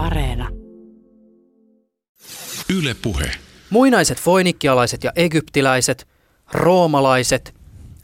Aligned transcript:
Areena. 0.00 0.48
Yle 2.78 2.94
Puhe. 3.02 3.30
Muinaiset 3.70 4.20
foinikkialaiset 4.20 5.04
ja 5.04 5.12
egyptiläiset, 5.16 6.08
roomalaiset, 6.52 7.54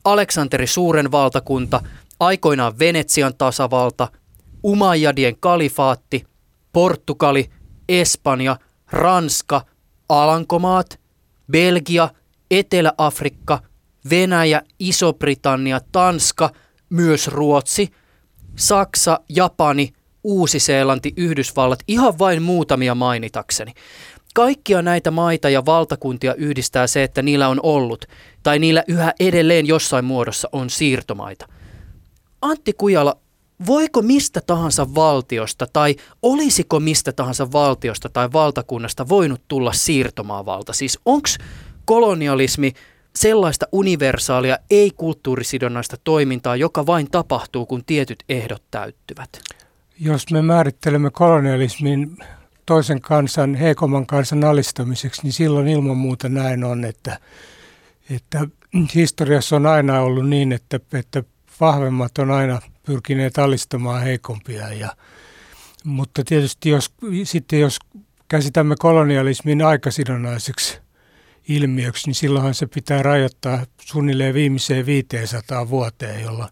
Aleksanteri 0.05 0.67
suuren 0.67 1.13
valtakunta, 1.13 1.81
aikoinaan 2.21 2.79
Venetsian 2.79 3.35
tasavalta, 3.39 4.09
Umayyadien 4.65 5.37
kalifaatti, 5.41 6.27
Portugali, 6.73 7.51
Espanja, 7.89 8.57
Ranska, 8.93 9.67
Alankomaat, 10.09 11.01
Belgia, 11.53 12.09
Etelä-Afrikka, 12.51 13.63
Venäjä, 14.11 14.63
Iso-Britannia, 14.79 15.81
Tanska, 15.93 16.51
myös 16.91 17.29
Ruotsi, 17.29 17.89
Saksa, 18.57 19.21
Japani, 19.29 19.96
Uusi-Seelanti, 20.27 21.13
Yhdysvallat, 21.17 21.79
ihan 21.89 22.19
vain 22.19 22.43
muutamia 22.43 22.95
mainitakseni. 22.95 23.73
Kaikkia 24.35 24.83
näitä 24.83 25.11
maita 25.11 25.49
ja 25.51 25.67
valtakuntia 25.67 26.35
yhdistää 26.35 26.87
se, 26.87 27.03
että 27.03 27.23
niillä 27.23 27.49
on 27.49 27.61
ollut, 27.63 28.05
tai 28.43 28.59
niillä 28.59 28.85
yhä 28.89 29.13
edelleen 29.21 29.67
jossain 29.67 30.05
muodossa 30.05 30.49
on 30.53 30.71
siirtomaita. 30.71 31.47
Antti 32.43 32.73
Kujala, 32.73 33.17
voiko 33.67 34.03
mistä 34.03 34.41
tahansa 34.47 34.95
valtiosta 34.95 35.67
tai 35.73 35.97
olisiko 36.23 36.81
mistä 36.81 37.13
tahansa 37.13 37.53
valtiosta 37.53 38.09
tai 38.09 38.33
valtakunnasta 38.33 39.09
voinut 39.09 39.43
tulla 39.49 39.73
siirtomaavalta? 39.73 40.73
Siis 40.73 40.99
onko 41.05 41.29
kolonialismi 41.85 42.73
sellaista 43.17 43.67
universaalia, 43.73 44.59
ei-kulttuurisidonnaista 44.71 45.97
toimintaa, 46.05 46.57
joka 46.57 46.87
vain 46.87 47.11
tapahtuu, 47.11 47.67
kun 47.67 47.85
tietyt 47.85 48.23
ehdot 48.29 48.63
täyttyvät? 48.71 49.56
Jos 50.01 50.31
me 50.31 50.43
määrittelemme 50.43 51.11
kolonialismin 51.11 52.17
toisen 52.67 53.01
kansan, 53.01 53.55
heikomman 53.55 54.07
kansan 54.07 54.45
alistamiseksi, 54.45 55.23
niin 55.23 55.33
silloin 55.33 55.69
ilman 55.69 55.97
muuta 55.97 56.29
näin 56.29 56.65
on, 56.65 56.85
että, 56.85 57.19
että 58.11 58.49
historiassa 58.95 59.57
on 59.57 59.67
aina 59.67 60.01
ollut 60.01 60.29
niin, 60.29 60.53
että, 60.53 60.81
että 60.93 61.23
vahvemmat 61.61 62.19
on 62.19 62.31
aina 62.31 62.61
pyrkineet 62.87 63.39
alistamaan 63.39 64.03
heikompia. 64.03 64.73
Ja, 64.73 64.89
mutta 65.85 66.25
tietysti 66.25 66.69
jos, 66.69 66.95
sitten 67.25 67.61
jos 67.61 67.79
käsitämme 68.29 68.75
kolonialismin 68.79 69.63
aikasidonnaiseksi 69.63 70.79
ilmiöksi, 71.49 72.07
niin 72.07 72.15
silloinhan 72.15 72.55
se 72.55 72.67
pitää 72.67 73.03
rajoittaa 73.03 73.67
suunnilleen 73.81 74.35
viimeiseen 74.35 74.87
500 74.87 75.69
vuoteen, 75.69 76.23
jolloin, 76.23 76.51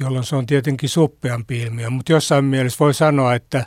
jolloin 0.00 0.24
se 0.24 0.36
on 0.36 0.46
tietenkin 0.46 0.88
suppeampi 0.88 1.60
ilmiö. 1.62 1.90
Mutta 1.90 2.12
jossain 2.12 2.44
mielessä 2.44 2.76
voi 2.80 2.94
sanoa, 2.94 3.34
että 3.34 3.66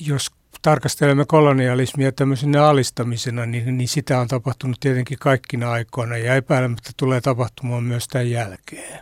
jos 0.00 0.30
tarkastelemme 0.62 1.24
kolonialismia 1.24 2.12
tämmöisenä 2.12 2.66
alistamisena, 2.66 3.46
niin, 3.46 3.78
niin 3.78 3.88
sitä 3.88 4.20
on 4.20 4.28
tapahtunut 4.28 4.80
tietenkin 4.80 5.18
kaikkina 5.18 5.70
aikoina 5.70 6.16
ja 6.16 6.34
epäilemättä 6.34 6.90
tulee 6.96 7.20
tapahtumaan 7.20 7.84
myös 7.84 8.08
tämän 8.08 8.30
jälkeen. 8.30 9.00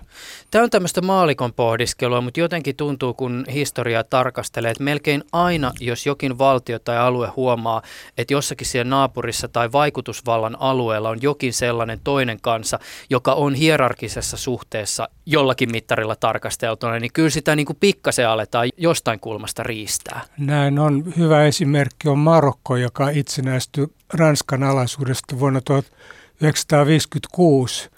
Tämä 0.51 0.65
on 0.65 0.71
tämmöistä 0.71 1.01
maalikon 1.01 1.53
pohdiskelua, 1.53 2.21
mutta 2.21 2.41
jotenkin 2.41 2.77
tuntuu, 2.77 3.15
kun 3.15 3.45
historiaa 3.53 4.05
tarkastelee, 4.05 4.71
että 4.71 4.85
melkein 4.85 5.25
aina, 5.33 5.73
jos 5.81 6.07
jokin 6.07 6.39
valtio 6.39 6.79
tai 6.79 6.99
alue 6.99 7.29
huomaa, 7.37 7.83
että 8.19 8.35
jossakin 8.35 8.67
siellä 8.67 8.91
naapurissa 8.91 9.49
tai 9.49 9.73
vaikutusvallan 9.73 10.57
alueella 10.61 11.09
on 11.09 11.23
jokin 11.23 11.53
sellainen 11.53 12.01
toinen 12.05 12.41
kansa, 12.41 12.79
joka 13.11 13.33
on 13.33 13.55
hierarkisessa 13.55 14.37
suhteessa 14.37 15.09
jollakin 15.27 15.73
mittarilla 15.73 16.17
tarkasteltuna, 16.17 16.99
niin 16.99 17.13
kyllä 17.13 17.31
sitä 17.31 17.57
niin 17.57 17.67
kuin 17.67 17.79
pikkasen 17.81 18.29
aletaan 18.29 18.69
jostain 18.77 19.21
kulmasta 19.21 19.63
riistää. 19.63 20.21
Näin 20.39 20.79
on. 20.79 21.13
Hyvä 21.17 21.45
esimerkki 21.45 22.09
on 22.09 22.19
Marokko, 22.19 22.77
joka 22.77 23.09
itsenäistyi 23.09 23.87
Ranskan 24.15 24.63
alaisuudesta 24.63 25.39
vuonna 25.39 25.61
1956 25.61 27.91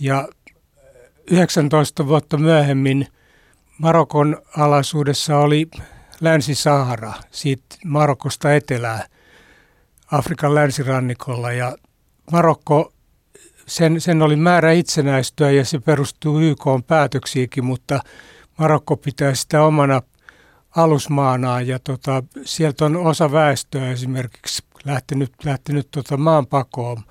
ja 0.00 0.28
19 1.30 2.06
vuotta 2.06 2.36
myöhemmin 2.36 3.06
Marokon 3.78 4.42
alaisuudessa 4.56 5.38
oli 5.38 5.68
Länsi-Sahara, 6.20 7.12
siitä 7.30 7.76
Marokosta 7.84 8.54
etelää 8.54 9.06
Afrikan 10.12 10.54
länsirannikolla. 10.54 11.52
Ja 11.52 11.76
Marokko, 12.32 12.92
sen, 13.66 14.00
sen 14.00 14.22
oli 14.22 14.36
määrä 14.36 14.72
itsenäistyä 14.72 15.50
ja 15.50 15.64
se 15.64 15.78
perustuu 15.78 16.40
YK 16.40 16.64
päätöksiinkin, 16.86 17.64
mutta 17.64 18.00
Marokko 18.58 18.96
pitää 18.96 19.34
sitä 19.34 19.62
omana 19.62 20.02
alusmaanaan 20.76 21.66
ja 21.66 21.78
tota, 21.78 22.22
sieltä 22.44 22.84
on 22.84 22.96
osa 22.96 23.32
väestöä 23.32 23.90
esimerkiksi 23.90 24.62
lähtenyt, 24.84 25.32
lähtenyt 25.44 25.88
tota 25.90 26.16
maanpakoon 26.16 27.02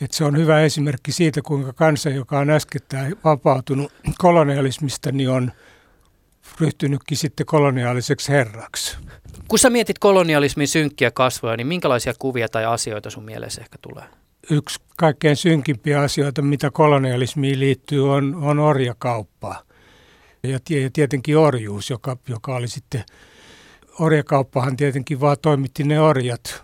et 0.00 0.12
se 0.12 0.24
on 0.24 0.36
hyvä 0.36 0.60
esimerkki 0.60 1.12
siitä, 1.12 1.42
kuinka 1.42 1.72
kansa, 1.72 2.10
joka 2.10 2.38
on 2.38 2.50
äskettäin 2.50 3.16
vapautunut 3.24 3.92
kolonialismista, 4.18 5.12
niin 5.12 5.30
on 5.30 5.52
ryhtynytkin 6.60 7.18
sitten 7.18 7.46
koloniaaliseksi 7.46 8.32
herraksi. 8.32 8.96
Kun 9.48 9.58
sä 9.58 9.70
mietit 9.70 9.98
kolonialismin 9.98 10.68
synkkiä 10.68 11.10
kasvoja, 11.10 11.56
niin 11.56 11.66
minkälaisia 11.66 12.12
kuvia 12.18 12.48
tai 12.48 12.64
asioita 12.64 13.10
sun 13.10 13.24
mielessä 13.24 13.60
ehkä 13.60 13.78
tulee? 13.82 14.04
Yksi 14.50 14.80
kaikkein 14.96 15.36
synkimpiä 15.36 16.00
asioita, 16.00 16.42
mitä 16.42 16.70
kolonialismiin 16.70 17.60
liittyy, 17.60 18.12
on, 18.12 18.34
on 18.34 18.58
orjakauppa. 18.58 19.62
Ja 20.42 20.58
tietenkin 20.92 21.38
orjuus, 21.38 21.90
joka, 21.90 22.16
joka 22.28 22.56
oli 22.56 22.68
sitten, 22.68 23.04
orjakauppahan 24.00 24.76
tietenkin 24.76 25.20
vaan 25.20 25.36
toimitti 25.42 25.84
ne 25.84 26.00
orjat. 26.00 26.62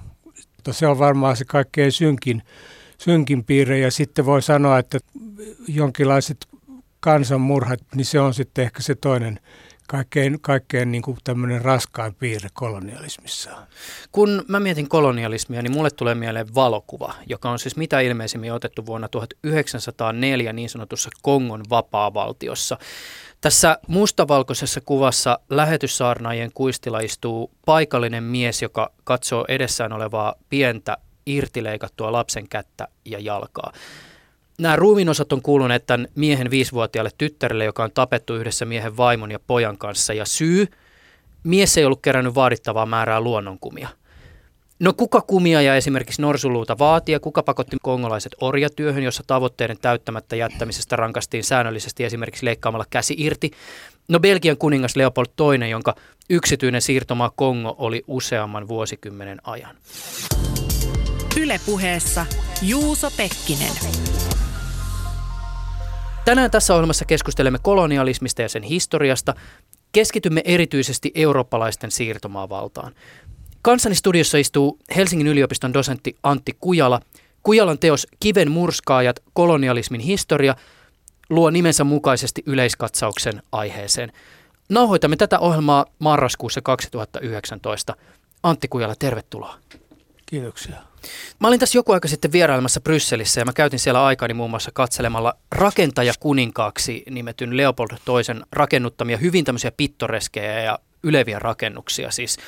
Mutta 0.56 0.72
se 0.72 0.86
on 0.86 0.98
varmaan 0.98 1.36
se 1.36 1.44
kaikkein 1.44 1.92
synkin 1.92 2.42
synkin 3.04 3.44
piirre 3.44 3.78
ja 3.78 3.90
sitten 3.90 4.26
voi 4.26 4.42
sanoa, 4.42 4.78
että 4.78 4.98
jonkinlaiset 5.68 6.48
kansanmurhat, 7.00 7.80
niin 7.94 8.04
se 8.04 8.20
on 8.20 8.34
sitten 8.34 8.64
ehkä 8.64 8.82
se 8.82 8.94
toinen 8.94 9.40
kaikkein, 9.88 10.40
kaikkein 10.40 10.92
niin 10.92 11.02
kuin 11.02 11.18
tämmöinen 11.24 11.62
raskain 11.62 12.14
piirre 12.14 12.48
kolonialismissa. 12.52 13.50
Kun 14.12 14.44
mä 14.48 14.60
mietin 14.60 14.88
kolonialismia, 14.88 15.62
niin 15.62 15.72
mulle 15.72 15.90
tulee 15.90 16.14
mieleen 16.14 16.54
valokuva, 16.54 17.14
joka 17.26 17.50
on 17.50 17.58
siis 17.58 17.76
mitä 17.76 18.00
ilmeisimmin 18.00 18.52
otettu 18.52 18.86
vuonna 18.86 19.08
1904 19.08 20.52
niin 20.52 20.68
sanotussa 20.68 21.10
Kongon 21.22 21.62
vapaavaltiossa. 21.70 22.78
Tässä 23.40 23.78
mustavalkoisessa 23.88 24.80
kuvassa 24.80 25.38
lähetyssaarnaajien 25.50 26.50
kuistilla 26.54 27.00
istuu 27.00 27.50
paikallinen 27.66 28.24
mies, 28.24 28.62
joka 28.62 28.92
katsoo 29.04 29.44
edessään 29.48 29.92
olevaa 29.92 30.34
pientä 30.48 30.96
irtileikattua 31.26 32.12
lapsen 32.12 32.48
kättä 32.48 32.88
ja 33.04 33.18
jalkaa. 33.18 33.72
Nämä 34.58 34.76
ruumiinosat 34.76 35.32
on 35.32 35.42
kuuluneet 35.42 35.86
tämän 35.86 36.08
miehen 36.14 36.50
viisivuotiaalle 36.50 37.10
tyttärelle, 37.18 37.64
joka 37.64 37.84
on 37.84 37.90
tapettu 37.94 38.34
yhdessä 38.34 38.64
miehen 38.64 38.96
vaimon 38.96 39.30
ja 39.30 39.38
pojan 39.46 39.78
kanssa. 39.78 40.12
Ja 40.12 40.24
syy, 40.24 40.66
mies 41.44 41.78
ei 41.78 41.84
ollut 41.84 42.02
kerännyt 42.02 42.34
vaadittavaa 42.34 42.86
määrää 42.86 43.20
luonnonkumia. 43.20 43.88
No 44.80 44.92
kuka 44.92 45.20
kumia 45.20 45.62
ja 45.62 45.76
esimerkiksi 45.76 46.22
norsuluuta 46.22 46.78
vaatia, 46.78 47.20
kuka 47.20 47.42
pakotti 47.42 47.76
kongolaiset 47.82 48.32
orjatyöhön, 48.40 49.02
jossa 49.02 49.22
tavoitteiden 49.26 49.78
täyttämättä 49.82 50.36
jättämisestä 50.36 50.96
rankastiin 50.96 51.44
säännöllisesti 51.44 52.04
esimerkiksi 52.04 52.46
leikkaamalla 52.46 52.86
käsi 52.90 53.14
irti. 53.18 53.50
No 54.08 54.20
Belgian 54.20 54.56
kuningas 54.56 54.96
Leopold 54.96 55.26
II, 55.40 55.70
jonka 55.70 55.94
yksityinen 56.30 56.82
siirtomaa 56.82 57.32
Kongo 57.36 57.74
oli 57.78 58.02
useamman 58.06 58.68
vuosikymmenen 58.68 59.38
ajan. 59.44 59.76
Ylepuheessa 61.40 62.26
Juuso 62.62 63.10
Pekkinen. 63.16 63.72
Tänään 66.24 66.50
tässä 66.50 66.74
ohjelmassa 66.74 67.04
keskustelemme 67.04 67.58
kolonialismista 67.62 68.42
ja 68.42 68.48
sen 68.48 68.62
historiasta. 68.62 69.34
Keskitymme 69.92 70.42
erityisesti 70.44 71.12
eurooppalaisten 71.14 71.90
siirtomaavaltaan. 71.90 72.94
Kanssani 73.62 73.94
studiossa 73.94 74.38
istuu 74.38 74.78
Helsingin 74.96 75.26
yliopiston 75.26 75.74
dosentti 75.74 76.16
Antti 76.22 76.52
Kujala. 76.60 77.00
Kujalan 77.42 77.78
teos 77.78 78.06
Kiven 78.20 78.50
murskaajat, 78.50 79.22
kolonialismin 79.32 80.00
historia 80.00 80.56
luo 81.30 81.50
nimensä 81.50 81.84
mukaisesti 81.84 82.42
yleiskatsauksen 82.46 83.42
aiheeseen. 83.52 84.12
Nauhoitamme 84.68 85.16
tätä 85.16 85.38
ohjelmaa 85.38 85.86
marraskuussa 85.98 86.60
2019. 86.60 87.96
Antti 88.42 88.68
Kujala, 88.68 88.94
tervetuloa. 88.98 89.58
Kiitoksia. 90.32 90.76
Mä 91.38 91.48
olin 91.48 91.60
tässä 91.60 91.78
joku 91.78 91.92
aika 91.92 92.08
sitten 92.08 92.32
vierailemassa 92.32 92.80
Brysselissä 92.80 93.40
ja 93.40 93.44
mä 93.44 93.52
käytin 93.52 93.78
siellä 93.78 94.04
aikani 94.04 94.34
muun 94.34 94.50
muassa 94.50 94.70
katselemalla 94.74 95.34
rakentajakuninkaaksi 95.50 97.02
nimetyn 97.10 97.56
Leopold 97.56 97.90
toisen 98.04 98.46
rakennuttamia 98.52 99.16
hyvin 99.16 99.44
tämmöisiä 99.44 99.72
pittoreskejä 99.76 100.60
ja 100.60 100.78
yleviä 101.02 101.38
rakennuksia. 101.38 102.10
Siis 102.10 102.38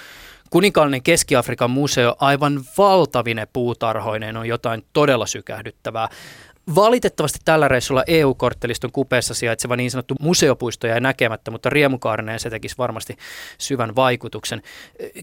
kuninkaallinen 0.51 1.03
Keski-Afrikan 1.03 1.71
museo 1.71 2.17
aivan 2.19 2.65
valtavine 2.79 3.47
puutarhoineen 3.53 4.37
on 4.37 4.49
jotain 4.49 4.85
todella 4.93 5.27
sykähdyttävää. 5.27 6.09
Valitettavasti 6.75 7.39
tällä 7.45 7.69
reissulla 7.69 8.05
EU-kortteliston 8.07 8.93
kupeessa 8.93 9.35
sijaitseva 9.35 9.77
niin 9.77 9.91
sanottu 9.91 10.15
museopuisto 10.21 10.87
jäi 10.87 11.01
näkemättä, 11.01 11.51
mutta 11.51 11.71
riemukaarinen 11.71 12.41
se 12.41 12.51
tekisi 12.51 12.79
varmasti 12.79 13.17
syvän 13.59 13.97
vaikutuksen. 13.97 14.63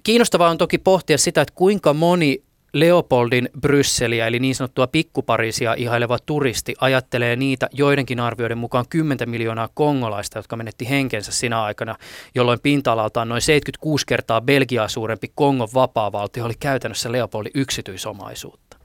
Kiinnostavaa 0.04 0.50
on 0.50 0.58
toki 0.58 0.78
pohtia 0.78 1.18
sitä, 1.18 1.42
että 1.42 1.54
kuinka 1.56 1.94
moni 1.94 2.44
Leopoldin 2.74 3.50
Brysseliä 3.62 4.28
eli 4.28 4.40
niin 4.40 4.56
sanottua 4.56 4.88
pikkuparisia 4.88 5.74
ihaileva 5.74 6.20
turisti 6.26 6.76
ajattelee 6.80 7.36
niitä 7.36 7.70
joidenkin 7.72 8.20
arvioiden 8.20 8.58
mukaan 8.58 8.86
10 8.90 9.30
miljoonaa 9.30 9.70
kongolaista, 9.74 10.40
jotka 10.40 10.56
menetti 10.56 10.90
henkensä 10.90 11.32
sinä 11.32 11.64
aikana, 11.64 11.96
jolloin 12.36 12.60
pinta-alaltaan 12.64 13.30
noin 13.30 13.42
76 13.42 14.06
kertaa 14.06 14.42
Belgiaa 14.42 14.88
suurempi 14.88 15.32
Kongon 15.36 15.68
vapaavaltio 15.74 16.46
oli 16.46 16.54
käytännössä 16.60 17.12
Leopoldin 17.12 17.52
yksityisomaisuutta. 17.56 18.78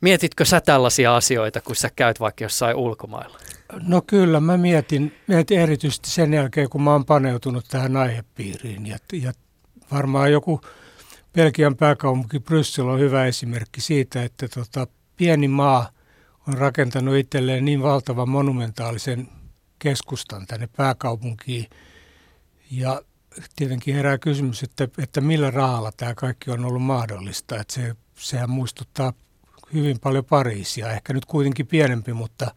Mietitkö 0.00 0.44
sä 0.44 0.60
tällaisia 0.60 1.16
asioita, 1.16 1.60
kun 1.60 1.76
sä 1.76 1.90
käyt 1.96 2.20
vaikka 2.20 2.44
jossain 2.44 2.76
ulkomailla? 2.76 3.38
No 3.86 4.02
kyllä, 4.06 4.40
mä 4.40 4.56
mietin, 4.56 5.14
mietin 5.26 5.60
erityisesti 5.60 6.10
sen 6.10 6.34
jälkeen, 6.34 6.68
kun 6.68 6.82
mä 6.82 6.92
oon 6.92 7.04
paneutunut 7.04 7.64
tähän 7.70 7.96
aihepiiriin. 7.96 8.86
Ja, 8.86 8.98
ja 9.12 9.32
varmaan 9.92 10.32
joku 10.32 10.60
Belgian 11.34 11.76
pääkaupunki 11.76 12.40
Bryssel 12.40 12.88
on 12.88 13.00
hyvä 13.00 13.26
esimerkki 13.26 13.80
siitä, 13.80 14.22
että 14.22 14.48
tota, 14.48 14.86
pieni 15.16 15.48
maa 15.48 15.90
on 16.48 16.58
rakentanut 16.58 17.16
itselleen 17.16 17.64
niin 17.64 17.82
valtavan 17.82 18.28
monumentaalisen 18.28 19.28
keskustan 19.78 20.46
tänne 20.46 20.68
pääkaupunkiin. 20.76 21.66
Ja 22.70 23.02
tietenkin 23.56 23.94
herää 23.94 24.18
kysymys, 24.18 24.62
että, 24.62 24.88
että 24.98 25.20
millä 25.20 25.50
rahalla 25.50 25.92
tämä 25.96 26.14
kaikki 26.14 26.50
on 26.50 26.64
ollut 26.64 26.82
mahdollista. 26.82 27.60
Että 27.60 27.74
se, 27.74 27.96
sehän 28.14 28.50
muistuttaa 28.50 29.12
hyvin 29.74 30.00
paljon 30.00 30.24
Pariisia, 30.24 30.92
ehkä 30.92 31.12
nyt 31.12 31.24
kuitenkin 31.24 31.66
pienempi, 31.66 32.12
mutta, 32.12 32.54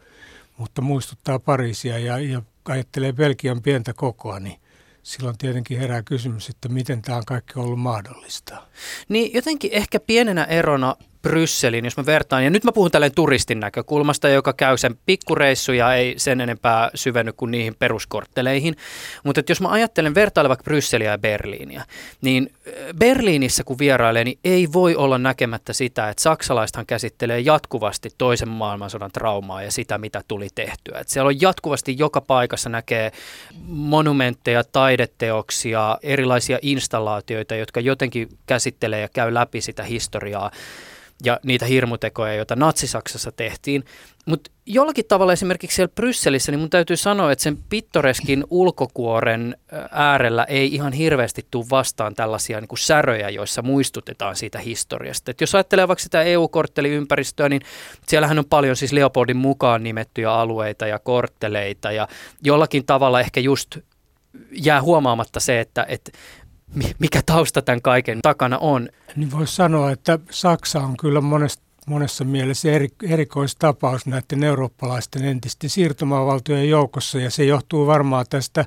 mutta 0.58 0.82
muistuttaa 0.82 1.38
Pariisia 1.38 1.98
ja, 1.98 2.18
ja 2.18 2.42
ajattelee 2.64 3.12
Belgian 3.12 3.62
pientä 3.62 3.92
kokoa, 3.94 4.40
niin 4.40 4.60
silloin 5.06 5.38
tietenkin 5.38 5.78
herää 5.78 6.02
kysymys, 6.02 6.48
että 6.48 6.68
miten 6.68 7.02
tämä 7.02 7.18
on 7.18 7.24
kaikki 7.26 7.52
ollut 7.56 7.80
mahdollista. 7.80 8.62
Niin 9.08 9.34
jotenkin 9.34 9.72
ehkä 9.72 10.00
pienenä 10.00 10.44
erona 10.44 10.96
Brysseliin, 11.28 11.84
jos 11.84 11.96
mä 11.96 12.06
vertaan, 12.06 12.44
ja 12.44 12.50
nyt 12.50 12.64
mä 12.64 12.72
puhun 12.72 12.90
tälleen 12.90 13.14
turistin 13.14 13.60
näkökulmasta, 13.60 14.28
joka 14.28 14.52
käy 14.52 14.76
sen 14.76 14.98
pikkureissuja, 15.06 15.94
ei 15.94 16.14
sen 16.16 16.40
enempää 16.40 16.90
syvenny 16.94 17.32
kuin 17.32 17.50
niihin 17.50 17.74
peruskortteleihin, 17.78 18.76
mutta 19.24 19.42
jos 19.48 19.60
mä 19.60 19.68
ajattelen 19.68 20.14
vertailla 20.14 20.48
vaikka 20.48 20.64
Brysseliä 20.64 21.10
ja 21.10 21.18
Berliiniä, 21.18 21.84
niin 22.20 22.52
Berliinissä 22.98 23.64
kun 23.64 23.78
vierailee, 23.78 24.24
niin 24.24 24.38
ei 24.44 24.68
voi 24.72 24.96
olla 24.96 25.18
näkemättä 25.18 25.72
sitä, 25.72 26.08
että 26.08 26.22
saksalaisethan 26.22 26.86
käsittelee 26.86 27.40
jatkuvasti 27.40 28.10
toisen 28.18 28.48
maailmansodan 28.48 29.12
traumaa 29.12 29.62
ja 29.62 29.70
sitä, 29.70 29.98
mitä 29.98 30.22
tuli 30.28 30.48
tehtyä. 30.54 30.98
Että 31.00 31.12
siellä 31.12 31.28
on 31.28 31.40
jatkuvasti 31.40 31.96
joka 31.98 32.20
paikassa 32.20 32.68
näkee 32.68 33.12
monumentteja, 33.66 34.64
taideteoksia, 34.64 35.98
erilaisia 36.02 36.58
installaatioita, 36.62 37.56
jotka 37.56 37.80
jotenkin 37.80 38.28
käsittelee 38.46 39.00
ja 39.00 39.08
käy 39.08 39.34
läpi 39.34 39.60
sitä 39.60 39.82
historiaa 39.82 40.50
ja 41.24 41.40
niitä 41.42 41.66
hirmutekoja, 41.66 42.34
joita 42.34 42.56
Natsi-Saksassa 42.56 43.32
tehtiin. 43.32 43.84
Mutta 44.26 44.50
jollakin 44.66 45.04
tavalla 45.08 45.32
esimerkiksi 45.32 45.74
siellä 45.74 45.92
Brysselissä, 45.94 46.52
niin 46.52 46.60
mun 46.60 46.70
täytyy 46.70 46.96
sanoa, 46.96 47.32
että 47.32 47.42
sen 47.42 47.58
pittoreskin 47.68 48.44
ulkokuoren 48.50 49.56
äärellä 49.90 50.44
ei 50.44 50.74
ihan 50.74 50.92
hirveästi 50.92 51.46
tule 51.50 51.66
vastaan 51.70 52.14
tällaisia 52.14 52.60
niin 52.60 52.68
kuin 52.68 52.78
säröjä, 52.78 53.28
joissa 53.28 53.62
muistutetaan 53.62 54.36
siitä 54.36 54.58
historiasta. 54.58 55.30
Et 55.30 55.40
jos 55.40 55.54
ajattelee 55.54 55.88
vaikka 55.88 56.02
sitä 56.02 56.22
EU-kortteliympäristöä, 56.22 57.48
niin 57.48 57.62
siellähän 58.06 58.38
on 58.38 58.44
paljon 58.44 58.76
siis 58.76 58.92
Leopoldin 58.92 59.36
mukaan 59.36 59.82
nimettyjä 59.82 60.32
alueita 60.32 60.86
ja 60.86 60.98
kortteleita 60.98 61.92
ja 61.92 62.08
jollakin 62.44 62.86
tavalla 62.86 63.20
ehkä 63.20 63.40
just 63.40 63.78
jää 64.50 64.82
huomaamatta 64.82 65.40
se, 65.40 65.60
että, 65.60 65.86
että 65.88 66.12
mikä 66.98 67.22
tausta 67.26 67.62
tämän 67.62 67.82
kaiken 67.82 68.22
takana 68.22 68.58
on. 68.58 68.88
Niin 69.16 69.30
voisi 69.30 69.54
sanoa, 69.54 69.90
että 69.90 70.18
Saksa 70.30 70.80
on 70.80 70.96
kyllä 70.96 71.20
monesta, 71.20 71.62
monessa 71.86 72.24
mielessä 72.24 72.72
eri, 72.72 72.88
erikoistapaus 73.02 74.06
näiden 74.06 74.44
eurooppalaisten 74.44 75.24
entisten 75.24 75.70
siirtomaavaltojen 75.70 76.68
joukossa 76.68 77.18
ja 77.18 77.30
se 77.30 77.44
johtuu 77.44 77.86
varmaan 77.86 78.26
tästä 78.30 78.64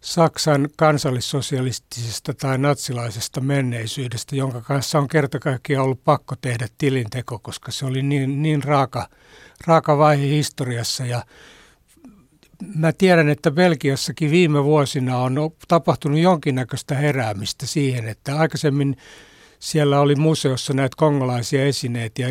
Saksan 0.00 0.68
kansallissosialistisesta 0.76 2.34
tai 2.34 2.58
natsilaisesta 2.58 3.40
menneisyydestä, 3.40 4.36
jonka 4.36 4.60
kanssa 4.60 4.98
on 4.98 5.08
kerta 5.08 5.38
kaikkiaan 5.38 5.84
ollut 5.84 6.04
pakko 6.04 6.34
tehdä 6.40 6.68
tilinteko, 6.78 7.38
koska 7.38 7.72
se 7.72 7.86
oli 7.86 8.02
niin, 8.02 8.42
niin 8.42 8.64
raaka, 8.64 9.08
raaka 9.66 9.98
vaihe 9.98 10.26
historiassa 10.26 11.06
ja 11.06 11.22
mä 12.74 12.92
tiedän, 12.92 13.28
että 13.28 13.50
Belgiassakin 13.50 14.30
viime 14.30 14.64
vuosina 14.64 15.18
on 15.18 15.34
tapahtunut 15.68 16.18
jonkinnäköistä 16.18 16.94
heräämistä 16.94 17.66
siihen, 17.66 18.08
että 18.08 18.38
aikaisemmin 18.38 18.96
siellä 19.58 20.00
oli 20.00 20.14
museossa 20.14 20.72
näitä 20.72 20.94
kongolaisia 20.96 21.64
esineitä 21.64 22.22
ja 22.22 22.28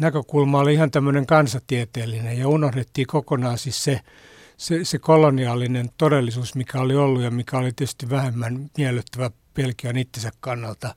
näkökulma 0.00 0.58
oli 0.58 0.74
ihan 0.74 0.90
tämmöinen 0.90 1.26
kansatieteellinen 1.26 2.38
ja 2.38 2.48
unohdettiin 2.48 3.06
kokonaan 3.06 3.58
siis 3.58 3.84
se, 3.84 4.00
se, 4.56 4.84
se 4.84 4.98
koloniaalinen 4.98 5.90
todellisuus, 5.98 6.54
mikä 6.54 6.80
oli 6.80 6.96
ollut 6.96 7.22
ja 7.22 7.30
mikä 7.30 7.58
oli 7.58 7.72
tietysti 7.72 8.10
vähemmän 8.10 8.70
miellyttävä 8.78 9.30
Belgian 9.54 9.98
itsensä 9.98 10.30
kannalta. 10.40 10.94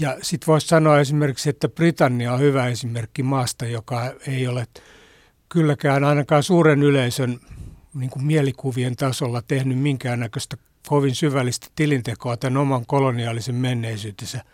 Ja 0.00 0.16
sitten 0.22 0.46
voisi 0.46 0.66
sanoa 0.66 1.00
esimerkiksi, 1.00 1.50
että 1.50 1.68
Britannia 1.68 2.32
on 2.32 2.40
hyvä 2.40 2.66
esimerkki 2.66 3.22
maasta, 3.22 3.66
joka 3.66 4.12
ei 4.26 4.46
ole– 4.46 4.66
kylläkään 5.56 6.04
ainakaan 6.04 6.42
suuren 6.42 6.82
yleisön 6.82 7.40
niin 7.94 8.10
kuin 8.10 8.24
mielikuvien 8.24 8.96
tasolla 8.96 9.42
tehnyt 9.42 9.78
minkäännäköistä 9.78 10.56
kovin 10.88 11.14
syvällistä 11.14 11.66
tilintekoa 11.76 12.36
tämän 12.36 12.56
oman 12.56 12.86
koloniaalisen 12.86 13.54
menneisyytensä 13.54 14.44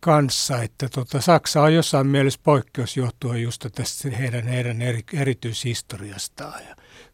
kanssa. 0.00 0.62
Että 0.62 0.88
tota, 0.88 1.20
Saksa 1.20 1.62
on 1.62 1.74
jossain 1.74 2.06
mielessä 2.06 2.40
poikkeus 2.42 2.96
johtuen 2.96 3.42
just 3.42 3.66
tästä 3.74 4.10
heidän, 4.10 4.46
heidän 4.46 4.82
eri, 4.82 5.00
erityishistoriastaan. 5.12 6.62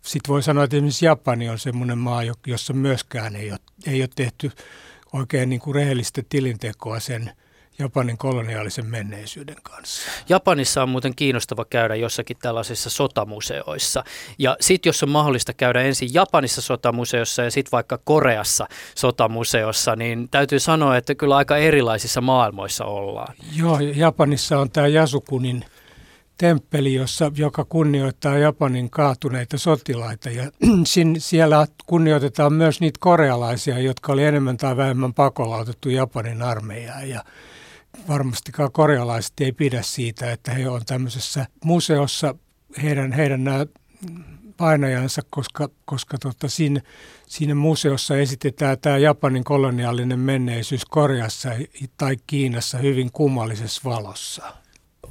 Sitten 0.02 0.28
voi 0.28 0.42
sanoa, 0.42 0.64
että 0.64 0.76
esimerkiksi 0.76 1.06
Japani 1.06 1.48
on 1.48 1.58
semmoinen 1.58 1.98
maa, 1.98 2.22
jossa 2.46 2.72
myöskään 2.72 3.36
ei 3.36 3.50
ole, 3.50 3.60
ei 3.86 4.02
ole 4.02 4.08
tehty 4.14 4.50
oikein 5.12 5.48
niin 5.48 5.60
kuin 5.60 5.74
rehellistä 5.74 6.22
tilintekoa 6.28 7.00
sen– 7.00 7.30
Japanin 7.80 8.18
koloniaalisen 8.18 8.86
menneisyyden 8.86 9.56
kanssa. 9.62 10.10
Japanissa 10.28 10.82
on 10.82 10.88
muuten 10.88 11.14
kiinnostava 11.14 11.64
käydä 11.64 11.94
jossakin 11.94 12.36
tällaisissa 12.42 12.90
sotamuseoissa. 12.90 14.04
Ja 14.38 14.56
sitten 14.60 14.88
jos 14.88 15.02
on 15.02 15.08
mahdollista 15.08 15.52
käydä 15.52 15.82
ensin 15.82 16.14
Japanissa 16.14 16.60
sotamuseossa 16.62 17.42
ja 17.42 17.50
sitten 17.50 17.72
vaikka 17.72 17.98
Koreassa 18.04 18.66
sotamuseossa, 18.94 19.96
niin 19.96 20.28
täytyy 20.28 20.58
sanoa, 20.58 20.96
että 20.96 21.14
kyllä 21.14 21.36
aika 21.36 21.56
erilaisissa 21.56 22.20
maailmoissa 22.20 22.84
ollaan. 22.84 23.34
Joo, 23.56 23.78
Japanissa 23.80 24.58
on 24.58 24.70
tämä 24.70 24.86
Jasukunin 24.86 25.64
temppeli, 26.40 26.94
jossa, 26.94 27.32
joka 27.34 27.64
kunnioittaa 27.64 28.38
Japanin 28.38 28.90
kaatuneita 28.90 29.58
sotilaita. 29.58 30.30
Ja 30.30 30.50
siellä 31.18 31.66
kunnioitetaan 31.86 32.52
myös 32.52 32.80
niitä 32.80 32.98
korealaisia, 33.00 33.78
jotka 33.78 34.12
oli 34.12 34.24
enemmän 34.24 34.56
tai 34.56 34.76
vähemmän 34.76 35.14
pakolautettu 35.14 35.88
Japanin 35.88 36.42
armeijaan. 36.42 37.08
Ja 37.08 37.24
varmastikaan 38.08 38.72
korealaiset 38.72 39.32
ei 39.40 39.52
pidä 39.52 39.82
siitä, 39.82 40.32
että 40.32 40.50
he 40.50 40.68
on 40.68 40.84
tämmöisessä 40.86 41.46
museossa 41.64 42.34
heidän, 42.82 43.12
heidän 43.12 43.44
nämä 43.44 43.66
painajansa, 44.56 45.22
koska, 45.30 45.68
koska 45.84 46.18
tota, 46.18 46.48
siinä, 46.48 46.80
siinä 47.26 47.54
museossa 47.54 48.16
esitetään 48.16 48.78
tämä 48.80 48.98
Japanin 48.98 49.44
koloniaalinen 49.44 50.18
menneisyys 50.18 50.84
Koreassa 50.84 51.50
tai 51.96 52.16
Kiinassa 52.26 52.78
hyvin 52.78 53.12
kummallisessa 53.12 53.80
valossa. 53.84 54.42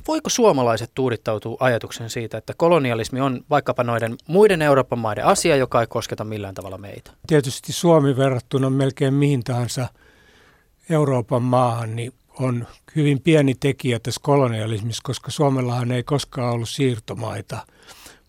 Voiko 0.07 0.29
suomalaiset 0.29 0.91
tuudittautua 0.95 1.57
ajatuksen 1.59 2.09
siitä, 2.09 2.38
että 2.38 2.53
kolonialismi 2.57 3.21
on 3.21 3.45
vaikkapa 3.50 3.83
noiden 3.83 4.15
muiden 4.27 4.62
Euroopan 4.62 5.00
maiden 5.00 5.25
asia, 5.25 5.55
joka 5.55 5.81
ei 5.81 5.88
kosketa 5.88 6.24
millään 6.24 6.55
tavalla 6.55 6.77
meitä? 6.77 7.12
Tietysti 7.27 7.74
Suomi 7.74 8.17
verrattuna 8.17 8.69
melkein 8.69 9.13
mihin 9.13 9.43
tahansa 9.43 9.88
Euroopan 10.89 11.43
maahan, 11.43 11.95
niin 11.95 12.13
on 12.39 12.67
hyvin 12.96 13.22
pieni 13.22 13.55
tekijä 13.55 14.00
tässä 14.00 14.22
kolonialismissa, 14.24 15.01
koska 15.05 15.31
Suomellahan 15.31 15.91
ei 15.91 16.03
koskaan 16.03 16.53
ollut 16.53 16.69
siirtomaita. 16.69 17.58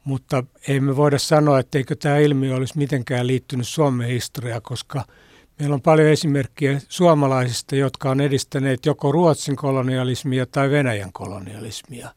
Mutta 0.05 0.45
ei 0.69 0.81
me 0.81 0.97
voida 0.97 1.19
sanoa, 1.19 1.59
etteikö 1.59 1.97
tämä 1.97 2.19
ilmiö 2.19 2.55
olisi 2.57 2.79
mitenkään 2.79 3.27
liittynyt 3.27 3.69
Suomen 3.69 4.09
historiaan, 4.09 4.63
koska 4.63 5.05
meillä 5.59 5.75
on 5.75 5.83
paljon 5.83 6.09
esimerkkejä 6.09 6.81
suomalaisista, 6.89 7.77
jotka 7.77 8.11
on 8.11 8.21
edistäneet 8.21 8.87
joko 8.87 9.13
Ruotsin 9.13 9.57
kolonialismia 9.57 10.47
tai 10.47 10.71
Venäjän 10.71 11.13
kolonialismia 11.13 12.09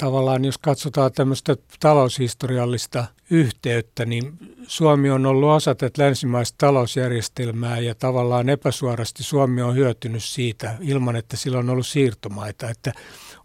tavallaan 0.00 0.44
jos 0.44 0.58
katsotaan 0.58 1.12
tämmöistä 1.12 1.56
taloushistoriallista 1.80 3.04
yhteyttä, 3.30 4.04
niin 4.04 4.38
Suomi 4.66 5.10
on 5.10 5.26
ollut 5.26 5.50
osa 5.50 5.74
tätä 5.74 6.02
länsimaista 6.02 6.56
talousjärjestelmää 6.58 7.78
ja 7.78 7.94
tavallaan 7.94 8.48
epäsuorasti 8.48 9.22
Suomi 9.22 9.62
on 9.62 9.76
hyötynyt 9.76 10.24
siitä 10.24 10.74
ilman, 10.80 11.16
että 11.16 11.36
sillä 11.36 11.58
on 11.58 11.70
ollut 11.70 11.86
siirtomaita. 11.86 12.70
Että 12.70 12.92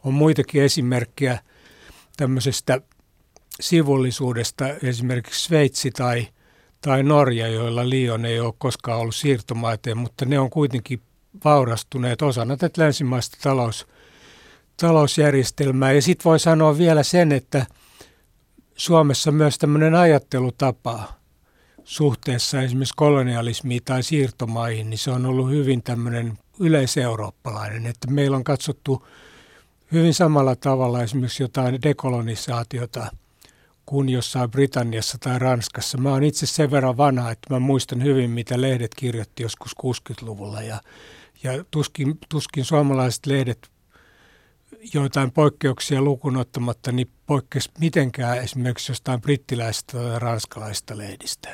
on 0.04 0.14
muitakin 0.14 0.64
esimerkkejä 0.64 1.40
tämmöisestä 2.18 2.82
sivullisuudesta, 3.62 4.70
esimerkiksi 4.70 5.46
Sveitsi 5.46 5.92
tai, 5.92 6.28
tai 6.82 7.04
Norja, 7.04 7.48
joilla 7.48 7.90
Lion 7.90 8.26
ei 8.26 8.40
ole 8.40 8.54
koskaan 8.58 9.00
ollut 9.00 9.16
siirtomaiteen, 9.16 9.98
mutta 9.98 10.26
ne 10.26 10.40
on 10.40 10.50
kuitenkin 10.50 11.02
vaurastuneet 11.44 12.22
osana 12.22 12.58
tätä 12.58 12.82
länsimaista 12.82 13.38
talous, 13.42 13.88
talousjärjestelmää. 14.78 15.92
Ja 15.92 16.02
sitten 16.02 16.24
voi 16.24 16.40
sanoa 16.40 16.78
vielä 16.78 17.04
sen, 17.04 17.32
että 17.32 17.66
Suomessa 18.76 19.32
myös 19.32 19.58
tämmöinen 19.58 19.96
ajattelutapa 19.96 21.14
suhteessa 21.84 22.62
esimerkiksi 22.62 22.94
kolonialismiin 22.98 23.82
tai 23.86 24.04
siirtomaihin, 24.04 24.90
niin 24.90 24.98
se 24.98 25.12
on 25.12 25.26
ollut 25.26 25.50
hyvin 25.50 25.84
tämmöinen 25.84 26.38
yleiseurooppalainen, 26.60 27.86
että 27.86 28.08
meillä 28.12 28.38
on 28.38 28.44
katsottu 28.44 29.08
hyvin 29.92 30.14
samalla 30.14 30.56
tavalla 30.56 31.04
esimerkiksi 31.04 31.44
jotain 31.44 31.82
dekolonisaatiota 31.82 33.12
kuin 33.86 34.10
jossain 34.10 34.52
Britanniassa 34.52 35.18
tai 35.18 35.40
Ranskassa. 35.40 35.98
Mä 35.98 36.10
oon 36.10 36.24
itse 36.24 36.46
sen 36.46 36.72
verran 36.72 36.98
vanha, 36.98 37.32
että 37.32 37.54
mä 37.54 37.60
muistan 37.60 38.04
hyvin, 38.04 38.30
mitä 38.30 38.62
lehdet 38.62 38.96
kirjoitti 38.96 39.44
joskus 39.44 39.76
60-luvulla 39.84 40.62
ja, 40.62 40.82
ja 41.44 41.66
tuskin, 41.72 42.18
tuskin 42.30 42.66
suomalaiset 42.66 43.26
lehdet 43.26 43.70
joitain 44.94 45.32
poikkeuksia 45.32 46.02
lukunottamatta, 46.02 46.92
niin 46.92 47.10
poikkesi 47.26 47.72
mitenkään 47.80 48.38
esimerkiksi 48.38 48.92
jostain 48.92 49.22
brittiläistä 49.22 49.98
tai 49.98 50.20
ranskalaista 50.20 50.98
lehdistä. 50.98 51.50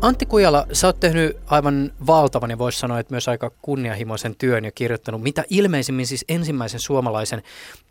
Antti 0.00 0.26
Kujala, 0.26 0.66
sä 0.72 0.86
oot 0.86 1.00
tehnyt 1.00 1.36
aivan 1.46 1.92
valtavan 2.06 2.50
ja 2.50 2.58
voisi 2.58 2.78
sanoa, 2.78 2.98
että 2.98 3.14
myös 3.14 3.28
aika 3.28 3.50
kunnianhimoisen 3.62 4.36
työn 4.36 4.64
ja 4.64 4.72
kirjoittanut 4.72 5.22
mitä 5.22 5.44
ilmeisimmin 5.50 6.06
siis 6.06 6.24
ensimmäisen 6.28 6.80
suomalaisen 6.80 7.42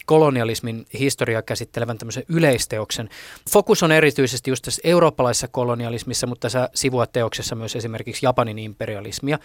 kolonialismin 0.06 0.86
historiaa 1.00 1.42
käsittelevän 1.42 1.98
tämmöisen 1.98 2.24
yleisteoksen. 2.30 3.10
Fokus 3.50 3.84
on 3.84 3.92
erityisesti 3.92 4.52
just 4.52 4.64
tässä 4.64 4.82
eurooppalaisessa 4.84 5.48
kolonialismissa, 5.48 6.28
mutta 6.28 6.50
sä 6.50 6.70
sivuat 6.74 7.12
teoksessa 7.12 7.56
myös 7.56 7.76
esimerkiksi 7.76 8.26
Japanin 8.26 8.60
imperialismia. 8.60 9.40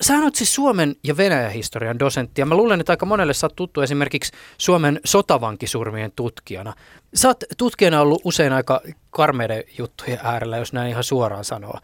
Sä 0.00 0.14
oot 0.14 0.34
siis 0.34 0.54
Suomen 0.54 0.96
ja 1.04 1.16
Venäjän 1.16 1.50
historian 1.50 1.98
dosentti 1.98 2.40
ja 2.40 2.46
mä 2.46 2.54
luulen, 2.54 2.80
että 2.80 2.92
aika 2.92 3.06
monelle 3.06 3.34
sä 3.34 3.46
oot 3.46 3.56
tuttu 3.56 3.80
esimerkiksi 3.80 4.32
Suomen 4.58 5.00
sotavankisurmien 5.04 6.12
tutkijana. 6.16 6.74
Sä 7.14 7.28
oot 7.28 7.44
tutkijana 7.58 8.00
ollut 8.00 8.20
usein 8.24 8.52
aika 8.52 8.80
karmeiden 9.10 9.64
juttujen 9.78 10.20
äärellä, 10.22 10.56
jos 10.56 10.72
näin 10.72 10.90
ihan 10.90 11.04
suoraan 11.04 11.44
sanoo. 11.44 11.78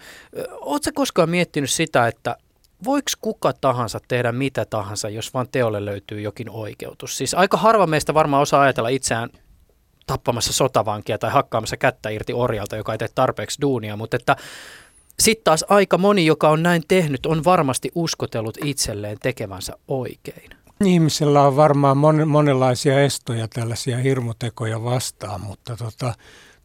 Oot 0.61 0.83
sä 0.83 0.91
koskaan 0.95 1.31
miettinyt 1.31 1.71
sitä, 1.71 2.07
että 2.07 2.37
voiko 2.85 3.11
kuka 3.21 3.53
tahansa 3.53 4.01
tehdä 4.09 4.33
mitä 4.33 4.65
tahansa, 4.65 5.09
jos 5.09 5.35
vaan 5.35 5.49
teolle 5.53 5.85
löytyy 5.85 6.21
jokin 6.21 6.51
oikeutus? 6.51 7.19
Siis 7.19 7.35
aika 7.35 7.57
harva 7.57 7.87
meistä 7.87 8.15
varmaan 8.15 8.43
osaa 8.43 8.63
ajatella 8.63 8.89
itseään 8.89 9.31
tappamassa 10.07 10.53
sotavankia 10.53 11.19
tai 11.19 11.31
hakkaamassa 11.31 11.77
kättä 11.77 12.09
irti 12.09 12.33
orjalta, 12.33 12.77
joka 12.77 12.93
ei 12.93 12.99
tee 12.99 13.09
tarpeeksi 13.15 13.61
duunia, 13.61 13.97
mutta 13.97 14.17
että 14.17 14.37
sitten 15.21 15.45
taas 15.45 15.65
aika 15.69 15.99
moni, 15.99 16.27
joka 16.27 16.49
on 16.49 16.63
näin 16.63 16.83
tehnyt, 16.89 17.27
on 17.27 17.45
varmasti 17.45 17.91
uskotellut 17.95 18.59
itselleen 18.65 19.19
tekevänsä 19.23 19.73
oikein. 19.89 20.51
Ihmisellä 20.85 21.43
on 21.43 21.57
varmaan 21.57 21.97
mon, 21.97 22.29
monenlaisia 22.29 23.03
estoja 23.03 23.49
tällaisia 23.49 23.99
hirmutekoja 23.99 24.85
vastaan, 24.85 25.41
mutta 25.41 25.77
tota, 25.77 26.15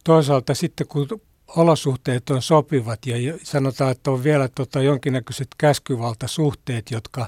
toisaalta 0.04 0.54
sitten 0.54 0.86
kun 0.86 1.08
olosuhteet 1.56 2.30
on 2.30 2.42
sopivat 2.42 3.06
ja 3.06 3.16
sanotaan, 3.42 3.90
että 3.90 4.10
on 4.10 4.24
vielä 4.24 4.48
tota 4.48 4.82
jonkinnäköiset 4.82 5.48
käskyvaltasuhteet, 5.58 6.90
jotka, 6.90 7.26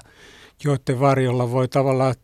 joiden 0.63 0.99
varjolla 0.99 1.51
voi 1.51 1.67
tavallaan 1.67 2.15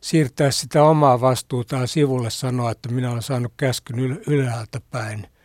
siirtää 0.00 0.50
sitä 0.50 0.82
omaa 0.82 1.20
vastuutaan 1.20 1.88
sivulle 1.88 2.30
sanoa, 2.30 2.70
että 2.70 2.88
minä 2.88 3.10
olen 3.10 3.22
saanut 3.22 3.52
käskyn 3.56 4.20
ylhäältä 4.26 4.80
päin– 4.90 5.26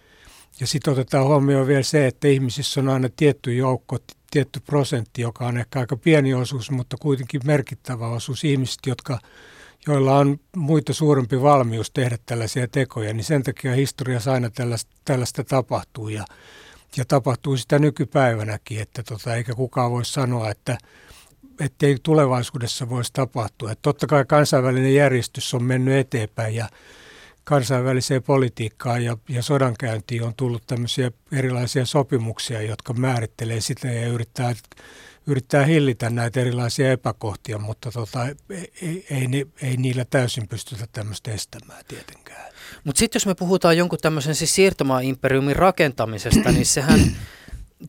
ja 0.61 0.67
sitten 0.67 0.93
otetaan 0.93 1.25
huomioon 1.25 1.67
vielä 1.67 1.83
se, 1.83 2.07
että 2.07 2.27
ihmisissä 2.27 2.79
on 2.79 2.89
aina 2.89 3.09
tietty 3.15 3.55
joukko, 3.55 3.97
tietty 4.31 4.59
prosentti, 4.59 5.21
joka 5.21 5.47
on 5.47 5.57
ehkä 5.57 5.79
aika 5.79 5.97
pieni 5.97 6.33
osuus, 6.33 6.71
mutta 6.71 6.97
kuitenkin 6.99 7.41
merkittävä 7.45 8.07
osuus 8.07 8.43
ihmisistä, 8.43 8.89
jotka, 8.89 9.19
joilla 9.87 10.17
on 10.17 10.39
muita 10.55 10.93
suurempi 10.93 11.41
valmius 11.41 11.91
tehdä 11.91 12.17
tällaisia 12.25 12.67
tekoja, 12.67 13.13
niin 13.13 13.23
sen 13.23 13.43
takia 13.43 13.75
historiassa 13.75 14.33
aina 14.33 14.49
tällaista, 14.49 14.91
tällaista 15.05 15.43
tapahtuu 15.43 16.09
ja, 16.09 16.25
ja 16.97 17.05
tapahtuu 17.05 17.57
sitä 17.57 17.79
nykypäivänäkin, 17.79 18.81
että 18.81 19.03
tota, 19.03 19.35
eikä 19.35 19.53
kukaan 19.53 19.91
voi 19.91 20.05
sanoa, 20.05 20.49
että 20.49 20.77
ettei 21.59 21.97
tulevaisuudessa 22.03 22.89
voisi 22.89 23.13
tapahtua. 23.13 23.71
Että 23.71 23.81
totta 23.81 24.07
kai 24.07 24.25
kansainvälinen 24.25 24.95
järjestys 24.95 25.53
on 25.53 25.63
mennyt 25.63 25.93
eteenpäin 25.93 26.55
ja 26.55 26.69
kansainväliseen 27.43 28.23
politiikkaan 28.23 29.03
ja, 29.03 29.17
ja 29.29 29.43
sodankäyntiin 29.43 30.23
on 30.23 30.33
tullut 30.37 30.63
tämmöisiä 30.67 31.11
erilaisia 31.31 31.85
sopimuksia, 31.85 32.61
jotka 32.61 32.93
määrittelee 32.93 33.61
sitä 33.61 33.87
ja 33.87 34.07
yrittää, 34.07 34.53
yrittää 35.27 35.65
hillitä 35.65 36.09
näitä 36.09 36.39
erilaisia 36.39 36.91
epäkohtia, 36.91 37.57
mutta 37.57 37.91
tota, 37.91 38.25
ei, 38.25 38.73
ei, 38.81 39.05
ei, 39.09 39.45
ei 39.61 39.77
niillä 39.77 40.05
täysin 40.05 40.47
pystytä 40.47 40.87
tämmöistä 40.91 41.31
estämään 41.31 41.85
tietenkään. 41.87 42.51
Mutta 42.83 42.99
sitten 42.99 43.19
jos 43.19 43.25
me 43.25 43.35
puhutaan 43.35 43.77
jonkun 43.77 43.99
tämmöisen 44.01 44.35
siis 44.35 44.55
siirtomaa-imperiumin 44.55 45.55
rakentamisesta, 45.55 46.51
niin 46.51 46.65
sehän, 46.65 46.99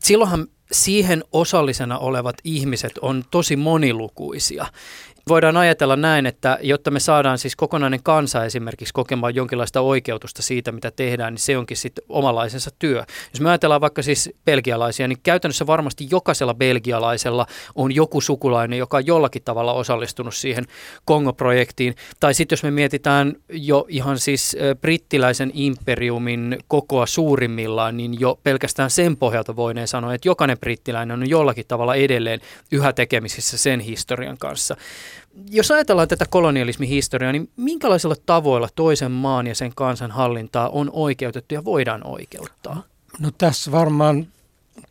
silloinhan 0.00 0.49
siihen 0.73 1.25
osallisena 1.32 1.99
olevat 1.99 2.37
ihmiset 2.44 2.99
on 2.99 3.25
tosi 3.30 3.56
monilukuisia 3.56 4.66
voidaan 5.28 5.56
ajatella 5.56 5.96
näin, 5.96 6.26
että 6.26 6.58
jotta 6.62 6.90
me 6.90 7.00
saadaan 7.00 7.38
siis 7.38 7.56
kokonainen 7.56 8.02
kansa 8.02 8.44
esimerkiksi 8.44 8.94
kokemaan 8.94 9.34
jonkinlaista 9.34 9.80
oikeutusta 9.80 10.42
siitä, 10.42 10.72
mitä 10.72 10.90
tehdään, 10.90 11.32
niin 11.32 11.40
se 11.40 11.58
onkin 11.58 11.76
sitten 11.76 12.04
omanlaisensa 12.08 12.70
työ. 12.78 13.04
Jos 13.32 13.40
me 13.40 13.48
ajatellaan 13.48 13.80
vaikka 13.80 14.02
siis 14.02 14.30
belgialaisia, 14.44 15.08
niin 15.08 15.18
käytännössä 15.22 15.66
varmasti 15.66 16.06
jokaisella 16.10 16.54
belgialaisella 16.54 17.46
on 17.74 17.94
joku 17.94 18.20
sukulainen, 18.20 18.78
joka 18.78 18.96
on 18.96 19.06
jollakin 19.06 19.42
tavalla 19.42 19.72
osallistunut 19.72 20.34
siihen 20.34 20.64
Kongo-projektiin. 21.04 21.94
Tai 22.20 22.34
sitten 22.34 22.52
jos 22.56 22.62
me 22.62 22.70
mietitään 22.70 23.34
jo 23.48 23.86
ihan 23.88 24.18
siis 24.18 24.56
brittiläisen 24.80 25.50
imperiumin 25.54 26.58
kokoa 26.68 27.06
suurimmillaan, 27.06 27.96
niin 27.96 28.20
jo 28.20 28.38
pelkästään 28.42 28.90
sen 28.90 29.16
pohjalta 29.16 29.56
voineen 29.56 29.88
sanoa, 29.88 30.14
että 30.14 30.28
jokainen 30.28 30.58
brittiläinen 30.58 31.20
on 31.20 31.30
jollakin 31.30 31.66
tavalla 31.68 31.94
edelleen 31.94 32.40
yhä 32.72 32.92
tekemisissä 32.92 33.58
sen 33.58 33.80
historian 33.80 34.38
kanssa. 34.38 34.76
Jos 35.50 35.71
ajatellaan 35.71 36.09
tätä 36.09 36.25
kolonialismihistoriaa, 36.31 37.33
niin 37.33 37.50
minkälaisilla 37.57 38.14
tavoilla 38.26 38.69
toisen 38.75 39.11
maan 39.11 39.47
ja 39.47 39.54
sen 39.54 39.73
kansan 39.75 40.11
hallintaa 40.11 40.69
on 40.69 40.90
oikeutettu 40.92 41.54
ja 41.54 41.64
voidaan 41.64 42.07
oikeuttaa? 42.07 42.83
No 43.19 43.31
tässä 43.38 43.73
varmaan 43.73 44.26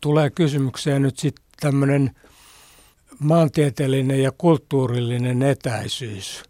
tulee 0.01 0.30
kysymykseen 0.30 1.01
nyt 1.01 1.20
sitten 1.20 1.46
tämmöinen 1.60 2.12
maantieteellinen 3.20 4.24
ja 4.24 4.32
kulttuurillinen 4.38 5.44
etäisyys. 5.44 6.44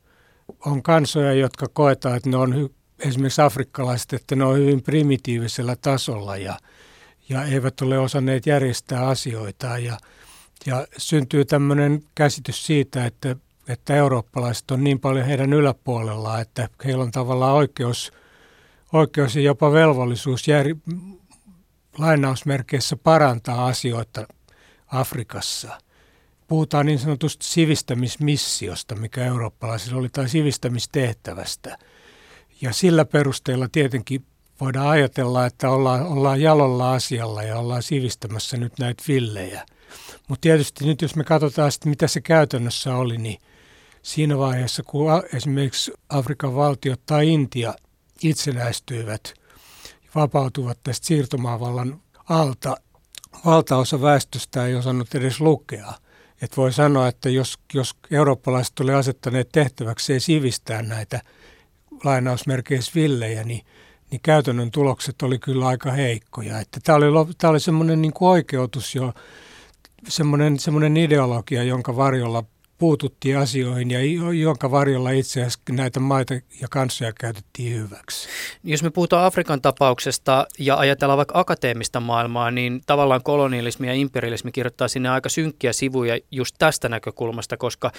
On 0.66 0.84
kansoja, 0.84 1.34
jotka 1.34 1.68
koetaan, 1.74 2.18
että 2.18 2.30
ne 2.30 2.38
on 2.38 2.70
esimerkiksi 3.00 3.42
afrikkalaiset, 3.42 4.14
että 4.14 4.36
ne 4.36 4.44
on 4.44 4.58
hyvin 4.58 4.84
primitiivisellä 4.84 5.76
tasolla 5.76 6.38
ja, 6.38 6.58
ja 7.30 7.44
eivät 7.44 7.82
ole 7.82 8.00
osanneet 8.00 8.46
järjestää 8.46 9.08
asioita. 9.08 9.78
Ja, 9.78 9.98
ja 10.66 10.88
syntyy 10.98 11.46
tämmöinen 11.46 12.04
käsitys 12.16 12.66
siitä, 12.66 13.06
että 13.06 13.36
että 13.72 13.96
eurooppalaiset 13.96 14.72
on 14.72 14.84
niin 14.84 15.00
paljon 15.00 15.26
heidän 15.26 15.54
yläpuolellaan, 15.54 16.42
että 16.42 16.70
heillä 16.86 17.04
on 17.04 17.12
tavallaan 17.12 17.54
oikeus, 17.54 18.14
oikeus 18.94 19.36
ja 19.36 19.42
jopa 19.42 19.72
velvollisuus 19.72 20.48
jär, 20.48 20.66
lainausmerkeissä 21.98 22.96
parantaa 22.96 23.68
asioita 23.68 24.28
Afrikassa. 24.88 25.82
Puhutaan 26.48 26.86
niin 26.86 27.00
sanotusta 27.00 27.46
sivistämismissiosta, 27.46 28.96
mikä 28.96 29.26
eurooppalaisilla 29.26 30.00
oli, 30.00 30.10
tai 30.10 30.30
sivistämistehtävästä. 30.30 31.78
Ja 32.62 32.74
sillä 32.74 33.06
perusteella 33.06 33.68
tietenkin 33.72 34.26
voidaan 34.62 34.88
ajatella, 34.88 35.46
että 35.46 35.70
ollaan, 35.70 36.08
ollaan 36.08 36.42
jalolla 36.42 36.94
asialla 36.94 37.44
ja 37.44 37.58
ollaan 37.58 37.84
sivistämässä 37.84 38.58
nyt 38.58 38.80
näitä 38.80 39.04
villejä. 39.08 39.66
Mutta 40.28 40.42
tietysti 40.42 40.86
nyt 40.86 41.02
jos 41.02 41.16
me 41.16 41.24
katsotaan, 41.24 41.72
sit, 41.72 41.86
mitä 41.86 42.08
se 42.08 42.22
käytännössä 42.22 42.96
oli, 42.96 43.18
niin 43.18 43.42
siinä 44.02 44.38
vaiheessa, 44.38 44.84
kun 44.84 45.08
esimerkiksi 45.34 45.94
Afrikan 46.10 46.56
valtiot 46.56 47.02
tai 47.06 47.30
Intia 47.30 47.74
itsenäistyivät, 48.24 49.34
vapautuvat 50.16 50.80
tästä 50.84 51.08
siirtomaavallan 51.08 52.02
alta, 52.30 52.76
valtaosa 53.46 54.02
väestöstä 54.02 54.66
ei 54.66 54.76
osannut 54.76 55.16
edes 55.16 55.42
lukea. 55.42 55.94
Et 56.42 56.58
voi 56.58 56.74
sanoa, 56.74 57.08
että 57.08 57.30
jos, 57.30 57.60
jos 57.74 57.96
eurooppalaiset 58.12 58.80
oli 58.80 58.94
asettaneet 58.94 59.50
tehtäväksi 59.52 60.20
sivistää 60.20 60.82
näitä 60.82 61.22
lainausmerkeissä 62.04 62.92
villejä, 62.96 63.44
niin, 63.44 63.66
niin 64.12 64.22
käytännön 64.24 64.72
tulokset 64.72 65.22
oli 65.22 65.40
kyllä 65.40 65.68
aika 65.68 65.92
heikkoja. 65.92 66.60
Että 66.60 66.80
tämä 66.84 66.96
oli, 66.96 67.06
oli 67.50 67.60
semmoinen 67.60 68.02
niin 68.02 68.14
oikeutus 68.20 68.96
jo 68.96 69.14
semmoinen, 70.08 70.60
semmoinen 70.60 70.98
ideologia, 70.98 71.64
jonka 71.64 71.96
varjolla 71.96 72.44
puututtiin 72.82 73.38
asioihin 73.38 73.92
ja 73.92 74.00
jonka 74.34 74.72
varjolla 74.72 75.12
itse 75.12 75.40
asiassa 75.42 75.60
näitä 75.70 76.00
maita 76.00 76.34
ja 76.34 76.68
kansoja 76.70 77.14
käytettiin 77.14 77.76
hyväksi. 77.76 78.28
Jos 78.64 78.84
me 78.84 78.90
puhutaan 78.90 79.26
Afrikan 79.26 79.62
tapauksesta 79.62 80.48
ja 80.60 80.78
ajatellaan 80.78 81.18
vaikka 81.18 81.40
akateemista 81.40 82.00
maailmaa, 82.00 82.52
niin 82.52 82.82
tavallaan 82.86 83.24
kolonialismi 83.24 83.88
ja 83.88 83.94
imperialismi 83.94 84.52
kirjoittaa 84.52 84.88
sinne 84.88 85.10
aika 85.10 85.30
synkkiä 85.30 85.74
sivuja 85.74 86.20
just 86.32 86.56
tästä 86.60 86.90
näkökulmasta, 86.90 87.58
koska 87.58 87.92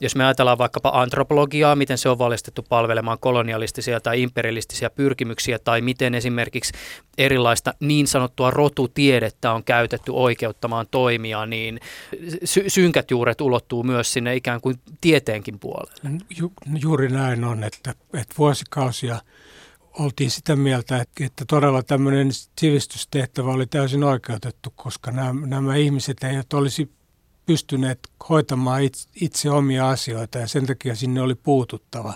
jos 0.00 0.16
me 0.16 0.24
ajatellaan 0.24 0.58
vaikkapa 0.58 0.90
antropologiaa, 0.94 1.76
miten 1.76 1.98
se 1.98 2.08
on 2.08 2.18
valistettu 2.18 2.62
palvelemaan 2.68 3.18
kolonialistisia 3.18 4.00
tai 4.00 4.22
imperialistisia 4.22 4.90
pyrkimyksiä, 4.90 5.58
tai 5.58 5.80
miten 5.80 6.14
esimerkiksi 6.14 6.72
erilaista 7.18 7.74
niin 7.80 8.06
sanottua 8.06 8.50
rotutiedettä 8.50 9.52
on 9.52 9.64
käytetty 9.64 10.12
oikeuttamaan 10.14 10.86
toimia, 10.90 11.46
niin 11.46 11.80
sy- 12.44 12.70
synkät 12.70 13.10
juuret 13.10 13.40
ulottuu 13.40 13.82
myös 13.82 14.12
sinne 14.12 14.36
ikään 14.36 14.60
kuin 14.60 14.76
tieteenkin 15.00 15.58
puolelle. 15.58 16.20
Ju, 16.38 16.52
juuri 16.80 17.08
näin 17.08 17.44
on, 17.44 17.64
että, 17.64 17.90
että 18.14 18.34
vuosikausia 18.38 19.18
oltiin 19.98 20.30
sitä 20.30 20.56
mieltä, 20.56 21.00
että, 21.00 21.24
että 21.24 21.44
todella 21.48 21.82
tämmöinen 21.82 22.28
sivistystehtävä 22.60 23.50
oli 23.50 23.66
täysin 23.66 24.04
oikeutettu, 24.04 24.72
koska 24.76 25.10
nämä, 25.10 25.46
nämä 25.46 25.76
ihmiset 25.76 26.24
eivät 26.24 26.52
olisi 26.52 26.90
pystyneet 27.46 27.98
hoitamaan 28.28 28.82
itse, 28.82 29.08
itse 29.20 29.50
omia 29.50 29.88
asioita 29.88 30.38
ja 30.38 30.46
sen 30.46 30.66
takia 30.66 30.94
sinne 30.94 31.20
oli 31.20 31.34
puututtava 31.34 32.14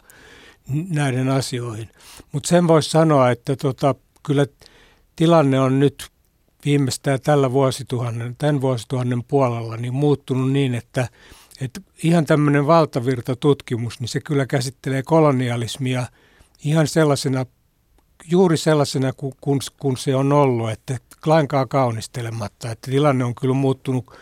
näiden 0.88 1.28
asioihin. 1.28 1.88
Mutta 2.32 2.48
sen 2.48 2.68
voisi 2.68 2.90
sanoa, 2.90 3.30
että 3.30 3.56
tota, 3.56 3.94
kyllä 4.22 4.46
tilanne 5.16 5.60
on 5.60 5.80
nyt 5.80 6.10
viimeistään 6.64 7.20
tällä 7.20 7.52
vuosituhannen, 7.52 8.36
tämän 8.38 8.60
vuosituhannen 8.60 9.24
puolella 9.24 9.76
niin 9.76 9.94
muuttunut 9.94 10.52
niin, 10.52 10.74
että 10.74 11.08
että 11.60 11.80
ihan 12.02 12.24
tämmöinen 12.24 12.66
valtavirtatutkimus, 12.66 14.00
niin 14.00 14.08
se 14.08 14.20
kyllä 14.20 14.46
käsittelee 14.46 15.02
kolonialismia 15.02 16.06
ihan 16.64 16.86
sellaisena, 16.86 17.46
juuri 18.30 18.56
sellaisena 18.56 19.12
kuin 19.12 19.34
kun, 19.40 19.60
kun 19.80 19.96
se 19.96 20.16
on 20.16 20.32
ollut, 20.32 20.70
että 20.70 20.98
lainkaan 21.26 21.68
kaunistelematta, 21.68 22.70
että 22.70 22.90
tilanne 22.90 23.24
on 23.24 23.34
kyllä 23.34 23.54
muuttunut 23.54 24.16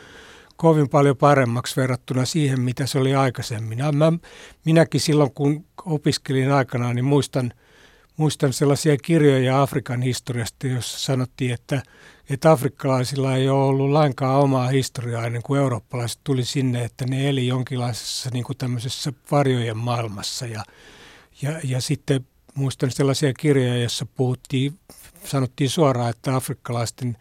kovin 0.57 0.89
paljon 0.89 1.17
paremmaksi 1.17 1.77
verrattuna 1.77 2.25
siihen, 2.25 2.61
mitä 2.61 2.87
se 2.87 2.99
oli 2.99 3.15
aikaisemmin. 3.15 3.79
Mä, 3.93 4.13
minäkin 4.65 5.01
silloin, 5.01 5.33
kun 5.33 5.65
opiskelin 5.85 6.53
aikanaan, 6.53 6.97
niin 6.97 7.05
muistan, 7.05 7.53
muistan 8.19 8.53
sellaisia 8.53 8.97
kirjoja 8.97 9.63
Afrikan 9.63 10.03
historiasta, 10.03 10.67
joissa 10.67 10.99
sanottiin, 10.99 11.55
että 11.55 11.83
että 12.31 12.51
afrikkalaisilla 12.51 13.37
ei 13.37 13.49
ole 13.49 13.65
ollut 13.65 13.91
lainkaan 13.91 14.41
omaa 14.41 14.69
historiaa 14.69 15.27
ennen 15.27 15.43
kuin 15.43 15.61
eurooppalaiset 15.61 16.21
tuli 16.25 16.45
sinne, 16.45 16.85
että 16.85 17.07
ne 17.07 17.29
eli 17.29 17.47
jonkinlaisessa 17.47 18.31
niin 18.33 18.45
kuin 18.45 18.57
tämmöisessä 18.57 19.13
varjojen 19.31 19.77
maailmassa. 19.77 20.47
Ja, 20.47 20.65
ja, 21.43 21.61
ja 21.65 21.81
sitten 21.81 22.27
muistan 22.55 22.91
sellaisia 22.91 23.33
kirjoja, 23.33 23.77
joissa 23.77 24.07
puhuttiin, 24.07 24.79
sanottiin 25.25 25.71
suoraan, 25.71 26.11
että 26.11 26.37
afrikkalaisten 26.37 27.17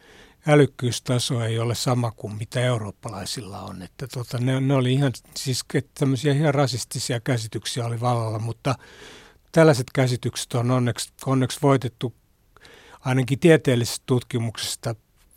älykkyystaso 0.47 1.41
ei 1.41 1.59
ole 1.59 1.75
sama 1.75 2.11
kuin 2.11 2.35
mitä 2.35 2.61
eurooppalaisilla 2.61 3.61
on. 3.61 3.81
Että 3.81 4.07
tota, 4.07 4.37
ne, 4.37 4.61
ne 4.61 4.73
oli 4.73 4.93
ihan, 4.93 5.11
siis 5.37 5.65
tämmöisiä 5.99 6.33
ihan 6.33 6.53
rasistisia 6.53 7.19
käsityksiä 7.19 7.85
oli 7.85 7.99
vallalla, 7.99 8.39
mutta 8.39 8.75
tällaiset 9.57 9.87
käsitykset 9.93 10.53
on 10.53 10.71
onneksi, 10.71 11.13
onneksi 11.25 11.59
voitettu 11.61 12.13
ainakin 12.99 13.39
tieteellisestä 13.39 14.03
tutkimuksesta 14.05 14.95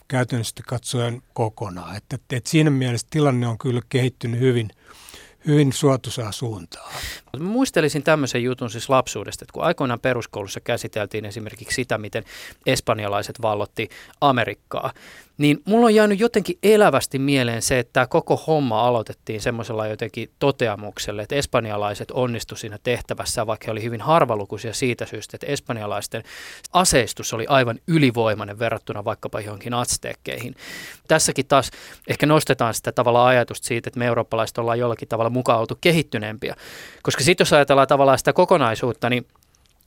käytännössä 0.09 0.55
katsoen 0.67 1.23
kokonaan. 1.33 1.97
Että, 1.97 2.19
että 2.33 2.50
siinä 2.50 2.71
mielessä 2.71 3.07
tilanne 3.11 3.47
on 3.47 3.59
kyllä 3.59 3.81
kehittynyt 3.89 4.41
hyvin, 4.41 4.71
hyvin 5.47 5.73
suotuisaa 5.73 6.33
suuntaan. 6.33 6.93
Mä 7.39 7.45
muistelisin 7.45 8.03
tämmöisen 8.03 8.43
jutun 8.43 8.71
siis 8.71 8.89
lapsuudesta, 8.89 9.45
että 9.45 9.53
kun 9.53 9.65
aikoinaan 9.65 10.00
peruskoulussa 10.00 10.61
käsiteltiin 10.61 11.25
esimerkiksi 11.25 11.75
sitä, 11.75 11.99
miten 11.99 12.25
espanjalaiset 12.67 13.43
vallotti 13.43 13.89
Amerikkaa, 14.21 14.93
niin 15.40 15.62
mulla 15.64 15.87
on 15.87 15.94
jäänyt 15.94 16.20
jotenkin 16.20 16.59
elävästi 16.62 17.18
mieleen 17.18 17.62
se, 17.62 17.79
että 17.79 17.92
tämä 17.92 18.07
koko 18.07 18.37
homma 18.37 18.87
aloitettiin 18.87 19.40
semmoisella 19.40 19.87
jotenkin 19.87 20.31
toteamukselle, 20.38 21.22
että 21.22 21.35
espanjalaiset 21.35 22.11
onnistu 22.11 22.57
siinä 22.57 22.79
tehtävässä, 22.83 23.46
vaikka 23.46 23.64
he 23.66 23.72
oli 23.72 23.83
hyvin 23.83 24.00
harvalukuisia 24.00 24.74
siitä 24.74 25.07
syystä, 25.07 25.37
että 25.37 25.46
espanjalaisten 25.46 26.22
aseistus 26.72 27.35
oli 27.35 27.46
aivan 27.48 27.79
ylivoimainen 27.87 28.59
verrattuna 28.59 29.05
vaikkapa 29.05 29.40
johonkin 29.40 29.74
atsteekkeihin. 29.74 30.55
Tässäkin 31.09 31.46
taas 31.46 31.70
ehkä 32.09 32.26
nostetaan 32.26 32.74
sitä 32.74 32.92
tavalla 32.92 33.26
ajatusta 33.26 33.66
siitä, 33.66 33.88
että 33.88 33.98
me 33.98 34.07
eurooppalaiset 34.07 34.59
ollaan 34.59 34.79
jollakin 34.79 35.09
tavalla 35.09 35.31
mukaan 35.31 35.61
oltu 35.61 35.79
kehittyneempiä, 35.81 36.57
koska 37.03 37.24
sitten 37.24 37.44
jos 37.44 37.53
ajatellaan 37.53 37.88
tavallaan 37.88 38.18
sitä 38.18 38.33
kokonaisuutta, 38.33 39.11
niin 39.11 39.26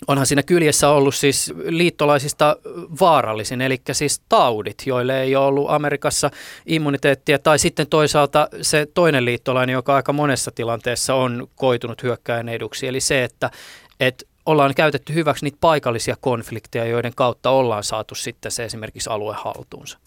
onhan 0.07 0.25
siinä 0.25 0.43
kyljessä 0.43 0.89
ollut 0.89 1.15
siis 1.15 1.53
liittolaisista 1.63 2.57
vaarallisin, 2.99 3.61
eli 3.61 3.81
siis 3.91 4.21
taudit, 4.29 4.83
joille 4.85 5.21
ei 5.21 5.35
ole 5.35 5.45
ollut 5.45 5.71
Amerikassa 5.71 6.31
immuniteettia, 6.65 7.39
tai 7.39 7.59
sitten 7.59 7.87
toisaalta 7.87 8.47
se 8.61 8.87
toinen 8.93 9.25
liittolainen, 9.25 9.73
joka 9.73 9.95
aika 9.95 10.13
monessa 10.13 10.51
tilanteessa 10.51 11.15
on 11.15 11.47
koitunut 11.55 12.03
hyökkäjän 12.03 12.49
eduksi, 12.49 12.87
eli 12.87 12.99
se, 12.99 13.23
että, 13.23 13.51
että 13.99 14.25
ollaan 14.45 14.75
käytetty 14.75 15.13
hyväksi 15.13 15.45
niitä 15.45 15.57
paikallisia 15.61 16.15
konflikteja, 16.21 16.85
joiden 16.85 17.13
kautta 17.15 17.49
ollaan 17.49 17.83
saatu 17.83 18.15
sitten 18.15 18.51
se 18.51 18.65
esimerkiksi 18.65 19.09
alue 19.09 19.35
haltuunsa. 19.37 19.97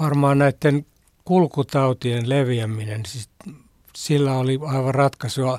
Varmaan 0.00 0.38
näiden 0.38 0.86
kulkutautien 1.24 2.28
leviäminen, 2.28 3.06
siis 3.06 3.28
sillä 3.96 4.32
oli 4.32 4.58
aivan 4.62 4.94
ratkaisua 4.94 5.58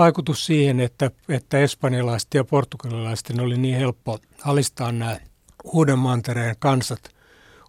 vaikutus 0.00 0.46
siihen, 0.46 0.80
että, 0.80 1.10
että 1.28 1.58
espanjalaisten 1.58 2.38
ja 2.38 2.44
portugalilaisten 2.44 3.40
oli 3.40 3.58
niin 3.58 3.78
helppo 3.78 4.18
alistaa 4.44 4.92
nämä 4.92 5.16
uuden 5.64 5.98
mantereen 5.98 6.56
kansat 6.58 7.00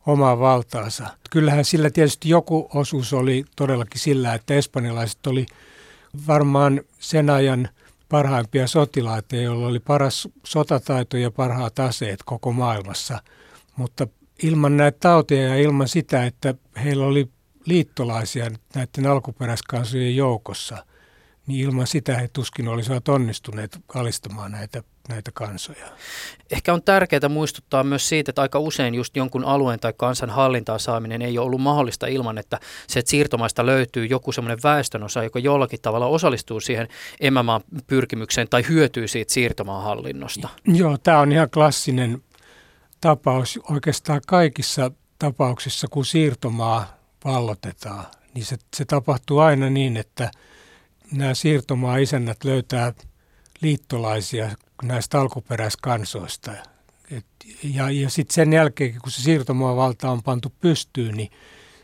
omaa 0.05 0.39
valtaansa. 0.39 1.07
Kyllähän 1.31 1.65
sillä 1.65 1.89
tietysti 1.89 2.29
joku 2.29 2.69
osuus 2.73 3.13
oli 3.13 3.45
todellakin 3.55 4.01
sillä, 4.01 4.33
että 4.33 4.53
espanjalaiset 4.53 5.27
oli 5.27 5.45
varmaan 6.27 6.81
sen 6.99 7.29
ajan 7.29 7.69
parhaimpia 8.09 8.67
sotilaita, 8.67 9.35
joilla 9.35 9.67
oli 9.67 9.79
paras 9.79 10.27
sotataito 10.45 11.17
ja 11.17 11.31
parhaat 11.31 11.79
aseet 11.79 12.19
koko 12.25 12.51
maailmassa. 12.51 13.19
Mutta 13.75 14.07
ilman 14.43 14.77
näitä 14.77 14.97
tauteja 14.99 15.47
ja 15.47 15.57
ilman 15.57 15.87
sitä, 15.87 16.25
että 16.25 16.55
heillä 16.83 17.05
oli 17.05 17.29
liittolaisia 17.65 18.51
näiden 18.75 19.07
alkuperäiskansojen 19.07 20.15
joukossa– 20.15 20.77
niin 21.47 21.65
ilman 21.69 21.87
sitä 21.87 22.17
he 22.17 22.27
tuskin 22.33 22.67
olisivat 22.67 23.07
onnistuneet 23.07 23.79
alistamaan 23.95 24.51
näitä, 24.51 24.83
näitä 25.09 25.31
kansoja. 25.33 25.85
Ehkä 26.51 26.73
on 26.73 26.83
tärkeää 26.83 27.29
muistuttaa 27.29 27.83
myös 27.83 28.09
siitä, 28.09 28.31
että 28.31 28.41
aika 28.41 28.59
usein 28.59 28.95
just 28.95 29.15
jonkun 29.15 29.45
alueen 29.45 29.79
tai 29.79 29.93
kansan 29.97 30.29
hallintaa 30.29 30.79
saaminen 30.79 31.21
ei 31.21 31.37
ole 31.37 31.45
ollut 31.45 31.61
mahdollista 31.61 32.07
ilman, 32.07 32.37
että 32.37 32.59
se 32.87 32.99
että 32.99 33.09
siirtomaista 33.09 33.65
löytyy 33.65 34.05
joku 34.05 34.31
semmoinen 34.31 34.63
väestönosa, 34.63 35.23
joka 35.23 35.39
jollakin 35.39 35.81
tavalla 35.81 36.05
osallistuu 36.05 36.59
siihen 36.59 36.87
emämaan 37.19 37.61
pyrkimykseen 37.87 38.49
tai 38.49 38.63
hyötyy 38.69 39.07
siitä 39.07 39.33
siirtomaan 39.33 39.83
hallinnosta. 39.83 40.49
Joo, 40.65 40.97
tämä 40.97 41.19
on 41.19 41.31
ihan 41.31 41.49
klassinen 41.49 42.23
tapaus. 43.01 43.59
Oikeastaan 43.69 44.21
kaikissa 44.27 44.91
tapauksissa, 45.19 45.87
kun 45.87 46.05
siirtomaa 46.05 46.97
vallotetaan, 47.25 48.05
niin 48.33 48.45
se, 48.45 48.57
se 48.75 48.85
tapahtuu 48.85 49.39
aina 49.39 49.69
niin, 49.69 49.97
että– 49.97 50.31
nämä 51.11 51.33
siirtomaa-isännät 51.33 52.43
löytää 52.43 52.93
liittolaisia 53.61 54.49
näistä 54.83 55.21
alkuperäiskansoista. 55.21 56.51
Et, 57.11 57.25
ja 57.63 57.91
ja 57.91 58.09
sitten 58.09 58.33
sen 58.35 58.53
jälkeen, 58.53 58.95
kun 59.01 59.11
se 59.11 59.21
siirtomaavalta 59.21 60.11
on 60.11 60.23
pantu 60.23 60.53
pystyyn, 60.61 61.15
niin 61.15 61.31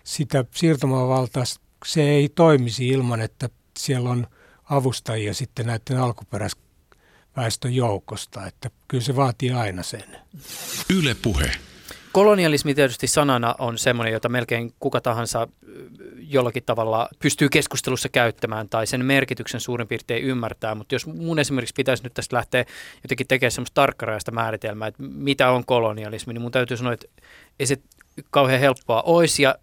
sitä 0.04 0.46
siirtomaavaltaa 0.56 1.44
se 1.86 2.02
ei 2.02 2.30
toimisi 2.30 2.88
ilman, 2.88 3.22
että 3.22 3.50
siellä 3.80 4.10
on 4.10 4.28
avustajia 4.70 5.34
sitten 5.34 5.66
näiden 5.66 6.00
alkuperäisväestön 6.00 7.76
joukosta. 7.76 8.48
Että 8.48 8.70
kyllä 8.88 9.04
se 9.04 9.16
vaatii 9.16 9.52
aina 9.52 9.84
sen. 9.84 10.18
Yle 10.90 11.16
puhe. 11.16 11.52
Kolonialismi 12.18 12.76
tietysti 12.76 13.08
sanana 13.08 13.56
on 13.60 13.78
semmoinen, 13.78 14.14
jota 14.14 14.30
melkein 14.30 14.74
kuka 14.80 15.02
tahansa 15.02 15.48
jollakin 16.18 16.64
tavalla 16.64 17.10
pystyy 17.20 17.50
keskustelussa 17.50 18.10
käyttämään 18.10 18.70
tai 18.70 18.88
sen 18.88 19.06
merkityksen 19.06 19.62
suurin 19.62 19.88
piirtein 19.88 20.24
ymmärtää, 20.24 20.76
mutta 20.76 20.96
jos 20.96 21.08
mun 21.08 21.40
esimerkiksi 21.40 21.74
pitäisi 21.78 22.04
nyt 22.04 22.14
tästä 22.14 22.36
lähteä 22.36 22.66
jotenkin 23.04 23.28
tekemään 23.28 23.52
semmoista 23.52 23.74
tarkkaraista 23.74 24.32
määritelmää, 24.32 24.88
että 24.88 25.04
mitä 25.04 25.52
on 25.52 25.66
kolonialismi, 25.66 26.34
niin 26.34 26.42
mun 26.42 26.52
täytyy 26.52 26.78
sanoa, 26.78 26.94
että 26.94 27.08
ei 27.60 27.66
se 27.66 27.78
kauhean 28.30 28.60
helppoa 28.60 29.02
olisi 29.02 29.44
ja 29.44 29.56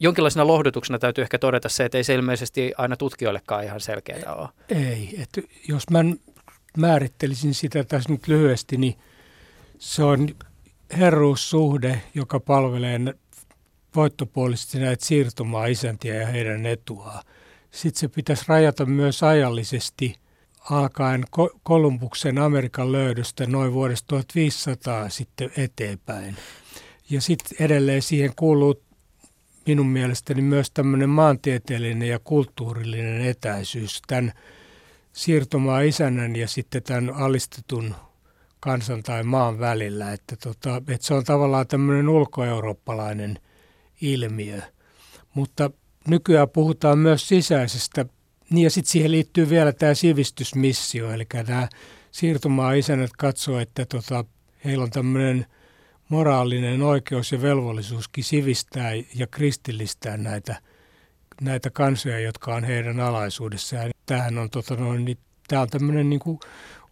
jonkinlaisena 0.00 0.46
lohdutuksena 0.46 0.98
täytyy 0.98 1.22
ehkä 1.22 1.38
todeta 1.38 1.68
se, 1.68 1.84
että 1.84 1.98
ei 1.98 2.04
se 2.04 2.14
ilmeisesti 2.14 2.72
aina 2.78 2.96
tutkijoillekaan 2.96 3.64
ihan 3.64 3.80
selkeää 3.80 4.34
ole. 4.34 4.48
Ei, 4.68 5.14
että 5.22 5.40
jos 5.68 5.90
mä 5.90 5.98
määrittelisin 6.76 7.54
sitä 7.54 7.84
tässä 7.84 8.12
nyt 8.12 8.28
lyhyesti, 8.28 8.76
niin 8.76 8.98
se 9.78 10.04
on 10.04 10.28
herruussuhde, 10.98 12.02
joka 12.14 12.40
palvelee 12.40 13.00
voittopuolisesti 13.96 14.78
näitä 14.78 15.04
siirtomaa 15.04 15.66
isäntiä 15.66 16.14
ja 16.14 16.26
heidän 16.26 16.66
etuaan. 16.66 17.24
Sitten 17.70 18.00
se 18.00 18.08
pitäisi 18.08 18.44
rajata 18.48 18.86
myös 18.86 19.22
ajallisesti 19.22 20.14
alkaen 20.70 21.24
Kolumbuksen 21.62 22.38
Amerikan 22.38 22.92
löydöstä 22.92 23.46
noin 23.46 23.72
vuodesta 23.72 24.06
1500 24.08 25.08
sitten 25.08 25.50
eteenpäin. 25.56 26.36
Ja 27.10 27.20
sitten 27.20 27.56
edelleen 27.60 28.02
siihen 28.02 28.32
kuuluu 28.36 28.82
minun 29.66 29.86
mielestäni 29.86 30.42
myös 30.42 30.70
tämmöinen 30.70 31.08
maantieteellinen 31.08 32.08
ja 32.08 32.18
kulttuurillinen 32.18 33.20
etäisyys 33.20 34.02
tämän 34.06 34.32
siirtomaa 35.12 35.80
isännän 35.80 36.36
ja 36.36 36.48
sitten 36.48 36.82
tämän 36.82 37.14
alistetun 37.14 37.94
kansan 38.60 39.02
tai 39.02 39.22
maan 39.22 39.58
välillä. 39.58 40.12
Että, 40.12 40.36
tota, 40.36 40.82
että 40.88 41.06
se 41.06 41.14
on 41.14 41.24
tavallaan 41.24 41.66
tämmöinen 41.66 42.08
ulkoeurooppalainen 42.08 43.38
ilmiö. 44.00 44.60
Mutta 45.34 45.70
nykyään 46.08 46.48
puhutaan 46.48 46.98
myös 46.98 47.28
sisäisestä, 47.28 48.06
niin 48.50 48.64
ja 48.64 48.70
sitten 48.70 48.92
siihen 48.92 49.10
liittyy 49.10 49.50
vielä 49.50 49.72
tämä 49.72 49.94
sivistysmissio, 49.94 51.12
eli 51.12 51.26
nämä 51.46 51.68
siirtomaa 52.10 52.72
isännät 52.72 53.10
katsoo, 53.18 53.58
että 53.58 53.86
tota, 53.86 54.24
heillä 54.64 54.84
on 54.84 54.90
tämmöinen– 54.90 55.46
moraalinen 56.10 56.82
oikeus 56.82 57.32
ja 57.32 57.42
velvollisuuskin 57.42 58.24
sivistää 58.24 58.92
ja 59.14 59.26
kristillistää 59.26 60.16
näitä, 60.16 60.56
näitä 61.40 61.70
kansoja, 61.70 62.20
jotka 62.20 62.54
on 62.54 62.64
heidän 62.64 63.00
alaisuudessaan. 63.00 63.90
Tämähän 64.06 64.38
on, 64.38 64.50
tota 64.50 64.76
noin, 64.76 65.04
niin, 65.04 65.18
tämä 65.48 65.62
on 65.62 65.68
tämmöinen 65.68 66.10
niin 66.10 66.20
kuin 66.20 66.38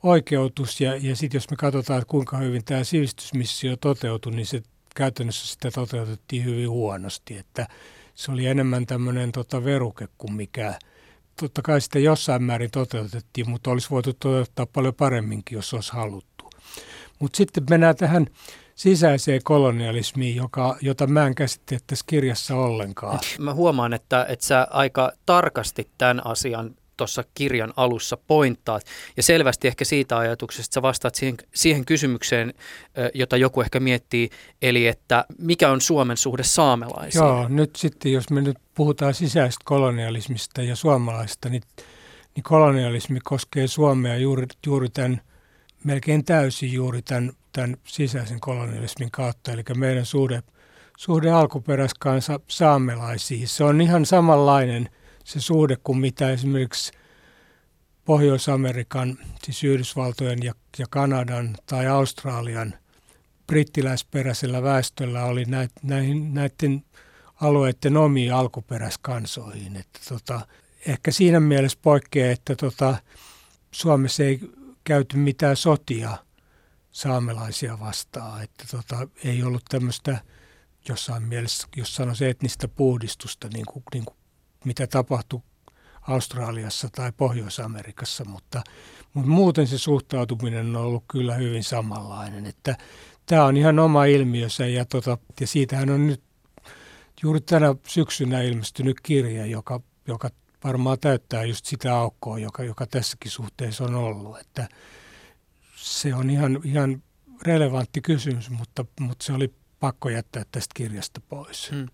oikeutus 0.03 0.81
ja, 0.81 0.97
ja 0.97 1.17
sitten 1.17 1.39
jos 1.39 1.51
me 1.51 1.57
katsotaan, 1.57 1.99
että 1.99 2.11
kuinka 2.11 2.37
hyvin 2.37 2.65
tämä 2.65 2.85
sivistysmissio 2.85 3.77
toteutui, 3.77 4.33
niin 4.33 4.47
se 4.47 4.63
käytännössä 4.95 5.47
sitä 5.47 5.71
toteutettiin 5.71 6.45
hyvin 6.45 6.71
huonosti, 6.71 7.39
että 7.39 7.67
se 8.15 8.33
oli 8.33 8.47
enemmän 8.47 8.87
tämmöinen 8.87 9.33
tota 9.33 9.65
veruke 9.65 10.09
kuin 10.19 10.33
mikä. 10.33 10.75
Totta 11.41 11.63
kai 11.63 11.81
sitä 11.81 11.99
jossain 11.99 12.43
määrin 12.43 12.71
toteutettiin, 12.71 13.51
mutta 13.51 13.71
olisi 13.71 13.91
voitu 13.91 14.13
toteuttaa 14.13 14.67
paljon 14.67 14.95
paremminkin, 14.95 15.57
jos 15.57 15.75
olisi 15.75 15.93
haluttu. 15.93 16.51
Mutta 17.19 17.37
sitten 17.37 17.65
mennään 17.71 17.97
tähän 17.97 18.27
sisäiseen 18.75 19.41
kolonialismiin, 19.45 20.37
joka, 20.37 20.77
jota 20.81 21.07
mä 21.07 21.27
en 21.27 21.35
käsittele 21.35 21.81
tässä 21.87 22.05
kirjassa 22.09 22.57
ollenkaan. 22.57 23.19
Mä 23.39 23.55
huomaan, 23.55 23.93
että, 23.93 24.27
että 24.29 24.47
sä 24.47 24.67
aika 24.71 25.13
tarkasti 25.27 25.91
tämän 25.99 26.27
asian 26.27 26.75
tuossa 26.99 27.25
kirjan 27.35 27.73
alussa 27.77 28.19
pointtaat. 28.27 28.83
Ja 29.17 29.23
selvästi 29.23 29.69
ehkä 29.69 29.85
siitä 29.85 30.19
ajatuksesta 30.19 30.75
sä 30.75 30.83
vastaat 30.83 31.15
siihen, 31.15 31.37
siihen 31.55 31.85
kysymykseen, 31.85 32.55
jota 33.15 33.37
joku 33.37 33.61
ehkä 33.61 33.81
miettii, 33.81 34.31
eli 34.63 34.87
että 34.87 35.25
mikä 35.39 35.71
on 35.71 35.81
Suomen 35.81 36.17
suhde 36.17 36.43
saamelaisiin? 36.43 37.25
Joo, 37.25 37.49
nyt 37.49 37.77
sitten 37.77 38.13
jos 38.13 38.31
me 38.31 38.41
nyt 38.41 38.59
puhutaan 38.75 39.15
sisäisestä 39.15 39.63
kolonialismista 39.65 40.63
ja 40.63 40.77
suomalaista, 40.77 41.49
niin, 41.49 41.63
niin 42.35 42.45
kolonialismi 42.45 43.19
koskee 43.25 43.67
Suomea 43.67 44.17
juuri, 44.17 44.47
juuri 44.67 44.89
tämän, 44.89 45.21
melkein 45.85 46.25
täysin 46.25 46.73
juuri 46.73 47.03
tämän 47.03 47.33
tämän 47.53 47.77
sisäisen 47.85 48.41
kolonialismin 48.41 49.11
kautta, 49.11 49.53
eli 49.53 49.63
meidän 49.77 50.07
suhde, 50.07 50.43
suhde 50.97 51.31
alkuperäiskansa 51.31 52.41
saamelaisiin. 52.49 53.49
Se 53.49 53.65
on 53.65 53.81
ihan 53.81 54.07
samanlainen 54.07 54.89
se 55.29 55.41
suhde 55.41 55.77
kuin 55.77 55.99
mitä 55.99 56.31
esimerkiksi 56.31 56.93
Pohjois-Amerikan, 58.05 59.19
siis 59.45 59.64
Yhdysvaltojen 59.64 60.43
ja, 60.43 60.55
ja 60.79 60.87
Kanadan 60.91 61.57
tai 61.67 61.87
Australian 61.87 62.75
brittiläisperäisellä 63.47 64.62
väestöllä 64.62 65.25
oli 65.25 65.45
näit, 65.45 65.71
näihin, 65.83 66.35
näiden 66.35 66.85
alueiden 67.41 67.97
omiin 67.97 68.35
alkuperäiskansoihin. 68.35 69.77
Että 69.77 70.01
tota, 70.09 70.41
ehkä 70.87 71.11
siinä 71.11 71.41
mielessä 71.41 71.79
poikkeaa, 71.83 72.33
että 72.33 72.57
tota, 72.57 72.97
Suomessa 73.71 74.25
ei 74.25 74.41
käyty 74.85 75.17
mitään 75.17 75.57
sotia– 75.57 76.19
saamelaisia 76.93 77.81
vastaan. 77.81 78.43
Että 78.43 78.64
tota, 78.71 79.09
ei 79.25 79.43
ollut 79.43 79.64
tämmöistä 79.69 80.19
jossain 80.88 81.23
mielessä, 81.23 81.69
jos 81.77 81.95
sanoisi 81.95 82.27
etnistä 82.27 82.69
puhdistusta, 82.69 83.49
niin 83.49 83.67
kuin, 83.67 83.83
niin 83.95 84.05
kuin 84.05 84.17
mitä 84.64 84.87
tapahtui 84.87 85.42
Australiassa 86.03 86.88
tai 86.92 87.12
Pohjois-Amerikassa, 87.16 88.25
mutta, 88.25 88.62
mutta 89.14 89.31
muuten 89.31 89.66
se 89.66 89.79
suhtautuminen 89.79 90.77
on 90.77 90.83
ollut 90.83 91.05
kyllä 91.11 91.35
hyvin 91.35 91.64
samanlainen. 91.64 92.47
Että 92.47 92.77
tämä 93.27 93.44
on 93.44 93.57
ihan 93.57 93.79
oma 93.79 94.05
ilmiönsä 94.05 94.66
ja, 94.66 94.85
tota, 94.85 95.18
ja 95.40 95.47
siitähän 95.47 95.90
on 95.90 96.07
nyt 96.07 96.23
juuri 97.23 97.40
tänä 97.40 97.75
syksynä 97.87 98.42
ilmestynyt 98.42 99.01
kirja, 99.01 99.47
joka, 99.47 99.81
joka 100.07 100.31
varmaan 100.64 100.99
täyttää 101.01 101.44
just 101.44 101.66
sitä 101.66 101.94
aukkoa, 101.94 102.38
joka, 102.38 102.64
joka 102.64 102.87
tässäkin 102.87 103.31
suhteessa 103.31 103.85
on 103.85 103.94
ollut. 103.94 104.38
Että, 104.38 104.68
se 105.77 106.14
on 106.14 106.31
ihan, 106.31 106.61
ihan 106.64 107.03
relevantti 107.42 108.01
kysymys, 108.01 108.51
mutta, 108.51 108.85
mutta 109.01 109.25
se 109.25 109.33
oli 109.33 109.55
pakko 109.81 110.09
jättää 110.09 110.42
tästä 110.53 110.73
kirjasta 110.75 111.21
pois. 111.29 111.71
Hmm. 111.71 111.88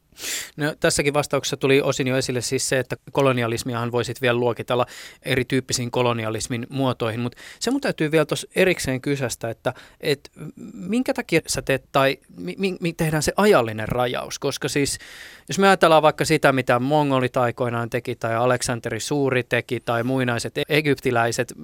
No, 0.57 0.75
tässäkin 0.81 1.15
vastauksessa 1.15 1.57
tuli 1.57 1.83
osin 1.83 2.07
jo 2.07 2.17
esille 2.17 2.41
siis 2.41 2.69
se, 2.69 2.79
että 2.79 2.97
kolonialismiahan 3.13 3.93
voisit 3.93 4.23
vielä 4.23 4.39
luokitella 4.39 4.87
erityyppisiin 5.23 5.91
kolonialismin 5.91 6.67
muotoihin, 6.71 7.21
mutta 7.21 7.39
se 7.61 7.71
mun 7.71 7.81
täytyy 7.81 8.11
vielä 8.11 8.25
tuossa 8.25 8.47
erikseen 8.57 9.01
kysästä, 9.01 9.51
että 9.51 9.75
et, 10.01 10.31
minkä 10.75 11.15
takia 11.15 11.41
sä 11.47 11.63
teet 11.63 11.85
tai 11.93 12.19
mi, 12.37 12.57
mi, 12.81 12.93
tehdään 12.93 13.23
se 13.23 13.33
ajallinen 13.37 13.89
rajaus, 13.89 14.39
koska 14.39 14.69
siis 14.69 14.99
jos 15.49 15.59
me 15.59 15.67
ajatellaan 15.67 16.03
vaikka 16.03 16.25
sitä, 16.25 16.53
mitä 16.53 16.79
mongolit 16.79 17.37
aikoinaan 17.37 17.91
teki 17.91 18.17
tai 18.17 18.35
Aleksanteri 18.35 19.01
Suuri 19.01 19.43
teki 19.43 19.81
tai 19.81 20.03
muinaiset 20.03 20.55
egyptiläiset, 20.69 21.55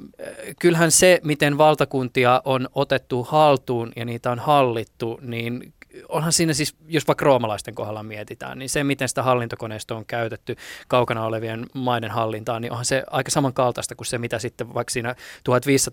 kyllähän 0.61 0.91
se, 0.91 1.21
miten 1.25 1.59
valtakuntia 1.59 2.43
on 2.45 2.69
otettu 2.75 3.25
haltuun 3.25 3.93
ja 3.97 4.05
niitä 4.05 4.31
on 4.31 4.39
hallittu, 4.39 5.19
niin 5.23 5.73
onhan 6.09 6.33
siinä 6.33 6.53
siis, 6.53 6.77
jos 6.89 7.09
vaikka 7.09 7.25
roomalaisten 7.25 7.75
kohdalla 7.75 8.03
mietitään, 8.03 8.59
niin 8.59 8.69
se, 8.69 8.85
miten 8.85 9.09
sitä 9.09 9.23
hallintokoneistoa 9.23 9.99
on 9.99 10.07
käytetty 10.07 10.57
kaukana 10.89 11.25
olevien 11.25 11.67
maiden 11.75 12.11
hallintaan, 12.11 12.63
niin 12.63 12.73
onhan 12.73 12.85
se 12.85 13.05
aika 13.11 13.31
samankaltaista 13.31 13.95
kuin 13.95 14.07
se, 14.07 14.19
mitä 14.19 14.39
sitten 14.39 14.75
vaikka 14.75 14.93
siinä 14.93 15.13
1500- 15.13 15.15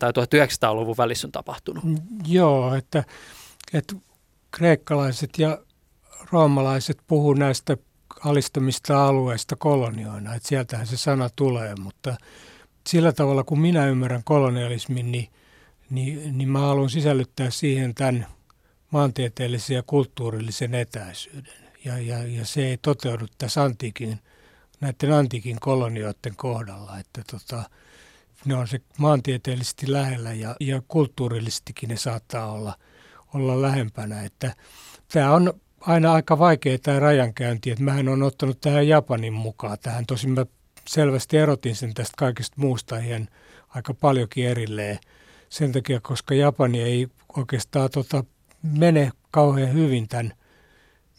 ja 0.02 0.46
1900-luvun 0.46 0.98
välissä 0.98 1.28
on 1.28 1.32
tapahtunut. 1.32 1.84
Mm, 1.84 1.98
joo, 2.28 2.76
että, 2.76 3.04
että 3.74 3.96
kreikkalaiset 4.52 5.30
ja 5.38 5.58
roomalaiset 6.32 6.98
puhuu 7.08 7.34
näistä 7.34 7.78
alistamista 8.24 9.08
alueista 9.08 9.56
kolonioina, 9.56 10.36
että 10.36 10.50
sieltähän 10.50 10.88
se 10.88 10.98
sana 10.98 11.30
tulee, 11.36 11.76
mutta 11.80 12.16
sillä 12.88 13.12
tavalla 13.12 13.44
kun 13.44 13.60
minä 13.60 13.86
ymmärrän 13.86 14.24
kolonialismin, 14.24 15.12
niin, 15.12 15.28
niin, 15.90 16.38
niin 16.38 16.50
mä 16.50 16.60
haluan 16.60 16.90
sisällyttää 16.90 17.50
siihen 17.50 17.96
tämän– 17.96 18.28
maantieteellisen 18.91 19.76
ja 19.76 19.84
kulttuurillisen 19.84 20.76
etäisyyden. 20.76 21.54
Ja, 21.86 21.97
ja, 22.00 22.23
ja 22.23 22.45
se 22.45 22.67
ei 22.67 22.78
toteudu 22.82 23.26
tässä 23.38 23.63
antiikin, 23.63 24.19
näiden 24.82 25.13
antiikin 25.13 25.58
kolonioiden 25.60 26.36
kohdalla, 26.36 27.00
että 27.00 27.21
tota, 27.32 27.63
ne 28.45 28.56
on 28.56 28.67
se 28.67 28.82
maantieteellisesti 28.97 29.91
lähellä 29.91 30.34
ja, 30.34 30.56
ja 30.60 30.82
kulttuurillisestikin 30.88 31.89
ne 31.89 31.97
saattaa 31.97 32.52
olla, 32.52 32.73
olla 33.34 33.62
lähempänä. 33.62 34.23
Että 34.23 34.54
tämä 35.13 35.32
on 35.32 35.54
aina 35.80 36.13
aika 36.13 36.39
vaikea 36.39 36.78
tämä 36.80 37.00
rajankäynti, 37.00 37.71
että 37.71 37.84
mähän 37.84 38.08
on 38.08 38.23
ottanut 38.23 38.62
tähän 38.62 38.88
Japanin 38.88 39.34
mukaan 39.34 39.78
tähän. 39.82 40.06
Tosin 40.06 40.32
mä 40.32 40.45
selvästi 40.88 41.38
erotin 41.38 41.76
sen 41.76 41.93
tästä 41.93 42.13
kaikesta 42.17 42.56
muusta 42.60 42.97
ihan 42.97 43.28
aika 43.69 43.93
paljonkin 43.93 44.47
erilleen 44.47 45.00
sen 45.50 45.71
takia, 45.71 46.00
koska 46.02 46.36
Japani 46.36 46.82
ei 46.82 47.08
oikeastaan 47.38 47.89
tota, 47.89 48.23
mene 48.71 49.12
kauhean 49.32 49.73
hyvin 49.73 50.08
tämän 50.08 50.34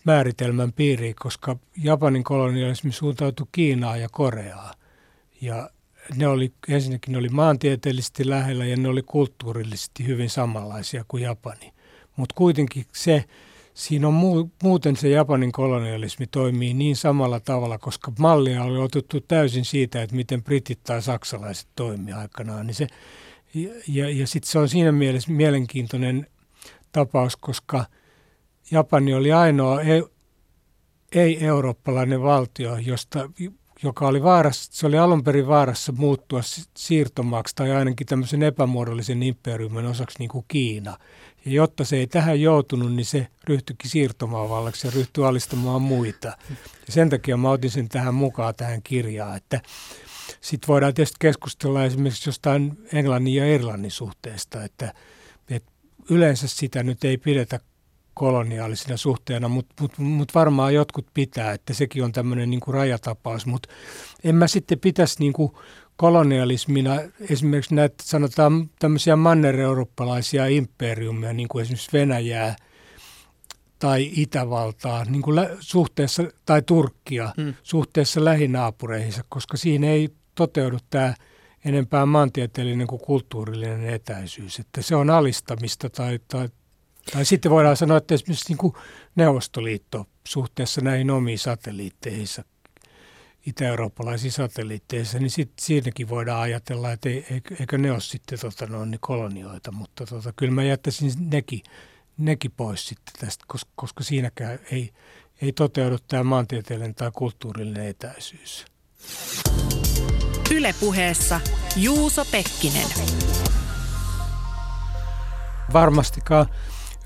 määritelmän 0.04 0.72
piiriin, 0.72 1.14
koska 1.14 1.56
Japanin 1.76 2.24
kolonialismi 2.24 2.92
suuntautui 2.92 3.46
Kiinaa 3.52 3.96
ja 3.96 4.08
Koreaa. 4.12 4.72
Ja 5.40 5.70
ne 6.16 6.26
oli, 6.26 6.52
ensinnäkin 6.68 7.12
ne 7.12 7.18
oli 7.18 7.28
maantieteellisesti 7.28 8.28
lähellä 8.28 8.64
ja 8.64 8.76
ne 8.76 8.88
oli 8.88 9.02
kulttuurillisesti 9.02 10.06
hyvin 10.06 10.30
samanlaisia 10.30 11.04
kuin 11.08 11.22
Japani. 11.22 11.72
Mutta 12.16 12.34
kuitenkin 12.34 12.84
se, 12.92 13.24
siinä 13.74 14.08
on 14.08 14.14
muu, 14.14 14.50
muuten 14.62 14.96
se 14.96 15.08
Japanin 15.08 15.52
kolonialismi 15.52 16.26
toimii 16.26 16.74
niin 16.74 16.96
samalla 16.96 17.40
tavalla, 17.40 17.78
koska 17.78 18.12
mallia 18.18 18.62
oli 18.62 18.78
otettu 18.78 19.20
täysin 19.20 19.64
siitä, 19.64 20.02
että 20.02 20.16
miten 20.16 20.44
britit 20.44 20.82
tai 20.82 21.02
saksalaiset 21.02 21.68
toimii 21.76 22.12
aikanaan. 22.12 22.66
Niin 22.66 22.74
se, 22.74 22.87
ja 23.54 23.70
ja, 23.88 24.11
ja 24.11 24.26
sitten 24.26 24.50
se 24.50 24.58
on 24.58 24.68
siinä 24.68 24.92
mielessä 24.92 25.32
mielenkiintoinen 25.32 26.26
tapaus, 26.92 27.37
koska 27.37 27.85
Japani 28.70 29.14
oli 29.14 29.33
ainoa 29.33 29.83
e- 29.83 30.03
ei-eurooppalainen 31.12 32.22
valtio, 32.22 32.77
josta 32.77 33.31
joka 33.83 34.09
oli 34.09 34.22
vaarassa, 34.22 34.70
se 34.72 34.87
oli 34.87 34.98
alun 34.98 35.24
perin 35.24 35.46
vaarassa 35.46 35.92
muuttua 35.92 36.40
siirtomaaksi 36.77 37.55
tai 37.55 37.70
ainakin 37.70 38.07
tämmöisen 38.07 38.42
epämuodollisen 38.42 39.22
imperiumin 39.22 39.87
osaksi 39.87 40.18
niin 40.18 40.29
kuin 40.29 40.44
Kiina. 40.48 40.98
Ja 41.44 41.53
jotta 41.53 41.85
se 41.85 41.96
ei 41.96 42.07
tähän 42.07 42.40
joutunut, 42.40 42.94
niin 42.94 43.07
se 43.07 43.27
ryhtyikin 43.44 43.90
siirtomaavallaksi 43.90 44.87
ja 44.87 44.92
ryhtyi 44.94 45.24
alistamaan 45.24 45.83
muita. 45.83 46.29
Ja 46.87 46.92
sen 46.92 47.11
takia 47.11 47.37
mä 47.37 47.51
otin 47.51 47.70
sen 47.70 47.88
tähän 47.88 48.14
mukaan 48.14 48.55
tähän 48.55 48.83
kirjaan, 48.83 49.37
että 49.37 49.61
sitten 50.40 50.68
voidaan 50.68 50.94
tietysti 50.94 51.16
keskustella 51.20 51.85
esimerkiksi 51.85 52.29
jostain 52.29 52.79
Englannin 52.92 53.35
ja 53.35 53.55
Irlannin 53.55 53.90
suhteesta, 53.90 54.64
että, 54.64 54.87
että 54.87 55.01
yleensä 56.11 56.49
sitä 56.49 56.83
nyt 56.83 57.05
ei 57.05 57.18
pidetä 57.18 57.61
koloniaalisena 58.14 58.97
suhteena, 58.97 59.49
mutta 59.49 59.75
mut, 59.81 59.99
mut 59.99 60.35
varmaan 60.35 60.75
jotkut 60.75 61.07
pitää, 61.14 61.53
että 61.53 61.75
sekin 61.75 62.05
on 62.05 62.12
tämmöinen 62.12 62.51
niinku 62.51 62.73
rajatapaus, 62.73 63.47
mutta 63.47 63.68
en 64.25 64.35
mä 64.35 64.49
sitten 64.49 64.79
pitäisi 64.79 65.16
niinku 65.18 65.59
kolonialismina 65.97 67.01
esimerkiksi 67.31 67.75
näitä 67.75 67.97
sanotaan 68.03 68.71
tämmöisiä 68.79 69.16
manner-eurooppalaisia 69.16 70.47
imperiumia, 70.47 71.33
niin 71.33 71.49
kuin 71.49 71.62
esimerkiksi 71.62 71.92
Venäjää 71.92 72.57
tai 73.79 74.11
Itävaltaa 74.12 75.05
niin 75.05 75.23
kuin 75.23 75.37
lä- 75.37 75.57
suhteessa, 75.61 76.23
tai 76.47 76.62
Turkkia 76.62 77.33
hmm. 77.37 77.55
suhteessa 77.62 78.25
lähinaapureihinsa, 78.25 79.25
koska 79.29 79.57
siinä 79.57 79.87
ei 79.87 80.09
toteudu 80.35 80.79
tämä 80.90 81.14
enempää 81.68 82.07
maantieteellinen 82.07 82.87
kuin 82.87 83.00
kulttuurillinen 83.00 83.88
etäisyys. 83.88 84.59
Että 84.59 84.83
se 84.83 84.96
on 84.96 85.11
alistamista 85.11 85.90
tai, 85.90 86.20
tai, 86.28 86.48
tai 87.12 87.24
sitten 87.24 87.50
voidaan 87.50 87.76
sanoa, 87.76 87.96
että 87.96 88.14
esimerkiksi 88.14 88.48
niin 88.48 88.59
kuin 88.59 88.72
Neuvostoliitto 89.14 90.07
suhteessa 90.28 90.81
näihin 90.81 91.11
omiin 91.11 91.38
satelliitteihinsa, 91.38 92.44
itä-eurooppalaisiin 93.46 94.33
satelliitteissa, 94.33 95.18
niin 95.18 95.31
sit, 95.31 95.52
siinäkin 95.61 96.09
voidaan 96.09 96.40
ajatella, 96.40 96.92
että 96.92 97.09
ei, 97.09 97.42
eikö 97.61 97.78
ne 97.78 97.92
ole 97.92 98.00
sitten 98.00 98.38
tota, 98.38 98.66
no, 98.66 98.85
niin 98.85 99.00
kolonioita, 99.00 99.72
mutta 99.72 100.07
tota, 100.07 100.33
kyllä 100.37 100.52
mä 100.52 100.62
jättäisin 100.62 101.12
nekin, 101.31 101.61
nekin 102.18 102.50
pois 102.57 102.88
sitten 102.88 103.14
tästä, 103.20 103.44
koska, 103.48 103.70
koska 103.74 104.04
siinäkään 104.04 104.59
ei, 104.72 104.90
ei 105.42 105.52
toteudu 105.52 105.96
tämä 106.09 106.22
maantieteellinen 106.22 106.94
tai 106.94 107.11
kulttuurillinen 107.14 107.87
etäisyys. 107.87 108.64
Ylepuheessa 110.54 111.40
Juuso 111.76 112.24
Pekkinen. 112.24 112.87
Varmastikaan 115.72 116.46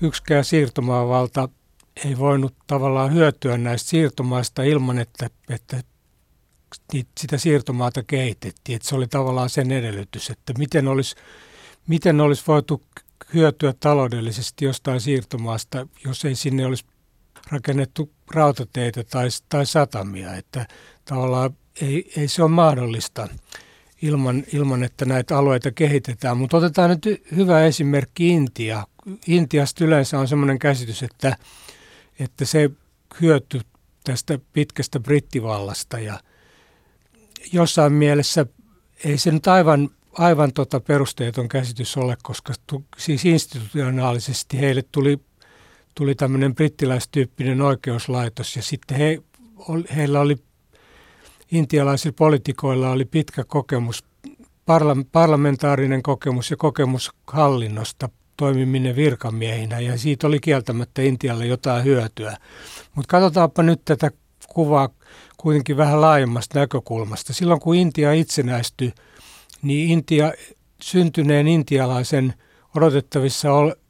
yksikään 0.01 0.45
siirtomaavalta 0.45 1.49
ei 2.05 2.17
voinut 2.17 2.55
tavallaan 2.67 3.13
hyötyä 3.13 3.57
näistä 3.57 3.89
siirtomaista 3.89 4.63
ilman, 4.63 4.99
että, 4.99 5.29
että 5.49 5.83
sitä 7.19 7.37
siirtomaata 7.37 8.03
kehitettiin. 8.03 8.75
Että 8.75 8.89
se 8.89 8.95
oli 8.95 9.07
tavallaan 9.07 9.49
sen 9.49 9.71
edellytys, 9.71 10.29
että 10.29 10.53
miten 10.57 10.87
olisi, 10.87 11.15
miten 11.87 12.21
olisi 12.21 12.43
voitu 12.47 12.81
hyötyä 13.33 13.73
taloudellisesti 13.79 14.65
jostain 14.65 15.01
siirtomaasta, 15.01 15.87
jos 16.05 16.25
ei 16.25 16.35
sinne 16.35 16.65
olisi 16.65 16.85
rakennettu 17.51 18.11
rautateitä 18.31 19.03
tai, 19.03 19.27
tai 19.49 19.65
satamia. 19.65 20.35
Että 20.35 20.67
tavallaan 21.05 21.55
ei, 21.81 22.11
ei 22.17 22.27
se 22.27 22.43
ole 22.43 22.51
mahdollista 22.51 23.27
ilman, 24.01 24.43
ilman, 24.53 24.83
että 24.83 25.05
näitä 25.05 25.37
alueita 25.37 25.71
kehitetään. 25.71 26.37
Mutta 26.37 26.57
otetaan 26.57 26.89
nyt 26.89 27.23
hyvä 27.35 27.65
esimerkki 27.65 28.27
Intia. 28.27 28.87
Intiasta 29.27 29.85
yleensä 29.85 30.19
on 30.19 30.27
sellainen 30.27 30.59
käsitys, 30.59 31.03
että, 31.03 31.37
että 32.19 32.45
se 32.45 32.69
hyöty 33.21 33.61
tästä 34.03 34.39
pitkästä 34.53 34.99
brittivallasta 34.99 35.99
ja 35.99 36.19
jossain 37.53 37.93
mielessä 37.93 38.45
ei 39.03 39.17
se 39.17 39.31
nyt 39.31 39.47
aivan, 39.47 39.89
aivan 40.13 40.53
tota 40.53 40.79
perusteeton 40.79 41.47
käsitys 41.47 41.97
ole, 41.97 42.17
koska 42.23 42.53
tu, 42.67 42.85
siis 42.97 43.25
institutionaalisesti 43.25 44.59
heille 44.59 44.83
tuli, 44.91 45.19
tuli 45.95 46.15
tämmöinen 46.15 46.55
brittiläistyyppinen 46.55 47.61
oikeuslaitos 47.61 48.55
ja 48.55 48.61
sitten 48.61 48.97
he, 48.97 49.21
heillä 49.95 50.19
oli 50.19 50.35
intialaisilla 51.53 52.15
poliitikoilla 52.17 52.89
oli 52.89 53.05
pitkä 53.05 53.43
kokemus, 53.43 54.03
parla, 54.65 54.97
parlamentaarinen 55.11 56.03
kokemus 56.03 56.51
ja 56.51 56.57
kokemus 56.57 57.11
hallinnosta 57.27 58.09
toimiminen 58.37 58.95
virkamiehinä 58.95 59.79
ja 59.79 59.97
siitä 59.97 60.27
oli 60.27 60.39
kieltämättä 60.39 61.01
Intialle 61.01 61.45
jotain 61.45 61.83
hyötyä. 61.83 62.37
Mutta 62.95 63.11
katsotaanpa 63.11 63.63
nyt 63.63 63.81
tätä 63.85 64.11
kuvaa 64.47 64.89
kuitenkin 65.37 65.77
vähän 65.77 66.01
laajemmasta 66.01 66.59
näkökulmasta. 66.59 67.33
Silloin 67.33 67.59
kun 67.59 67.75
Intia 67.75 68.13
itsenäistyi, 68.13 68.93
niin 69.61 69.89
Intia, 69.89 70.33
syntyneen 70.81 71.47
intialaisen 71.47 72.33
odotettavissa 72.75 73.49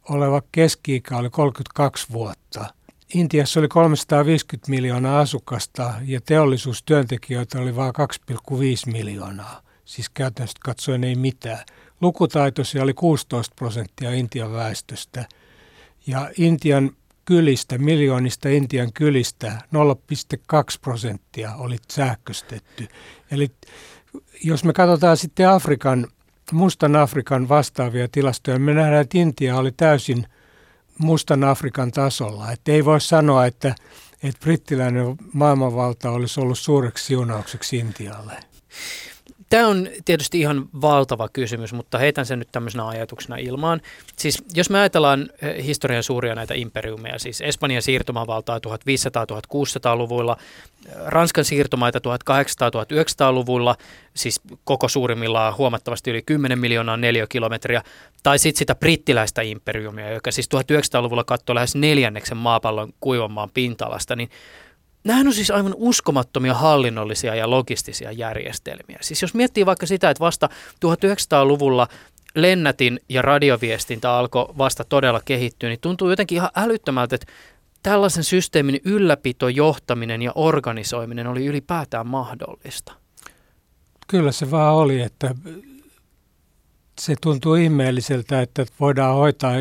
oleva 0.10 0.42
keski-ikä 0.52 1.18
oli 1.18 1.30
32 1.30 2.08
vuotta. 2.12 2.74
Intiassa 3.14 3.60
oli 3.60 3.68
350 3.68 4.70
miljoonaa 4.70 5.20
asukasta 5.20 5.94
ja 6.06 6.22
teollisuustyöntekijöitä 6.22 7.60
oli 7.60 7.76
vain 7.76 7.94
2,5 8.42 8.92
miljoonaa. 8.92 9.62
Siis 9.86 10.10
käytännössä 10.10 10.58
katsoen 10.64 11.04
ei 11.04 11.16
mitään. 11.16 11.66
Lukutaitoisia 12.02 12.84
oli 12.84 12.94
16 12.94 13.54
prosenttia 13.56 14.12
Intian 14.12 14.54
väestöstä. 14.54 15.26
Ja 16.08 16.30
Intian 16.38 16.92
kylistä, 17.26 17.78
miljoonista 17.78 18.50
Intian 18.50 18.94
kylistä 18.94 19.52
0,2 19.52 20.80
prosenttia 20.82 21.56
oli 21.56 21.78
sähköstetty. 21.92 22.88
Eli 23.32 23.52
jos 24.44 24.64
me 24.64 24.74
katsotaan 24.74 25.18
sitten 25.18 25.50
Afrikan, 25.50 26.08
mustan 26.52 26.96
Afrikan 26.96 27.50
vastaavia 27.50 28.08
tilastoja, 28.08 28.60
me 28.60 28.74
nähdään, 28.74 29.02
että 29.02 29.18
Intia 29.18 29.58
oli 29.58 29.72
täysin 29.72 30.28
mustan 30.98 31.44
Afrikan 31.44 31.92
tasolla. 31.92 32.52
Että 32.52 32.72
ei 32.72 32.86
voi 32.86 33.02
sanoa, 33.02 33.46
että, 33.46 33.76
että 34.24 34.40
brittiläinen 34.44 35.16
maailmanvalta 35.34 36.12
olisi 36.12 36.40
ollut 36.40 36.60
suureksi 36.60 37.06
siunaukseksi 37.06 37.78
Intialle. 37.78 38.38
Tämä 39.54 39.68
on 39.68 39.88
tietysti 40.06 40.40
ihan 40.40 40.70
valtava 40.82 41.30
kysymys, 41.34 41.74
mutta 41.74 41.98
heitän 41.98 42.26
sen 42.26 42.40
nyt 42.40 42.52
tämmöisenä 42.52 42.88
ajatuksena 42.88 43.38
ilmaan. 43.38 43.82
Siis 44.18 44.44
jos 44.54 44.70
me 44.70 44.80
ajatellaan 44.80 45.30
eh, 45.42 45.66
historian 45.66 46.04
suuria 46.04 46.36
näitä 46.36 46.54
imperiumeja, 46.54 47.20
siis 47.20 47.42
Espanjan 47.42 47.82
siirtomavaltaa 47.82 48.58
1500-1600-luvuilla, 48.58 50.38
eh, 50.86 50.92
Ranskan 51.06 51.46
siirtomaita 51.46 52.00
1800-1900-luvulla, 52.00 53.76
siis 54.14 54.42
koko 54.64 54.88
suurimmillaan 54.88 55.58
huomattavasti 55.58 56.12
yli 56.12 56.22
10 56.22 56.60
miljoonaa 56.60 56.98
neliökilometriä, 56.98 57.84
tai 58.24 58.40
sitten 58.40 58.60
sitä 58.60 58.76
brittiläistä 58.76 59.42
imperiumia, 59.42 60.12
joka 60.12 60.32
siis 60.32 60.50
1900-luvulla 60.56 61.24
katsoi 61.24 61.56
lähes 61.56 61.76
neljänneksen 61.76 62.38
maapallon 62.38 62.94
kuivanmaan 63.00 63.50
pinta-alasta, 63.54 64.16
niin 64.16 64.30
Nämähän 65.04 65.28
on 65.28 65.34
siis 65.34 65.52
aivan 65.52 65.74
uskomattomia 65.78 66.54
hallinnollisia 66.54 67.36
ja 67.36 67.50
logistisia 67.50 68.12
järjestelmiä. 68.12 68.98
Siis 69.02 69.22
jos 69.22 69.34
miettii 69.34 69.66
vaikka 69.66 69.86
sitä, 69.86 70.10
että 70.10 70.20
vasta 70.20 70.50
1900-luvulla 70.86 71.88
lennätin 72.36 73.00
ja 73.10 73.22
radioviestintä 73.22 74.14
alkoi 74.14 74.54
vasta 74.58 74.84
todella 74.84 75.22
kehittyä, 75.26 75.70
niin 75.70 75.80
tuntuu 75.80 76.10
jotenkin 76.10 76.36
ihan 76.36 76.50
älyttömältä, 76.56 77.16
että 77.16 77.28
tällaisen 77.84 78.24
systeemin 78.24 78.82
ylläpito, 78.86 79.50
johtaminen 79.50 80.22
ja 80.22 80.32
organisoiminen 80.36 81.28
oli 81.28 81.46
ylipäätään 81.46 82.08
mahdollista. 82.08 82.94
Kyllä 84.08 84.32
se 84.32 84.52
vaan 84.52 84.76
oli, 84.76 85.02
että 85.02 85.36
se 87.02 87.16
tuntuu 87.22 87.56
ihmeelliseltä, 87.56 88.42
että 88.42 88.66
voidaan 88.80 89.16
hoitaa 89.16 89.54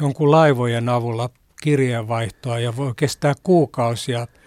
jonkun 0.00 0.30
laivojen 0.30 0.88
avulla 0.88 1.30
kirjeenvaihtoa 1.62 2.58
ja 2.58 2.76
voi 2.76 2.92
kestää 2.96 3.34
kuukausia– 3.42 4.26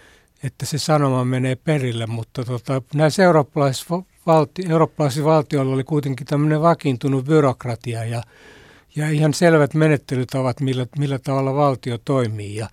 että 0.44 0.66
se 0.66 0.78
sanoma 0.78 1.24
menee 1.24 1.56
perille, 1.56 2.06
mutta 2.06 2.44
tota, 2.44 2.82
näissä 2.94 3.22
eurooppalaisissa, 3.22 4.02
valti, 4.26 4.62
valtioilla 5.24 5.74
oli 5.74 5.84
kuitenkin 5.84 6.26
tämmöinen 6.26 6.62
vakiintunut 6.62 7.24
byrokratia 7.24 8.04
ja, 8.04 8.22
ja 8.96 9.10
ihan 9.10 9.34
selvät 9.34 9.74
menettelytavat, 9.74 10.60
millä, 10.60 10.86
millä 10.98 11.18
tavalla 11.18 11.54
valtio 11.54 11.98
toimii. 12.04 12.56
Ja 12.56 12.68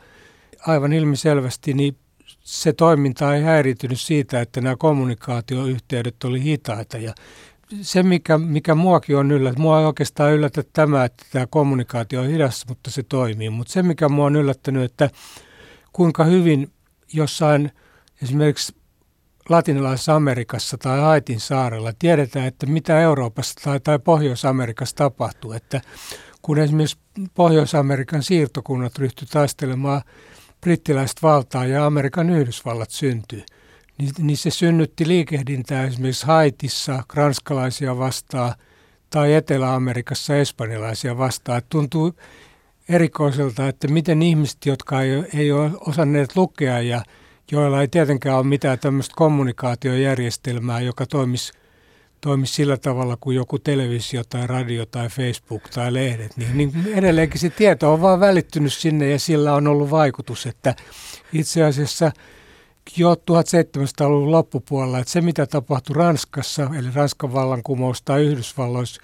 aivan 0.67 0.93
ilmiselvästi 0.93 1.73
niin 1.73 1.97
se 2.39 2.73
toiminta 2.73 3.35
ei 3.35 3.41
häiritynyt 3.41 3.99
siitä, 3.99 4.41
että 4.41 4.61
nämä 4.61 4.75
kommunikaatioyhteydet 4.75 6.23
oli 6.23 6.43
hitaita 6.43 6.97
ja 6.97 7.13
se, 7.81 8.03
mikä, 8.03 8.37
mikä 8.37 8.75
muakin 8.75 9.17
on 9.17 9.31
yllättänyt, 9.31 9.59
mua 9.59 9.79
ei 9.79 9.85
oikeastaan 9.85 10.31
yllätä 10.31 10.63
tämä, 10.73 11.05
että 11.05 11.25
tämä 11.31 11.47
kommunikaatio 11.49 12.21
on 12.21 12.27
hidas, 12.27 12.65
mutta 12.69 12.91
se 12.91 13.03
toimii. 13.03 13.49
Mutta 13.49 13.73
se, 13.73 13.83
mikä 13.83 14.09
mua 14.09 14.25
on 14.25 14.35
yllättänyt, 14.35 14.83
että 14.83 15.09
kuinka 15.93 16.23
hyvin 16.23 16.71
jossain 17.13 17.71
esimerkiksi 18.23 18.75
latinalaisessa 19.49 20.15
Amerikassa 20.15 20.77
tai 20.77 20.99
Haitin 20.99 21.39
saarella 21.39 21.93
tiedetään, 21.99 22.47
että 22.47 22.65
mitä 22.65 22.99
Euroopassa 22.99 23.53
tai, 23.63 23.79
tai 23.79 23.99
Pohjois-Amerikassa 23.99 24.95
tapahtuu. 24.95 25.51
Että 25.51 25.81
kun 26.41 26.57
esimerkiksi 26.57 26.97
Pohjois-Amerikan 27.33 28.23
siirtokunnat 28.23 28.99
ryhtyivät 28.99 29.31
taistelemaan 29.31 30.01
brittiläistä 30.61 31.21
valtaa 31.23 31.65
ja 31.65 31.85
Amerikan 31.85 32.29
Yhdysvallat 32.29 32.89
syntyi, 32.89 33.43
niin, 33.97 34.11
niin 34.17 34.37
se 34.37 34.51
synnytti 34.51 35.07
liikehdintää 35.07 35.85
esimerkiksi 35.85 36.25
Haitissa 36.25 37.03
ranskalaisia 37.13 37.97
vastaan 37.97 38.53
tai 39.09 39.33
Etelä-Amerikassa 39.33 40.35
espanjalaisia 40.35 41.17
vastaan. 41.17 41.61
Tuntuu 41.69 42.13
erikoiselta, 42.91 43.67
että 43.67 43.87
miten 43.87 44.21
ihmiset, 44.21 44.65
jotka 44.65 45.01
ei, 45.01 45.23
ei 45.33 45.51
ole 45.51 45.71
osanneet 45.79 46.35
lukea 46.35 46.79
ja 46.79 47.03
joilla 47.51 47.81
ei 47.81 47.87
tietenkään 47.87 48.37
ole 48.37 48.45
mitään 48.45 48.79
tämmöistä 48.79 49.13
kommunikaatiojärjestelmää, 49.17 50.81
joka 50.81 51.05
toimisi 51.05 51.53
toimisi 52.21 52.53
sillä 52.53 52.77
tavalla 52.77 53.17
kuin 53.19 53.35
joku 53.35 53.59
televisio 53.59 54.23
tai 54.23 54.47
radio 54.47 54.85
tai 54.85 55.09
Facebook 55.09 55.69
tai 55.69 55.93
lehdet, 55.93 56.37
niin, 56.37 56.57
niin 56.57 56.73
edelleenkin 56.93 57.41
se 57.41 57.49
tieto 57.49 57.93
on 57.93 58.01
vaan 58.01 58.19
välittynyt 58.19 58.73
sinne 58.73 59.09
ja 59.09 59.19
sillä 59.19 59.53
on 59.53 59.67
ollut 59.67 59.91
vaikutus, 59.91 60.45
että 60.45 60.75
itse 61.33 61.63
asiassa 61.63 62.11
jo 62.97 63.13
1700-luvun 63.13 64.31
loppupuolella, 64.31 64.99
että 64.99 65.11
se 65.11 65.21
mitä 65.21 65.45
tapahtui 65.45 65.95
Ranskassa, 65.95 66.69
eli 66.77 66.87
Ranskan 66.93 67.33
vallankumous 67.33 68.01
tai 68.01 68.25
Yhdysvalloissa, 68.25 69.01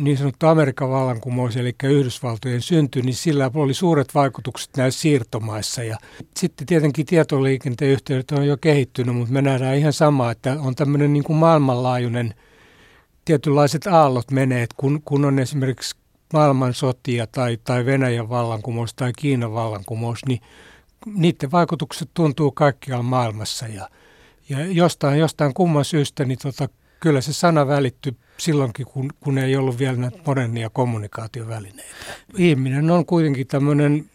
niin 0.00 0.18
sanottu 0.18 0.46
Amerikan 0.46 0.90
vallankumous, 0.90 1.56
eli 1.56 1.74
Yhdysvaltojen 1.82 2.62
synty, 2.62 3.02
niin 3.02 3.14
sillä 3.14 3.50
oli 3.54 3.74
suuret 3.74 4.14
vaikutukset 4.14 4.76
näissä 4.76 5.00
siirtomaissa. 5.00 5.82
Ja 5.82 5.96
sitten 6.36 6.66
tietenkin 6.66 7.06
tietoliikenteen 7.06 7.90
yhteydet 7.90 8.30
on 8.30 8.46
jo 8.46 8.56
kehittynyt, 8.56 9.16
mutta 9.16 9.32
me 9.32 9.42
nähdään 9.42 9.76
ihan 9.76 9.92
sama, 9.92 10.30
että 10.30 10.56
on 10.60 10.74
tämmöinen 10.74 11.12
niin 11.12 11.24
kuin 11.24 11.36
maailmanlaajuinen 11.36 12.34
tietynlaiset 13.24 13.86
aallot 13.86 14.30
menee, 14.30 14.66
kun, 14.76 15.02
kun 15.04 15.24
on 15.24 15.38
esimerkiksi 15.38 15.96
maailmansotia 16.32 17.26
tai, 17.26 17.58
tai 17.64 17.86
Venäjän 17.86 18.28
vallankumous 18.28 18.94
tai 18.94 19.12
Kiinan 19.18 19.52
vallankumous, 19.52 20.18
niin 20.26 20.40
niiden 21.14 21.50
vaikutukset 21.50 22.10
tuntuu 22.14 22.50
kaikkialla 22.50 23.02
maailmassa. 23.02 23.66
Ja, 23.66 23.88
ja 24.48 24.66
jostain, 24.66 25.18
jostain 25.18 25.54
kumman 25.54 25.84
syystä 25.84 26.24
niin 26.24 26.38
tota, 26.38 26.68
kyllä 27.00 27.20
se 27.20 27.32
sana 27.32 27.66
välittyi 27.66 28.16
silloinkin, 28.38 28.86
kun, 28.86 29.10
kun 29.20 29.38
ei 29.38 29.56
ollut 29.56 29.78
vielä 29.78 29.96
näitä 29.96 30.18
modernia 30.26 30.70
kommunikaatiovälineitä. 30.70 31.94
Ihminen 32.36 32.90
on 32.90 33.06
kuitenkin 33.06 33.46
tämmöinen, 33.46 34.10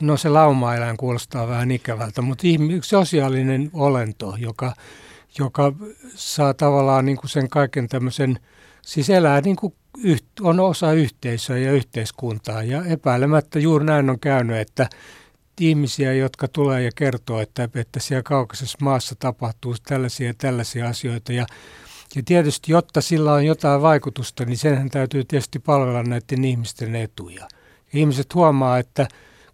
no 0.00 0.16
se 0.16 0.28
lauma 0.28 0.72
kuulostaa 0.98 1.48
vähän 1.48 1.70
ikävältä, 1.70 2.22
mutta 2.22 2.46
ihminen, 2.46 2.82
sosiaalinen 2.82 3.70
olento, 3.72 4.34
joka, 4.38 4.74
joka 5.38 5.72
saa 6.14 6.54
tavallaan 6.54 7.06
niin 7.06 7.16
kuin 7.16 7.30
sen 7.30 7.48
kaiken 7.48 7.88
tämmöisen, 7.88 8.38
siis 8.82 9.10
elää 9.10 9.40
niin 9.40 9.56
kuin 9.56 9.74
on 10.40 10.60
osa 10.60 10.92
yhteisöä 10.92 11.58
ja 11.58 11.72
yhteiskuntaa. 11.72 12.62
Ja 12.62 12.84
epäilemättä 12.84 13.58
juuri 13.58 13.84
näin 13.84 14.10
on 14.10 14.20
käynyt, 14.20 14.56
että 14.56 14.88
ihmisiä, 15.60 16.12
jotka 16.12 16.48
tulee 16.48 16.82
ja 16.82 16.90
kertoo, 16.94 17.40
että, 17.40 17.68
että 17.74 18.00
siellä 18.00 18.22
kaukaisessa 18.22 18.78
maassa 18.80 19.14
tapahtuu 19.18 19.74
tällaisia 19.82 20.26
ja 20.26 20.34
tällaisia 20.38 20.88
asioita. 20.88 21.32
Ja 21.32 21.46
ja 22.14 22.22
tietysti, 22.24 22.72
jotta 22.72 23.00
sillä 23.00 23.32
on 23.32 23.46
jotain 23.46 23.82
vaikutusta, 23.82 24.44
niin 24.44 24.58
senhän 24.58 24.90
täytyy 24.90 25.24
tietysti 25.24 25.58
palvella 25.58 26.02
näiden 26.02 26.44
ihmisten 26.44 26.96
etuja. 26.96 27.48
Ja 27.92 27.98
ihmiset 27.98 28.34
huomaa, 28.34 28.78
että 28.78 29.08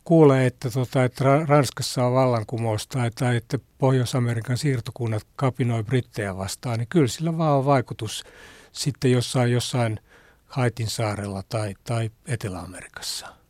kuulee, 0.05 0.47
että, 0.47 0.71
tota, 0.71 1.05
että 1.05 1.25
Ranskassa 1.47 2.07
on 2.07 2.15
vallankumous 2.15 2.87
tai, 2.87 3.11
tai 3.11 3.37
että 3.37 3.59
Pohjois-Amerikan 3.79 4.59
siirtokunnat 4.59 5.27
kapinoi 5.37 5.85
brittejä 5.85 6.37
vastaan, 6.37 6.79
niin 6.79 6.89
kyllä 6.89 7.09
sillä 7.09 7.39
vaan 7.39 7.59
on 7.59 7.65
vaikutus 7.65 8.25
sitten 8.73 9.13
jossain, 9.13 9.53
jossain 9.53 10.01
Haitin 10.47 10.91
saarella 10.91 11.43
tai, 11.49 11.75
tai 11.85 12.11
Etelä-Amerikassa. 12.27 13.44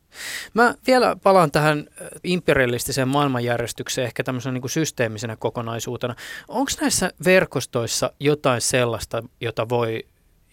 Mä 0.54 0.74
vielä 0.86 1.16
palaan 1.22 1.50
tähän 1.50 1.78
äh, 1.78 2.08
imperialistiseen 2.24 3.08
maailmanjärjestykseen 3.08 4.06
ehkä 4.06 4.24
tämmöisenä 4.24 4.52
niin 4.52 4.62
kuin 4.62 4.70
systeemisenä 4.70 5.36
kokonaisuutena. 5.36 6.14
Onko 6.48 6.70
näissä 6.80 7.10
verkostoissa 7.24 8.10
jotain 8.20 8.60
sellaista, 8.60 9.22
jota 9.40 9.68
voi 9.68 10.04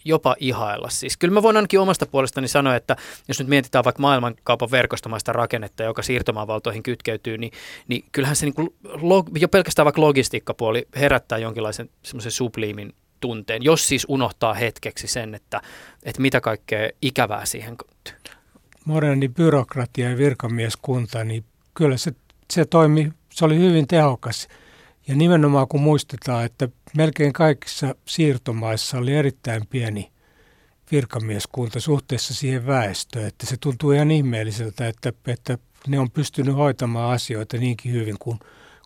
jopa 0.06 0.36
ihailla. 0.40 0.90
Siis 0.90 1.18
kyllä 1.18 1.34
mä 1.34 1.42
voin 1.42 1.56
ainakin 1.56 1.80
omasta 1.80 2.06
puolestani 2.06 2.48
sanoa, 2.48 2.76
että 2.76 2.96
jos 3.28 3.40
nyt 3.40 3.48
mietitään 3.48 3.86
vaikka 3.86 4.02
maailmankaupan 4.02 4.72
verkostomaista 4.72 5.34
rakennetta, 5.34 5.84
joka 5.84 6.02
siirtomaavaltoihin 6.02 6.84
kytkeytyy, 6.84 7.38
niin, 7.38 7.52
niin 7.88 8.06
kyllähän 8.12 8.36
se 8.36 8.46
niin 8.46 8.54
kuin 8.54 8.76
log, 9.02 9.30
jo 9.40 9.48
pelkästään 9.48 9.86
vaikka 9.86 10.02
logistiikkapuoli 10.02 10.88
herättää 10.96 11.38
jonkinlaisen 11.38 11.90
semmoisen 12.04 12.32
subliimin 12.32 12.94
tunteen, 13.20 13.64
jos 13.64 13.88
siis 13.88 14.06
unohtaa 14.10 14.54
hetkeksi 14.54 15.08
sen, 15.08 15.36
että, 15.36 15.62
että 16.04 16.22
mitä 16.22 16.42
kaikkea 16.42 16.90
ikävää 17.02 17.46
siihen 17.46 17.78
moderni 18.92 19.30
byrokratia 19.30 20.10
ja 20.10 20.18
virkamieskunta, 20.18 21.24
niin 21.24 21.44
kyllä 21.74 21.98
se, 21.98 22.12
se 22.54 22.66
toimi, 22.66 23.12
se 23.34 23.46
oli 23.46 23.60
hyvin 23.60 23.88
tehokas. 23.88 24.48
Ja 25.08 25.16
nimenomaan 25.16 25.68
kun 25.68 25.82
muistetaan, 25.82 26.46
että 26.46 26.70
melkein 26.98 27.34
kaikissa 27.34 27.96
siirtomaissa 28.06 28.98
oli 28.98 29.16
erittäin 29.16 29.68
pieni 29.68 30.12
virkamieskunta 30.92 31.80
suhteessa 31.80 32.34
siihen 32.34 32.68
väestöön, 32.68 33.28
että 33.28 33.46
se 33.46 33.58
tuntuu 33.58 33.92
ihan 33.92 34.12
ihmeelliseltä, 34.12 34.88
että, 34.88 35.14
että 35.28 35.58
ne 35.88 36.00
on 36.00 36.12
pystynyt 36.12 36.56
hoitamaan 36.56 37.14
asioita 37.14 37.58
niinkin 37.58 37.92
hyvin 37.92 38.16
kuin 38.20 38.40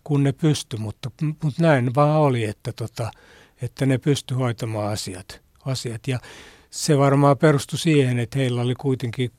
kun 0.04 0.24
ne 0.24 0.32
pysty, 0.32 0.78
mutta, 0.78 1.12
mutta 1.22 1.62
näin 1.62 1.96
vaan 1.96 2.20
oli, 2.20 2.44
että, 2.44 2.74
tota, 2.74 3.12
että 3.62 3.86
ne 3.86 3.98
pysty 3.98 4.36
hoitamaan 4.36 4.94
asiat, 4.94 5.42
asiat. 5.66 6.08
Ja 6.08 6.20
se 6.70 6.98
varmaan 6.98 7.38
perustui 7.38 7.80
siihen, 7.80 8.20
että 8.20 8.40
heillä 8.40 8.62
oli 8.62 8.76
kuitenkin 8.76 9.32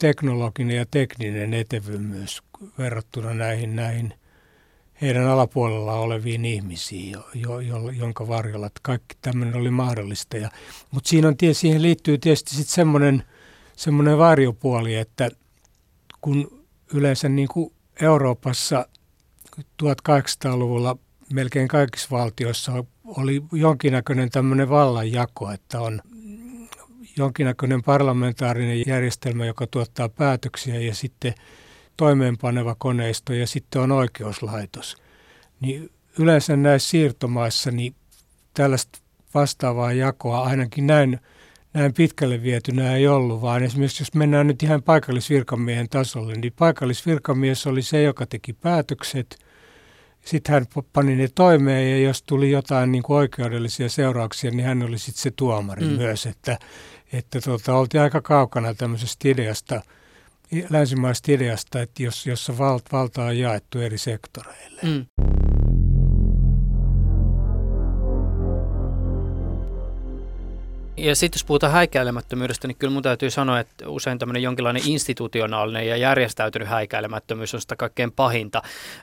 teknologinen 0.00 0.76
ja 0.76 0.86
tekninen 0.90 1.54
etevymys 1.54 2.42
verrattuna 2.78 3.34
näihin, 3.34 3.76
näihin 3.76 4.14
heidän 5.00 5.26
alapuolella 5.26 5.94
oleviin 5.94 6.44
ihmisiin, 6.44 7.10
jo, 7.10 7.24
jo, 7.34 7.60
jo, 7.60 7.90
jonka 7.90 8.28
varjolla 8.28 8.70
kaikki 8.82 9.16
tämmöinen 9.22 9.56
oli 9.56 9.70
mahdollista. 9.70 10.36
Ja, 10.36 10.50
mutta 10.90 11.08
siinä 11.08 11.28
on, 11.28 11.34
siihen 11.52 11.82
liittyy 11.82 12.18
tietysti 12.18 12.50
sitten 12.50 12.74
semmoinen, 12.74 13.22
semmoinen 13.76 14.18
varjopuoli, 14.18 14.94
että 14.94 15.30
kun 16.20 16.64
yleensä 16.94 17.28
niin 17.28 17.48
kuin 17.48 17.72
Euroopassa 18.02 18.86
1800-luvulla 19.82 20.96
melkein 21.32 21.68
kaikissa 21.68 22.08
valtioissa 22.10 22.84
oli 23.04 23.42
jonkinnäköinen 23.52 24.30
tämmöinen 24.30 24.68
vallanjako, 24.68 25.50
että 25.50 25.80
on 25.80 26.00
jonkinnäköinen 27.20 27.82
parlamentaarinen 27.82 28.82
järjestelmä, 28.86 29.46
joka 29.46 29.66
tuottaa 29.66 30.08
päätöksiä 30.08 30.80
ja 30.80 30.94
sitten 30.94 31.34
toimeenpaneva 31.96 32.74
koneisto 32.74 33.32
ja 33.32 33.46
sitten 33.46 33.82
on 33.82 33.92
oikeuslaitos. 33.92 34.96
Niin 35.60 35.90
yleensä 36.18 36.56
näissä 36.56 36.90
siirtomaissa 36.90 37.70
niin 37.70 37.94
tällaista 38.54 38.98
vastaavaa 39.34 39.92
jakoa 39.92 40.42
ainakin 40.42 40.86
näin, 40.86 41.20
näin 41.74 41.94
pitkälle 41.94 42.42
vietynä 42.42 42.96
ei 42.96 43.08
ollut, 43.08 43.42
vaan 43.42 43.62
esimerkiksi 43.62 44.02
jos 44.02 44.14
mennään 44.14 44.46
nyt 44.46 44.62
ihan 44.62 44.82
paikallisvirkamiehen 44.82 45.88
tasolle, 45.88 46.34
niin 46.34 46.52
paikallisvirkamies 46.58 47.66
oli 47.66 47.82
se, 47.82 48.02
joka 48.02 48.26
teki 48.26 48.52
päätökset. 48.52 49.38
Sitten 50.24 50.52
hän 50.52 50.66
pani 50.92 51.16
ne 51.16 51.28
toimeen 51.34 51.90
ja 51.90 51.98
jos 52.08 52.22
tuli 52.22 52.50
jotain 52.50 52.92
niin 52.92 53.02
kuin 53.02 53.16
oikeudellisia 53.16 53.88
seurauksia, 53.88 54.50
niin 54.50 54.66
hän 54.66 54.82
oli 54.82 54.98
sitten 54.98 55.22
se 55.22 55.30
tuomari 55.30 55.86
mm. 55.86 55.92
myös. 55.92 56.26
Että, 56.26 56.58
että 57.12 57.40
tota, 57.40 57.74
oltiin 57.74 58.02
aika 58.02 58.20
kaukana 58.20 58.74
tämmöisestä 58.74 59.28
ideasta, 59.28 59.82
länsimaisesta 60.70 61.32
ideasta, 61.32 61.82
että 61.82 62.02
jos, 62.02 62.26
jossa 62.26 62.58
valt, 62.58 62.92
valta 62.92 63.24
on 63.24 63.38
jaettu 63.38 63.78
eri 63.78 63.98
sektoreille. 63.98 64.80
Mm. 64.82 65.06
Ja 71.00 71.16
sitten 71.16 71.38
jos 71.38 71.44
puhutaan 71.44 71.72
häikäilemättömyydestä, 71.72 72.68
niin 72.68 72.76
kyllä 72.76 72.92
mun 72.92 73.02
täytyy 73.02 73.30
sanoa, 73.30 73.60
että 73.60 73.88
usein 73.88 74.18
tämmöinen 74.18 74.42
jonkinlainen 74.42 74.82
institutionaalinen 74.86 75.88
ja 75.88 75.96
järjestäytynyt 75.96 76.68
häikäilemättömyys 76.68 77.54
on 77.54 77.60
sitä 77.60 77.76
kaikkein 77.76 78.12
pahinta. 78.12 78.62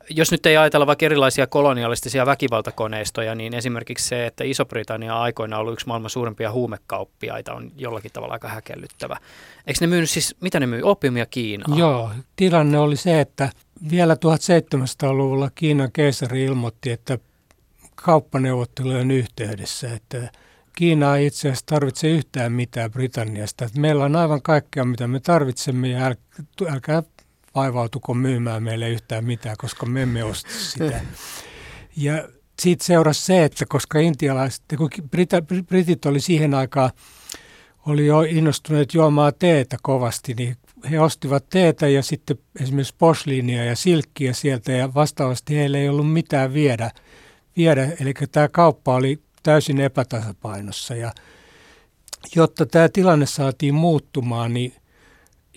Jos 0.09 0.31
nyt 0.31 0.45
ei 0.45 0.57
ajatella 0.57 0.87
vaikka 0.87 1.05
erilaisia 1.05 1.47
kolonialistisia 1.47 2.25
väkivaltakoneistoja, 2.25 3.35
niin 3.35 3.53
esimerkiksi 3.53 4.07
se, 4.07 4.25
että 4.25 4.43
Iso-Britannia 4.43 5.21
aikoina 5.21 5.57
ollut 5.57 5.73
yksi 5.73 5.87
maailman 5.87 6.09
suurimpia 6.09 6.51
huumekauppiaita, 6.51 7.53
on 7.53 7.71
jollakin 7.77 8.11
tavalla 8.11 8.33
aika 8.33 8.47
häkellyttävä. 8.47 9.17
Eikö 9.67 9.77
ne 9.81 9.87
myynyt 9.87 10.09
siis, 10.09 10.35
mitä 10.41 10.59
ne 10.59 10.67
myy, 10.67 10.81
opiumia 10.83 11.25
Kiinaan? 11.25 11.77
Joo, 11.77 12.11
tilanne 12.35 12.79
oli 12.79 12.95
se, 12.95 13.21
että 13.21 13.49
vielä 13.91 14.13
1700-luvulla 14.13 15.49
Kiinan 15.55 15.91
keisari 15.91 16.43
ilmoitti, 16.43 16.91
että 16.91 17.17
kauppaneuvottelujen 17.95 19.11
yhteydessä, 19.11 19.93
että 19.93 20.31
Kiina 20.77 21.17
ei 21.17 21.25
itse 21.25 21.47
asiassa 21.47 21.65
tarvitse 21.65 22.09
yhtään 22.09 22.51
mitään 22.51 22.91
Britanniasta. 22.91 23.65
Että 23.65 23.79
meillä 23.79 24.05
on 24.05 24.15
aivan 24.15 24.41
kaikkea, 24.41 24.85
mitä 24.85 25.07
me 25.07 25.19
tarvitsemme 25.19 25.87
ja 25.89 26.15
älkää 26.69 27.03
vaivautuko 27.55 28.13
myymään 28.13 28.63
meille 28.63 28.89
yhtään 28.89 29.25
mitään, 29.25 29.55
koska 29.59 29.85
me 29.85 30.01
emme 30.01 30.23
osta 30.23 30.49
sitä. 30.49 31.01
Ja 31.95 32.29
siitä 32.61 32.85
seurasi 32.85 33.25
se, 33.25 33.43
että 33.43 33.65
koska 33.69 33.99
intialaiset, 33.99 34.63
kun 34.77 34.89
Brita, 35.11 35.41
Britit 35.67 36.05
oli 36.05 36.19
siihen 36.19 36.53
aikaan, 36.53 36.91
oli 37.85 38.05
jo 38.05 38.21
innostuneet 38.21 38.93
juomaan 38.93 39.33
teetä 39.39 39.77
kovasti, 39.81 40.33
niin 40.33 40.55
he 40.91 40.99
ostivat 40.99 41.49
teetä 41.49 41.87
ja 41.87 42.03
sitten 42.03 42.37
esimerkiksi 42.61 42.95
posliinia 42.97 43.65
ja 43.65 43.75
silkkiä 43.75 44.33
sieltä 44.33 44.71
ja 44.71 44.93
vastaavasti 44.93 45.55
heillä 45.55 45.77
ei 45.77 45.89
ollut 45.89 46.13
mitään 46.13 46.53
viedä– 46.53 46.91
viedä. 47.57 47.89
Eli 47.99 48.13
tämä 48.31 48.47
kauppa 48.47 48.95
oli 48.95 49.19
täysin 49.47 49.79
epätasapainossa 49.79 50.95
ja 50.95 51.11
jotta 52.35 52.65
tämä 52.65 52.89
tilanne 52.89 53.25
saatiin 53.25 53.73
muuttumaan, 53.73 54.53
niin 54.53 54.73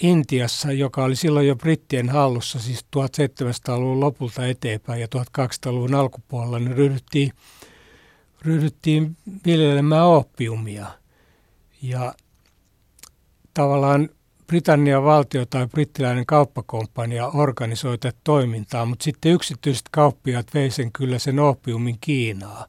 Intiassa, 0.02 0.72
joka 0.72 1.04
oli 1.04 1.16
silloin 1.16 1.48
jo 1.48 1.56
brittien 1.56 2.08
hallussa, 2.08 2.58
siis 2.58 2.86
1700-luvun 2.96 4.00
lopulta 4.00 4.46
eteenpäin 4.46 5.00
ja 5.00 5.06
1200-luvun 5.16 5.94
alkupuolella, 5.94 6.58
niin 6.58 6.76
ryhdyttiin, 6.76 7.32
ryhdyttiin 8.42 9.16
viljelemään 9.46 10.06
oppiumia. 10.06 10.86
Ja 11.82 12.14
tavallaan 13.54 14.08
Britannian 14.46 15.04
valtio 15.04 15.46
tai 15.46 15.66
brittiläinen 15.66 16.26
kauppakomppania 16.26 17.28
organisoi 17.28 17.98
tätä 17.98 18.18
toimintaa, 18.24 18.84
mutta 18.84 19.04
sitten 19.04 19.32
yksityiset 19.32 19.86
kauppiaat 19.90 20.54
vei 20.54 20.70
sen 20.70 20.92
kyllä 20.92 21.18
sen 21.18 21.38
oppiumin 21.38 21.98
Kiinaa. 22.00 22.66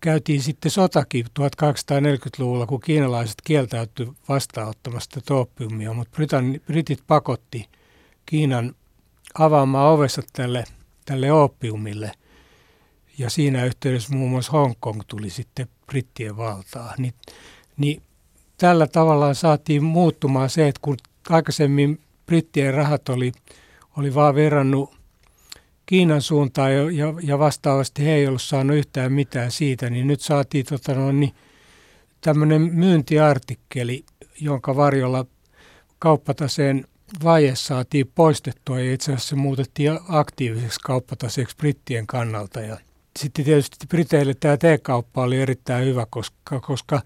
Käytiin 0.00 0.42
sitten 0.42 0.70
sotakin 0.70 1.26
1840-luvulla, 1.40 2.66
kun 2.66 2.80
kiinalaiset 2.80 3.36
kieltäytyi 3.44 4.12
vastaanottamasta 4.28 5.34
oppiumia, 5.34 5.92
mutta 5.92 6.16
Britanni, 6.16 6.58
britit 6.58 7.02
pakotti 7.06 7.68
Kiinan 8.26 8.74
avaamaan 9.38 9.92
ovensa 9.92 10.22
tälle, 10.32 10.64
tälle 11.04 11.32
oppiumille. 11.32 12.12
Ja 13.18 13.30
siinä 13.30 13.64
yhteydessä 13.64 14.14
muun 14.14 14.30
muassa 14.30 14.52
Hongkong 14.52 15.00
tuli 15.06 15.30
sitten 15.30 15.68
brittien 15.86 16.36
valtaa. 16.36 16.94
Ni, 16.98 17.14
niin 17.76 18.02
tällä 18.58 18.86
tavallaan 18.86 19.34
saatiin 19.34 19.84
muuttumaan 19.84 20.50
se, 20.50 20.68
että 20.68 20.80
kun 20.82 20.96
aikaisemmin 21.30 22.00
brittien 22.26 22.74
rahat 22.74 23.08
oli, 23.08 23.32
oli 23.96 24.14
vaan 24.14 24.34
verrannut 24.34 24.97
Kiinan 25.88 26.22
suuntaan 26.22 26.74
ja, 26.74 26.90
ja, 26.90 27.14
ja 27.22 27.38
vastaavasti 27.38 28.04
he 28.04 28.14
ei 28.14 28.26
ollut 28.26 28.42
saanut 28.42 28.76
yhtään 28.76 29.12
mitään 29.12 29.50
siitä, 29.50 29.90
niin 29.90 30.06
nyt 30.06 30.20
saatiin 30.20 30.66
tota, 30.66 30.94
no, 30.94 31.12
niin, 31.12 31.34
tämmöinen 32.20 32.62
myyntiartikkeli, 32.62 34.04
jonka 34.40 34.76
varjolla 34.76 35.26
kauppataseen 35.98 36.84
vaje 37.24 37.54
saatiin 37.54 38.10
poistettua 38.14 38.80
ja 38.80 38.94
itse 38.94 39.12
asiassa 39.12 39.28
se 39.28 39.36
muutettiin 39.36 39.98
aktiiviseksi 40.08 40.80
kauppataseeksi 40.84 41.56
brittien 41.56 42.06
kannalta. 42.06 42.60
Ja 42.60 42.76
sitten 43.18 43.44
tietysti 43.44 43.86
Briteille 43.86 44.34
tämä 44.34 44.56
T-kauppa 44.56 45.22
oli 45.22 45.40
erittäin 45.40 45.86
hyvä, 45.86 46.06
koska, 46.10 46.60
koska 46.60 47.00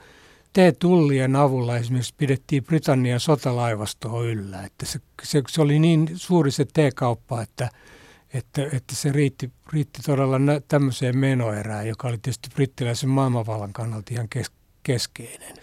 T-tullien 0.52 1.36
avulla 1.36 1.76
esimerkiksi 1.76 2.14
pidettiin 2.16 2.64
Britannian 2.64 3.20
sotalaivastoa 3.20 4.22
yllä. 4.22 4.62
Että 4.62 4.86
se, 4.86 5.00
se, 5.22 5.42
se 5.48 5.62
oli 5.62 5.78
niin 5.78 6.10
suuri 6.14 6.50
se 6.50 6.64
T-kauppa, 6.64 7.42
että, 7.42 7.68
että, 8.34 8.62
että 8.62 8.94
se 8.94 9.12
riitti, 9.12 9.50
riitti 9.72 10.02
todella 10.02 10.38
nä, 10.38 10.60
tämmöiseen 10.68 11.18
menoerään, 11.18 11.88
joka 11.88 12.08
oli 12.08 12.18
tietysti 12.18 12.48
brittiläisen 12.54 13.08
maailmanvallan 13.08 13.72
kannalta 13.72 14.14
ihan 14.14 14.28
kes, 14.28 14.50
keskeinen. 14.82 15.54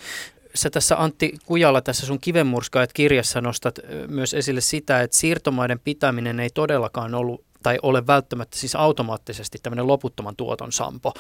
Sä 0.56 0.70
tässä 0.70 1.04
Antti 1.04 1.34
Kujalla 1.46 1.82
tässä 1.82 2.06
sun 2.06 2.20
kivenmurskaajat 2.20 2.94
kirjassa 2.94 3.42
nostat 3.42 3.80
myös 4.08 4.34
esille 4.34 4.62
sitä, 4.62 5.02
että 5.02 5.18
siirtomaiden 5.18 5.80
pitäminen 5.80 6.40
ei 6.40 6.50
todellakaan 6.50 7.16
ollut 7.16 7.46
tai 7.64 7.80
ole 7.82 8.08
välttämättä 8.08 8.58
siis 8.58 8.76
automaattisesti 8.76 9.58
tämmöinen 9.64 9.88
loputtoman 9.88 10.36
tuoton 10.36 10.72
sampo, 10.72 11.14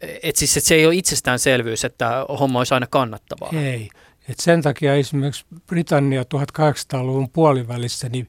et 0.00 0.36
siis, 0.36 0.56
et 0.56 0.64
se 0.64 0.74
ei 0.74 0.86
ole 0.86 0.94
itsestäänselvyys, 0.94 1.84
että 1.84 2.26
homma 2.40 2.58
olisi 2.58 2.74
aina 2.74 2.86
kannattavaa. 2.86 3.50
Ei. 3.52 3.88
Et 4.28 4.40
sen 4.40 4.62
takia 4.62 4.94
esimerkiksi 4.94 5.44
Britannia 5.66 6.22
1800-luvun 6.22 7.30
puolivälissä 7.30 8.08
niin 8.08 8.28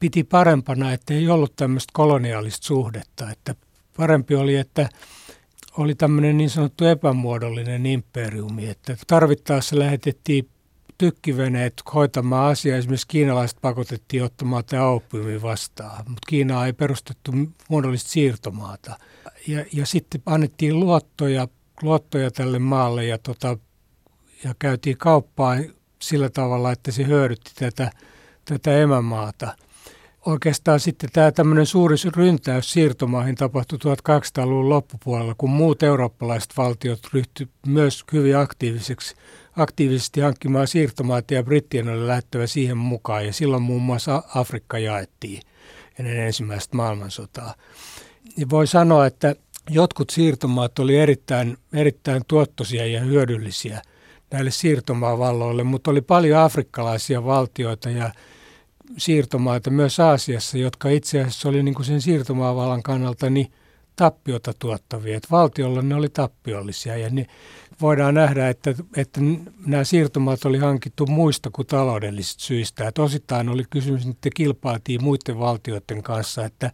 piti 0.00 0.24
parempana, 0.24 0.92
että 0.92 1.14
ei 1.14 1.28
ollut 1.28 1.56
tämmöistä 1.56 1.90
koloniaalista 1.92 2.66
suhdetta. 2.66 3.30
Että 3.30 3.54
parempi 3.96 4.34
oli, 4.34 4.56
että 4.56 4.88
oli 5.76 5.94
tämmöinen 5.94 6.36
niin 6.36 6.50
sanottu 6.50 6.84
epämuodollinen 6.84 7.86
imperiumi, 7.86 8.68
että 8.68 8.96
tarvittaessa 9.06 9.78
lähetettiin 9.78 10.48
tykkiveneet 10.98 11.82
hoitamaan 11.94 12.50
asiaa. 12.50 12.78
Esimerkiksi 12.78 13.08
kiinalaiset 13.08 13.58
pakotettiin 13.60 14.24
ottamaan 14.24 14.64
tämä 14.64 14.86
oppiumi 14.86 15.42
vastaan, 15.42 15.96
mutta 15.96 16.26
Kiinaa 16.28 16.66
ei 16.66 16.72
perustettu 16.72 17.32
muodollista 17.68 18.10
siirtomaata– 18.10 18.98
ja, 19.46 19.64
ja 19.72 19.86
sitten 19.86 20.22
annettiin 20.26 20.80
luottoja, 20.80 21.48
luottoja 21.82 22.30
tälle 22.30 22.58
maalle 22.58 23.04
ja, 23.04 23.18
tota, 23.18 23.58
ja 24.44 24.54
käytiin 24.58 24.98
kauppaa 24.98 25.56
sillä 26.02 26.30
tavalla, 26.30 26.72
että 26.72 26.92
se 26.92 27.06
hyödytti 27.06 27.50
tätä, 27.54 27.90
tätä 28.44 28.78
emämaata. 28.78 29.56
Oikeastaan 30.26 30.80
sitten 30.80 31.10
tämä 31.12 31.32
tämmöinen 31.32 31.66
suuri 31.66 31.96
ryntäys 32.16 32.72
siirtomaihin 32.72 33.34
tapahtui 33.34 33.78
1200-luvun 33.78 34.68
loppupuolella, 34.68 35.34
kun 35.38 35.50
muut 35.50 35.82
eurooppalaiset 35.82 36.50
valtiot 36.56 37.00
ryhtyivät 37.12 37.52
myös 37.66 38.04
hyvin 38.12 38.36
aktiiviseksi, 38.36 39.14
aktiivisesti 39.56 40.20
hankkimaan 40.20 40.66
siirtomaata 40.66 41.34
ja 41.34 41.42
brittien 41.42 41.88
oli 41.88 42.06
lähdettävä 42.06 42.46
siihen 42.46 42.78
mukaan. 42.78 43.26
Ja 43.26 43.32
silloin 43.32 43.62
muun 43.62 43.82
muassa 43.82 44.22
Afrikka 44.34 44.78
jaettiin 44.78 45.42
ennen 45.98 46.16
ensimmäistä 46.16 46.76
maailmansotaa 46.76 47.54
niin 48.38 48.50
voi 48.50 48.66
sanoa, 48.66 49.06
että 49.06 49.34
jotkut 49.70 50.10
siirtomaat 50.10 50.78
oli 50.78 50.96
erittäin, 50.96 51.56
erittäin 51.72 52.22
tuottoisia 52.28 52.86
ja 52.86 53.00
hyödyllisiä 53.00 53.82
näille 54.30 54.50
siirtomaavalloille, 54.50 55.62
mutta 55.62 55.90
oli 55.90 56.00
paljon 56.00 56.38
afrikkalaisia 56.38 57.24
valtioita 57.24 57.90
ja 57.90 58.10
siirtomaita 58.96 59.70
myös 59.70 60.00
Aasiassa, 60.00 60.58
jotka 60.58 60.88
itse 60.88 61.20
asiassa 61.20 61.48
oli 61.48 61.62
niin 61.62 61.74
kuin 61.74 61.86
sen 61.86 62.00
siirtomaavallan 62.00 62.82
kannalta 62.82 63.30
niin 63.30 63.52
tappiota 63.96 64.52
tuottavia. 64.58 65.16
Että 65.16 65.28
valtiolla 65.30 65.82
ne 65.82 65.94
oli 65.94 66.08
tappiollisia 66.08 66.96
ja 66.96 67.10
ne, 67.10 67.26
voidaan 67.80 68.14
nähdä, 68.14 68.48
että, 68.48 68.74
että 68.96 69.20
nämä 69.66 69.84
siirtomaat 69.84 70.44
oli 70.44 70.58
hankittu 70.58 71.06
muista 71.06 71.50
kuin 71.52 71.66
taloudellisista 71.66 72.44
syistä. 72.44 72.88
Että 72.88 73.02
osittain 73.02 73.48
oli 73.48 73.64
kysymys, 73.70 74.06
että 74.06 74.28
kilpailtiin 74.34 75.04
muiden 75.04 75.38
valtioiden 75.38 76.02
kanssa, 76.02 76.44
että 76.44 76.70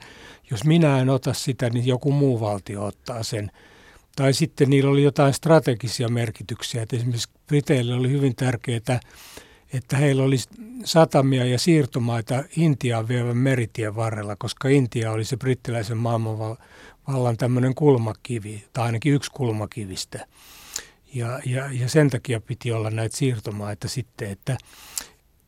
jos 0.51 0.65
minä 0.65 1.01
en 1.01 1.11
ota 1.11 1.33
sitä, 1.33 1.71
niin 1.71 1.87
joku 1.87 2.13
muu 2.13 2.41
valtio 2.41 2.85
ottaa 2.85 3.23
sen. 3.23 3.51
Tai 4.17 4.33
sitten 4.33 4.71
niillä 4.71 4.91
oli 4.91 5.03
jotain 5.03 5.35
strategisia 5.35 6.09
merkityksiä. 6.09 6.83
Että 6.83 6.97
esimerkiksi 6.97 7.31
Briteille 7.47 7.95
oli 7.95 8.11
hyvin 8.11 8.37
tärkeää, 8.37 9.01
että 9.75 9.97
heillä 9.97 10.23
oli 10.23 10.37
satamia 10.85 11.45
ja 11.45 11.59
siirtomaita 11.59 12.45
Intiaan 12.57 13.09
vievän 13.09 13.37
meritien 13.37 13.97
varrella, 13.97 14.37
koska 14.37 14.69
Intia 14.69 15.13
oli 15.13 15.25
se 15.25 15.37
brittiläisen 15.37 15.97
maailmanvallan 15.97 17.37
tämmöinen 17.39 17.75
kulmakivi, 17.75 18.65
tai 18.73 18.87
ainakin 18.87 19.15
yksi 19.15 19.31
kulmakivistä. 19.31 20.27
Ja, 21.15 21.41
ja, 21.47 21.73
ja 21.73 21.89
sen 21.89 22.11
takia 22.11 22.41
piti 22.41 22.73
olla 22.73 22.91
näitä 22.91 23.17
siirtomaita 23.17 23.89
sitten, 23.89 24.31
että 24.31 24.57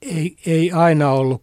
ei, 0.03 0.37
ei 0.47 0.73
aina 0.73 1.11
ollut 1.11 1.43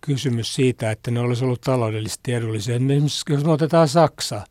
kysymys 0.00 0.54
siitä, 0.54 0.90
että 0.90 1.10
ne 1.10 1.20
olisi 1.20 1.44
ollut 1.44 1.60
taloudellisesti 1.60 2.32
edullisia. 2.32 2.74
Esimerkiksi 2.74 3.32
jos 3.32 3.44
me 3.44 3.52
otetaan 3.52 3.88
Saksa, 3.88 4.44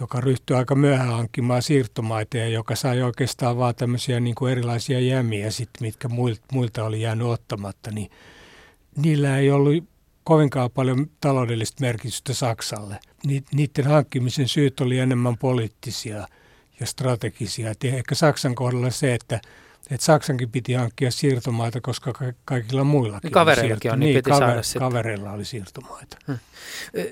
joka 0.00 0.20
ryhtyi 0.20 0.56
aika 0.56 0.74
myöhään 0.74 1.12
hankkimaan 1.12 1.62
siirtomaita 1.62 2.36
ja 2.36 2.48
joka 2.48 2.76
sai 2.76 3.02
oikeastaan 3.02 3.56
vaan 3.56 3.74
tämmöisiä 3.74 4.20
niin 4.20 4.34
kuin 4.34 4.52
erilaisia 4.52 5.00
jämiä, 5.00 5.50
sit, 5.50 5.70
mitkä 5.80 6.08
muilta 6.52 6.84
oli 6.84 7.00
jäänyt 7.00 7.26
ottamatta, 7.26 7.90
niin 7.90 8.10
niillä 8.96 9.38
ei 9.38 9.50
ollut 9.50 9.84
kovinkaan 10.24 10.70
paljon 10.70 11.10
taloudellista 11.20 11.80
merkitystä 11.80 12.34
Saksalle. 12.34 12.98
Niiden 13.52 13.86
hankkimisen 13.86 14.48
syyt 14.48 14.80
oli 14.80 14.98
enemmän 14.98 15.38
poliittisia– 15.38 16.26
ja 16.80 16.86
strategisia. 16.86 17.70
Et 17.70 17.84
ehkä 17.84 18.14
Saksan 18.14 18.54
kohdalla 18.54 18.90
se, 18.90 19.14
että 19.14 19.40
että 19.90 20.06
Saksankin 20.06 20.50
piti 20.50 20.72
hankkia 20.72 21.10
siirtomaita, 21.10 21.80
koska 21.80 22.12
kaikilla 22.44 22.84
muillakin 22.84 23.30
Kavereillakin 23.30 23.92
on, 23.92 24.00
niin, 24.00 24.06
niin 24.06 24.18
piti 24.18 24.30
kaver, 24.30 24.48
saada 24.48 24.62
sitten. 24.62 24.80
kavereilla 24.80 25.32
oli 25.32 25.44
siirtomaita. 25.44 26.16
Hmm. 26.26 26.38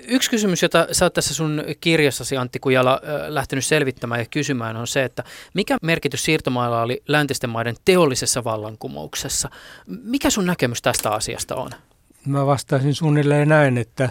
Yksi 0.09 0.31
kysymys, 0.31 0.63
jota 0.63 0.87
sä 0.93 1.05
oot 1.05 1.13
tässä 1.13 1.35
sun 1.35 1.65
kirjassasi 1.81 2.37
Antti 2.37 2.59
Kujala 2.59 3.01
lähtenyt 3.29 3.65
selvittämään 3.65 4.21
ja 4.21 4.27
kysymään 4.31 4.77
on 4.77 4.87
se, 4.87 5.05
että 5.05 5.25
mikä 5.55 5.79
merkitys 5.83 6.25
siirtomailla 6.25 6.83
oli 6.83 7.03
läntisten 7.09 7.51
maiden 7.51 7.77
teollisessa 7.85 8.45
vallankumouksessa? 8.45 9.51
Mikä 9.87 10.31
sun 10.31 10.47
näkemys 10.47 10.83
tästä 10.83 11.11
asiasta 11.11 11.57
on? 11.57 11.71
Mä 12.27 12.47
vastaisin 12.47 12.95
suunnilleen 12.95 13.49
näin, 13.49 13.79
että, 13.79 14.05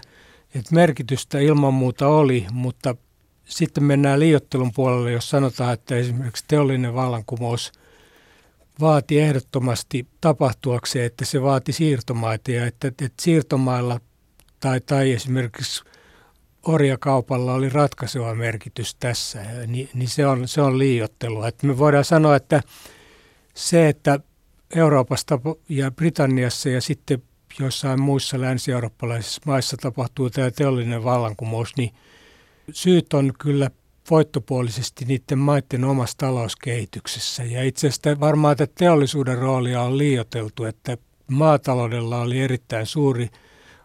että 0.55 0.75
merkitystä 0.75 1.39
ilman 1.39 1.73
muuta 1.73 2.07
oli, 2.07 2.47
mutta 2.51 2.95
sitten 3.45 3.83
mennään 3.83 4.19
liiottelun 4.19 4.71
puolelle, 4.75 5.11
jos 5.11 5.29
sanotaan, 5.29 5.73
että 5.73 5.95
esimerkiksi 5.95 6.43
teollinen 6.47 6.93
vallankumous 6.93 7.71
vaati 8.79 9.19
ehdottomasti 9.19 10.07
tapahtuakseen, 10.21 11.05
että 11.05 11.25
se 11.25 11.41
vaati 11.41 11.71
siirtomaita 11.73 12.51
ja 12.51 12.65
että, 12.65 12.87
että 12.87 13.09
siirtomailla 13.19 13.99
tai, 14.59 14.81
tai 14.81 15.11
esimerkiksi 15.11 15.83
orjakaupalla 16.63 17.53
oli 17.53 17.69
ratkaiseva 17.69 18.35
merkitys 18.35 18.95
tässä, 18.95 19.43
niin, 19.67 19.89
niin 19.93 20.09
se, 20.09 20.27
on, 20.27 20.47
se 20.47 20.61
on 20.61 20.79
liiottelua. 20.79 21.47
Että 21.47 21.67
me 21.67 21.77
voidaan 21.77 22.05
sanoa, 22.05 22.35
että 22.35 22.61
se, 23.53 23.89
että 23.89 24.19
Euroopasta 24.75 25.39
ja 25.69 25.91
Britanniassa 25.91 26.69
ja 26.69 26.81
sitten 26.81 27.23
joissain 27.59 28.01
muissa 28.01 28.41
länsi-eurooppalaisissa 28.41 29.41
maissa 29.45 29.77
tapahtuu 29.77 30.29
tämä 30.29 30.51
teollinen 30.51 31.03
vallankumous, 31.03 31.77
niin– 31.77 31.91
syyt 32.73 33.13
on 33.13 33.33
kyllä 33.39 33.71
voittopuolisesti 34.09 35.05
niiden 35.05 35.37
maiden 35.37 35.83
omassa 35.83 36.17
talouskehityksessä. 36.17 37.43
Ja 37.43 37.63
itse 37.63 37.87
asiassa 37.87 38.19
varmaan 38.19 38.51
että 38.51 38.67
teollisuuden 38.77 39.37
roolia 39.37 39.81
on 39.81 39.97
liioteltu, 39.97 40.63
että 40.63 40.97
maataloudella 41.27 42.21
oli 42.21 42.39
erittäin 42.39 42.85
suuri 42.85 43.29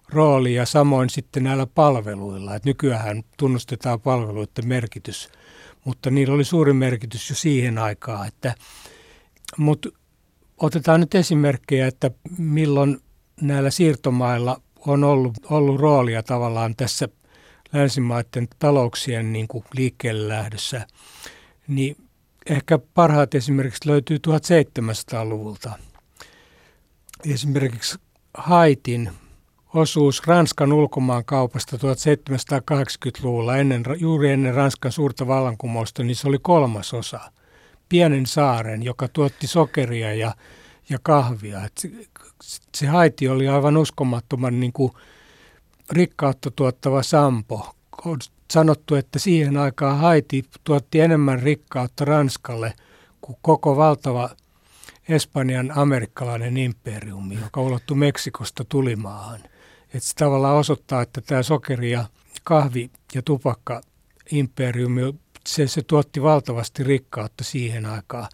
rooli 0.08 0.54
ja 0.54 0.66
samoin 0.66 1.10
sitten 1.10 1.44
näillä 1.44 1.66
palveluilla. 1.66 2.54
Et 2.54 2.64
nykyään 2.64 3.22
tunnustetaan 3.36 4.00
palveluiden 4.00 4.68
merkitys, 4.68 5.28
mutta 5.84 6.10
niillä 6.10 6.34
oli 6.34 6.44
suuri 6.44 6.72
merkitys 6.72 7.30
jo 7.30 7.36
siihen 7.36 7.78
aikaan. 7.78 8.28
Että, 8.28 8.54
mutta 9.56 9.88
otetaan 10.58 11.00
nyt 11.00 11.14
esimerkkejä, 11.14 11.86
että 11.86 12.10
milloin 12.38 13.00
näillä 13.40 13.70
siirtomailla 13.70 14.60
on 14.86 15.04
ollut, 15.04 15.34
ollut 15.50 15.80
roolia 15.80 16.22
tavallaan 16.22 16.76
tässä 16.76 17.08
länsimaiden 17.72 18.48
talouksien 18.58 19.32
niin 19.32 19.48
kuin 19.48 19.64
liikkeelle 19.74 20.28
lähdössä, 20.28 20.86
niin 21.68 21.96
ehkä 22.46 22.78
parhaat 22.78 23.34
esimerkiksi 23.34 23.88
löytyy 23.88 24.18
1700-luvulta. 24.28 25.72
Esimerkiksi 27.32 27.98
Haitin 28.34 29.10
osuus 29.74 30.22
Ranskan 30.26 30.72
ulkomaankaupasta 30.72 31.76
1780-luvulla, 31.76 33.56
ennen, 33.56 33.84
juuri 33.98 34.30
ennen 34.30 34.54
Ranskan 34.54 34.92
suurta 34.92 35.26
vallankumousta, 35.26 36.02
niin 36.02 36.16
se 36.16 36.28
oli 36.28 36.38
kolmas 36.42 36.94
osa. 36.94 37.20
Pienen 37.88 38.26
saaren, 38.26 38.82
joka 38.82 39.08
tuotti 39.08 39.46
sokeria 39.46 40.14
ja, 40.14 40.34
ja 40.88 40.98
kahvia. 41.02 41.64
Et 41.64 41.72
se, 41.78 41.90
se 42.74 42.86
Haiti 42.86 43.28
oli 43.28 43.48
aivan 43.48 43.76
uskomattoman 43.76 44.60
niin 44.60 44.72
kuin, 44.72 44.92
rikkautta 45.90 46.50
tuottava 46.50 47.02
sampo. 47.02 47.74
On 48.04 48.18
sanottu, 48.50 48.94
että 48.94 49.18
siihen 49.18 49.56
aikaan 49.56 49.98
Haiti 49.98 50.44
tuotti 50.64 51.00
enemmän 51.00 51.42
rikkautta 51.42 52.04
Ranskalle 52.04 52.72
kuin 53.20 53.38
koko 53.42 53.76
valtava 53.76 54.30
Espanjan 55.08 55.72
amerikkalainen 55.78 56.56
imperiumi, 56.56 57.38
joka 57.40 57.60
ulottui 57.60 57.96
Meksikosta 57.96 58.64
tulimaahan. 58.68 59.40
Että 59.94 60.08
se 60.08 60.14
tavallaan 60.14 60.56
osoittaa, 60.56 61.02
että 61.02 61.20
tämä 61.20 61.42
sokeri 61.42 61.90
ja 61.90 62.04
kahvi 62.44 62.90
ja 63.14 63.22
tupakka 63.22 63.80
imperiumi, 64.30 65.14
se, 65.46 65.66
se 65.66 65.82
tuotti 65.82 66.22
valtavasti 66.22 66.84
rikkautta 66.84 67.44
siihen 67.44 67.86
aikaan 67.86 68.28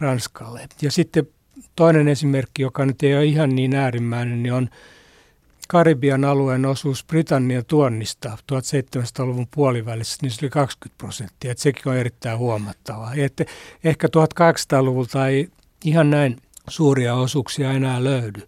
Ranskalle. 0.00 0.68
Ja 0.82 0.90
sitten 0.90 1.28
toinen 1.76 2.08
esimerkki, 2.08 2.62
joka 2.62 2.86
nyt 2.86 3.02
ei 3.02 3.14
ole 3.14 3.24
ihan 3.24 3.56
niin 3.56 3.74
äärimmäinen, 3.74 4.42
niin 4.42 4.52
on 4.52 4.68
Karibian 5.66 6.24
alueen 6.24 6.66
osuus 6.66 7.04
Britannian 7.04 7.64
tuonnista 7.66 8.38
1700-luvun 8.52 9.46
puolivälissä, 9.54 10.18
niin 10.22 10.30
se 10.30 10.38
oli 10.42 10.50
20 10.50 10.98
prosenttia. 10.98 11.50
Että 11.50 11.62
sekin 11.62 11.88
on 11.88 11.96
erittäin 11.96 12.38
huomattavaa. 12.38 13.14
Että 13.14 13.44
ehkä 13.84 14.08
1800-luvulta 14.08 15.28
ei 15.28 15.48
ihan 15.84 16.10
näin 16.10 16.36
suuria 16.68 17.14
osuuksia 17.14 17.72
enää 17.72 18.04
löydy. 18.04 18.42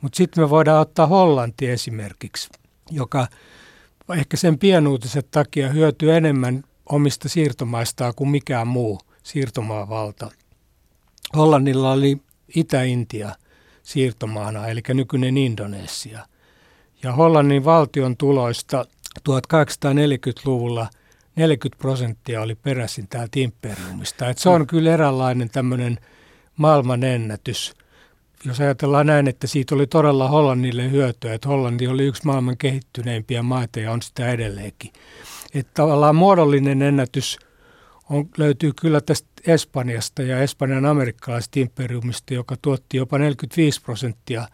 Mutta 0.00 0.16
sitten 0.16 0.44
me 0.44 0.50
voidaan 0.50 0.80
ottaa 0.80 1.06
Hollanti 1.06 1.68
esimerkiksi, 1.68 2.48
joka 2.90 3.26
ehkä 4.16 4.36
sen 4.36 4.58
pienuutiset 4.58 5.30
takia 5.30 5.68
hyötyy 5.68 6.12
enemmän 6.12 6.64
omista 6.86 7.28
siirtomaistaan 7.28 8.14
kuin 8.16 8.30
mikään 8.30 8.66
muu 8.66 9.00
siirtomaavalta. 9.22 10.30
Hollannilla 11.36 11.92
oli 11.92 12.18
Itä-Intia 12.54 13.34
siirtomaana, 13.82 14.66
eli 14.66 14.80
nykyinen 14.94 15.38
Indonesia. 15.38 16.26
Ja 17.02 17.12
Hollannin 17.12 17.64
valtion 17.64 18.16
tuloista 18.16 18.84
1840-luvulla 19.28 20.88
40 21.36 21.80
prosenttia 21.80 22.42
oli 22.42 22.54
peräisin 22.54 23.08
täältä 23.08 23.40
imperiumista. 23.40 24.28
Et 24.28 24.38
se 24.38 24.48
on 24.48 24.66
kyllä 24.66 24.94
eräänlainen 24.94 25.50
tämmöinen 25.50 25.98
maailman 26.56 27.04
ennätys. 27.04 27.74
Jos 28.44 28.60
ajatellaan 28.60 29.06
näin, 29.06 29.28
että 29.28 29.46
siitä 29.46 29.74
oli 29.74 29.86
todella 29.86 30.28
Hollannille 30.28 30.90
hyötyä, 30.90 31.34
että 31.34 31.48
Hollanti 31.48 31.88
oli 31.88 32.06
yksi 32.06 32.26
maailman 32.26 32.56
kehittyneimpiä 32.56 33.42
maita 33.42 33.80
ja 33.80 33.92
on 33.92 34.02
sitä 34.02 34.30
edelleenkin. 34.30 34.92
Että 35.54 35.70
tavallaan 35.74 36.16
muodollinen 36.16 36.82
ennätys 36.82 37.38
on, 38.10 38.28
löytyy 38.38 38.72
kyllä 38.80 39.00
tästä 39.00 39.28
Espanjasta 39.46 40.22
ja 40.22 40.38
Espanjan 40.38 40.86
amerikkalaisesta 40.86 41.60
imperiumista, 41.60 42.34
joka 42.34 42.56
tuotti 42.62 42.96
jopa 42.96 43.18
45 43.18 43.82
prosenttia 43.82 44.48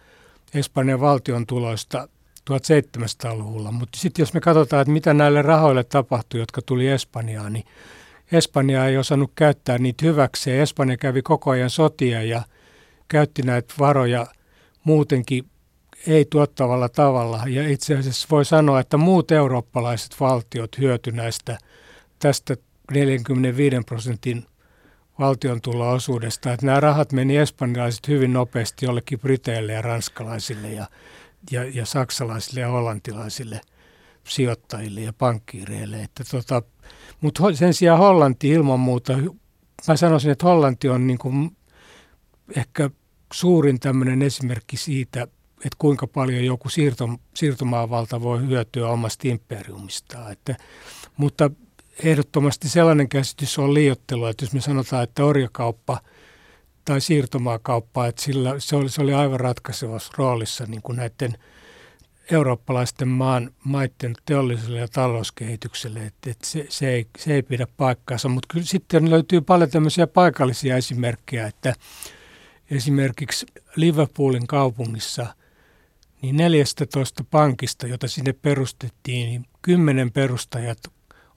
Espanjan 0.55 1.01
valtion 1.01 1.47
tuloista 1.47 2.09
1700-luvulla. 2.51 3.73
Mutta 3.73 3.99
sitten 3.99 4.23
jos 4.23 4.35
me 4.35 4.41
katsotaan, 4.41 4.83
että 4.83 4.93
mitä 4.93 5.15
näille 5.15 5.43
rahoille 5.43 5.85
tapahtui, 5.85 6.41
jotka 6.41 6.63
tuli 6.63 6.89
Espanjaan, 6.89 7.53
niin 7.53 7.65
Espanja 8.33 8.87
ei 8.87 8.97
osannut 8.97 9.33
käyttää 9.35 9.79
niitä 9.79 10.07
hyväkseen. 10.07 10.61
Espanja 10.61 10.97
kävi 10.97 11.23
koko 11.23 11.51
ajan 11.51 11.71
sotia 11.71 12.23
ja 12.23 12.43
käytti 13.09 13.43
näitä 13.43 13.75
varoja 13.79 14.27
muutenkin 14.85 15.45
ei 16.07 16.25
tuottavalla 16.31 16.89
tavalla. 16.89 17.43
Ja 17.47 17.69
itse 17.69 17.97
asiassa 17.97 18.29
voi 18.31 18.45
sanoa, 18.45 18.81
että 18.81 18.97
muut 18.97 19.31
eurooppalaiset 19.31 20.21
valtiot 20.21 20.79
hyöty 20.79 21.13
näistä 21.13 21.59
tästä 22.19 22.57
45 22.93 23.77
prosentin 23.87 24.47
valtion 25.19 25.61
osuudesta. 25.95 26.53
Että 26.53 26.67
nämä 26.67 26.81
rahat 26.81 27.13
meni 27.13 27.37
espanjalaiset 27.37 28.09
hyvin 28.09 28.33
nopeasti 28.33 28.87
jollekin 28.87 29.21
briteille 29.21 29.73
ja 29.73 29.83
ranskalaisille 29.83 30.69
ja 30.73 30.87
ja, 31.51 31.65
ja 31.65 31.87
saksalaisille 31.87 32.61
ja 32.61 32.69
hollantilaisille 32.69 33.61
sijoittajille 34.25 35.01
ja 35.01 35.13
pankkiireille. 35.13 36.03
Että 36.03 36.25
tota, 36.31 36.63
mutta 37.21 37.43
sen 37.55 37.75
sijaan 37.75 37.99
Hollanti 37.99 38.49
ilman 38.49 38.81
muuta, 38.81 39.13
mä 39.89 39.97
sanoisin, 39.97 40.31
että 40.31 40.47
Hollanti 40.47 40.89
on 40.89 41.07
niin 41.07 41.19
kuin 41.19 41.57
ehkä 42.57 42.91
suurin 43.33 43.81
tämmöinen 43.81 44.23
esimerkki 44.23 44.77
siitä, 44.77 45.23
että 45.57 45.77
kuinka 45.79 46.07
paljon 46.07 46.45
joku 46.45 46.69
siirto, 46.69 47.09
siirtomaavalta 47.35 48.21
voi 48.21 48.47
hyötyä 48.47 48.89
omasta 48.89 49.29
imperiumistaan. 49.29 50.33
Että, 50.33 50.57
mutta 51.17 51.51
ehdottomasti 52.03 52.69
sellainen 52.69 53.09
käsitys 53.09 53.59
on 53.59 53.75
liiottelu, 53.75 54.27
että 54.27 54.45
jos 54.45 54.53
me 54.53 54.61
sanotaan, 54.61 55.05
että 55.05 55.25
orjakauppa– 55.25 56.01
tai 56.87 57.01
siirtomaakauppaa, 57.01 58.07
että 58.07 58.23
sillä, 58.23 58.55
se, 58.59 58.77
oli, 58.77 58.89
se 58.89 59.03
oli 59.03 59.15
aivan 59.15 59.41
ratkaisevassa 59.41 60.13
roolissa 60.17 60.67
niin 60.67 60.83
kuin 60.83 60.97
näiden 60.97 61.39
eurooppalaisten 62.31 63.09
maan, 63.09 63.51
maiden 63.65 64.15
teolliselle 64.27 64.79
ja 64.79 64.89
talouskehitykselle, 64.89 66.07
että, 66.07 66.31
että 66.31 66.47
se, 66.47 66.67
se, 66.69 66.89
ei, 66.89 67.07
se 67.19 67.35
ei 67.35 67.43
pidä 67.43 67.67
paikkaansa. 67.77 68.29
Mutta 68.29 68.47
kyllä 68.53 68.67
sitten 68.67 69.11
löytyy 69.11 69.41
paljon 69.41 69.71
tämmöisiä 69.71 70.07
paikallisia 70.07 70.77
esimerkkejä, 70.77 71.47
että 71.47 71.75
esimerkiksi 72.71 73.47
Liverpoolin 73.77 74.47
kaupungissa 74.47 75.27
niin 76.23 76.37
14 76.37 77.25
pankista, 77.31 77.87
jota 77.87 78.09
sinne 78.09 78.33
perustettiin, 78.33 79.27
niin 79.27 79.47
kymmenen 79.63 80.13
perustajat 80.13 80.79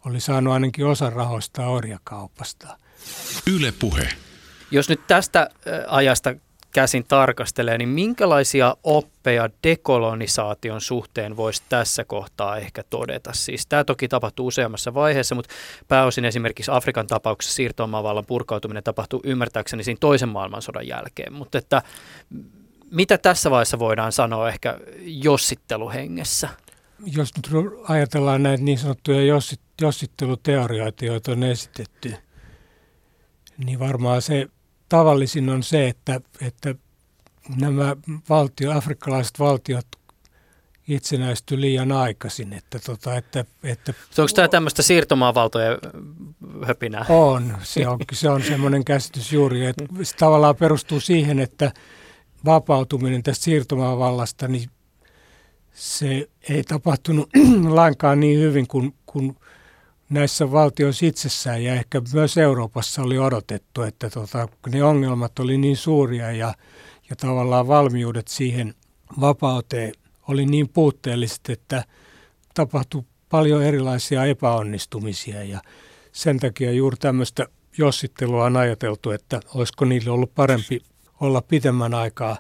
oli 0.05 0.19
saanut 0.19 0.53
ainakin 0.53 0.85
osa 0.85 1.09
rahoista 1.09 1.67
orjakaupasta. 1.67 2.77
Yle 3.47 3.71
puhe. 3.71 4.09
Jos 4.71 4.89
nyt 4.89 5.01
tästä 5.07 5.49
ajasta 5.87 6.35
käsin 6.71 7.05
tarkastelee, 7.07 7.77
niin 7.77 7.89
minkälaisia 7.89 8.75
oppeja 8.83 9.49
dekolonisaation 9.63 10.81
suhteen 10.81 11.37
voisi 11.37 11.63
tässä 11.69 12.03
kohtaa 12.03 12.57
ehkä 12.57 12.83
todeta? 12.89 13.33
Siis 13.33 13.65
tämä 13.67 13.83
toki 13.83 14.07
tapahtuu 14.07 14.47
useammassa 14.47 14.93
vaiheessa, 14.93 15.35
mutta 15.35 15.53
pääosin 15.87 16.25
esimerkiksi 16.25 16.71
Afrikan 16.71 17.07
tapauksessa 17.07 17.55
siirtomaavallan 17.55 18.25
purkautuminen 18.25 18.83
tapahtuu 18.83 19.21
ymmärtääkseni 19.23 19.83
siinä 19.83 19.97
toisen 19.99 20.29
maailmansodan 20.29 20.87
jälkeen. 20.87 21.33
Mutta 21.33 21.57
että 21.57 21.81
mitä 22.91 23.17
tässä 23.17 23.51
vaiheessa 23.51 23.79
voidaan 23.79 24.11
sanoa 24.11 24.49
ehkä 24.49 24.79
jossitteluhengessä? 25.01 26.49
Jos 27.05 27.31
nyt 27.35 27.49
ajatellaan 27.87 28.43
näitä 28.43 28.63
niin 28.63 28.77
sanottuja 28.77 29.41
jossitteluteorioita, 29.81 31.05
joita 31.05 31.31
on 31.31 31.43
esitetty, 31.43 32.13
niin 33.65 33.79
varmaan 33.79 34.21
se 34.21 34.47
tavallisin 34.89 35.49
on 35.49 35.63
se, 35.63 35.87
että, 35.87 36.21
että 36.41 36.75
nämä 37.57 37.95
valtio, 38.29 38.77
afrikkalaiset 38.77 39.39
valtiot 39.39 39.87
itsenäisty 40.87 41.61
liian 41.61 41.91
aikaisin. 41.91 42.53
Että, 42.53 42.79
tota, 42.79 43.15
että, 43.15 43.45
että, 43.63 43.93
Onko 44.17 44.31
tämä 44.35 44.47
tämmöistä 44.47 44.81
siirtomaavaltojen 44.81 45.77
höpinää? 46.65 47.05
On. 47.09 47.57
Se 47.63 47.87
on, 47.87 47.99
se 48.13 48.29
on 48.29 48.43
semmoinen 48.43 48.85
käsitys 48.85 49.33
juuri, 49.33 49.65
että 49.65 49.85
se 50.03 50.15
tavallaan 50.15 50.55
perustuu 50.55 50.99
siihen, 50.99 51.39
että 51.39 51.71
vapautuminen 52.45 53.23
tästä 53.23 53.43
siirtomaavallasta, 53.43 54.47
niin 54.47 54.69
se 55.73 56.29
ei 56.49 56.63
tapahtunut 56.63 57.29
lainkaan 57.69 58.19
niin 58.19 58.39
hyvin 58.39 58.67
kuin, 58.67 58.95
kuin 59.05 59.35
näissä 60.09 60.51
valtioissa 60.51 61.05
itsessään 61.05 61.63
ja 61.63 61.73
ehkä 61.73 62.01
myös 62.13 62.37
Euroopassa 62.37 63.01
oli 63.01 63.17
odotettu, 63.17 63.81
että 63.81 64.09
tota, 64.09 64.47
ne 64.67 64.83
ongelmat 64.83 65.39
oli 65.39 65.57
niin 65.57 65.77
suuria 65.77 66.31
ja, 66.31 66.53
ja 67.09 67.15
tavallaan 67.15 67.67
valmiudet 67.67 68.27
siihen 68.27 68.73
vapauteen 69.21 69.93
oli 70.27 70.45
niin 70.45 70.69
puutteelliset, 70.69 71.49
että 71.49 71.83
tapahtui 72.53 73.03
paljon 73.29 73.63
erilaisia 73.63 74.25
epäonnistumisia 74.25 75.43
ja 75.43 75.61
sen 76.11 76.39
takia 76.39 76.71
juuri 76.71 76.97
tämmöistä 76.97 77.47
jossittelua 77.77 78.45
on 78.45 78.57
ajateltu, 78.57 79.11
että 79.11 79.39
olisiko 79.53 79.85
niille 79.85 80.11
ollut 80.11 80.35
parempi 80.35 80.81
olla 81.19 81.41
pitemmän 81.41 81.93
aikaa 81.93 82.37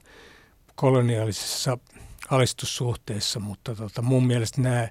koloniaalisessa 0.75 1.77
alistussuhteessa, 2.29 3.39
mutta 3.39 3.75
tota, 3.75 4.01
mun 4.01 4.27
mielestä 4.27 4.61
nämä 4.61 4.87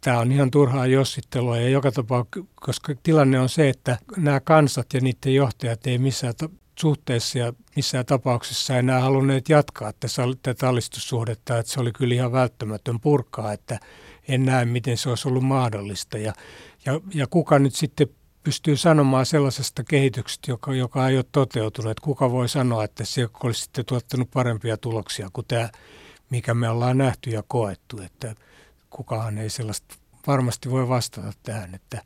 tämä 0.00 0.18
on 0.18 0.32
ihan 0.32 0.50
turhaa 0.50 0.86
jossittelua 0.86 1.56
ja 1.56 1.68
joka 1.68 1.92
tapauksessa, 1.92 2.48
koska 2.54 2.94
tilanne 3.02 3.40
on 3.40 3.48
se, 3.48 3.68
että 3.68 3.98
nämä 4.16 4.40
kansat 4.40 4.94
ja 4.94 5.00
niiden 5.00 5.34
johtajat 5.34 5.86
ei 5.86 5.98
missään 5.98 6.34
suhteessa 6.78 7.38
ja 7.38 7.52
missään 7.76 8.06
tapauksessa 8.06 8.78
enää 8.78 9.00
halunneet 9.00 9.48
jatkaa 9.48 9.92
tätä 10.42 10.68
alistussuhdetta, 10.68 11.58
että 11.58 11.72
se 11.72 11.80
oli 11.80 11.92
kyllä 11.92 12.14
ihan 12.14 12.32
välttämätön 12.32 13.00
purkaa, 13.00 13.52
että 13.52 13.80
en 14.28 14.44
näe, 14.44 14.64
miten 14.64 14.96
se 14.96 15.08
olisi 15.08 15.28
ollut 15.28 15.44
mahdollista. 15.44 16.18
Ja, 16.18 16.32
ja, 16.86 17.00
ja 17.14 17.26
kuka 17.26 17.58
nyt 17.58 17.74
sitten 17.74 18.08
pystyy 18.42 18.76
sanomaan 18.76 19.26
sellaisesta 19.26 19.84
kehityksestä, 19.84 20.50
joka, 20.50 20.74
joka 20.74 21.08
ei 21.08 21.16
ole 21.16 21.24
toteutunut, 21.32 21.90
että 21.90 22.04
kuka 22.04 22.30
voi 22.30 22.48
sanoa, 22.48 22.84
että 22.84 23.04
se 23.04 23.28
olisi 23.44 23.62
sitten 23.62 23.84
tuottanut 23.84 24.30
parempia 24.30 24.76
tuloksia 24.76 25.28
kuin 25.32 25.46
tämä, 25.48 25.68
mikä 26.30 26.54
me 26.54 26.68
ollaan 26.68 26.98
nähty 26.98 27.30
ja 27.30 27.42
koettu, 27.48 28.02
että 28.02 28.34
kukaan 28.90 29.38
ei 29.38 29.50
sellaista 29.50 29.94
varmasti 30.26 30.70
voi 30.70 30.88
vastata 30.88 31.32
tähän, 31.42 31.74
että, 31.74 32.02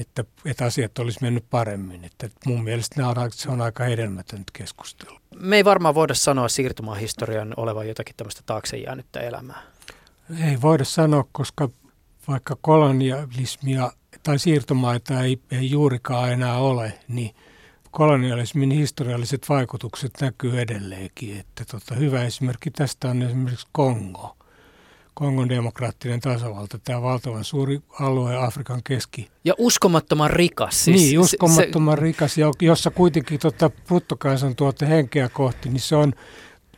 että, 0.00 0.24
että 0.44 0.64
asiat 0.64 0.98
olisi 0.98 1.18
mennyt 1.22 1.44
paremmin. 1.50 2.04
Että 2.04 2.28
mun 2.46 2.64
mielestä 2.64 2.96
nämä 2.96 3.08
on, 3.08 3.32
se 3.32 3.50
on 3.50 3.60
aika 3.60 3.84
hedelmätöntä 3.84 4.50
keskustelu. 4.52 5.18
Me 5.40 5.56
ei 5.56 5.64
varmaan 5.64 5.94
voida 5.94 6.14
sanoa 6.14 6.48
siirtymähistorian 6.48 7.54
olevan 7.56 7.88
jotakin 7.88 8.16
tämmöistä 8.16 8.42
taakse 8.46 8.76
jäänyttä 8.76 9.20
elämää. 9.20 9.62
Ei 10.44 10.60
voida 10.62 10.84
sanoa, 10.84 11.24
koska 11.32 11.68
vaikka 12.28 12.56
kolonialismia 12.60 13.92
tai 14.22 14.38
siirtomaita 14.38 15.20
ei, 15.20 15.40
ei 15.50 15.70
juurikaan 15.70 16.32
enää 16.32 16.58
ole, 16.58 16.98
niin 17.08 17.34
kolonialismin 17.90 18.70
historialliset 18.70 19.48
vaikutukset 19.48 20.12
näkyy 20.20 20.60
edelleenkin. 20.60 21.40
Että 21.40 21.64
tota, 21.64 21.94
hyvä 21.94 22.24
esimerkki 22.24 22.70
tästä 22.70 23.08
on 23.08 23.22
esimerkiksi 23.22 23.66
Kongo. 23.72 24.35
Kongon 25.18 25.48
demokraattinen 25.48 26.20
tasavalta, 26.20 26.78
tämä 26.78 27.02
valtavan 27.02 27.44
suuri 27.44 27.80
alue 28.00 28.36
Afrikan 28.36 28.80
keski. 28.84 29.28
Ja 29.44 29.54
uskomattoman 29.58 30.30
rikas. 30.30 30.84
Siis 30.84 31.02
niin, 31.02 31.18
uskomattoman 31.18 31.98
se, 31.98 32.02
rikas, 32.02 32.36
jossa 32.60 32.90
kuitenkin 32.90 33.38
tota 33.38 33.70
bruttokansantuote 33.70 34.88
henkeä 34.88 35.28
kohti, 35.28 35.68
niin 35.68 35.80
se 35.80 35.96
on 35.96 36.12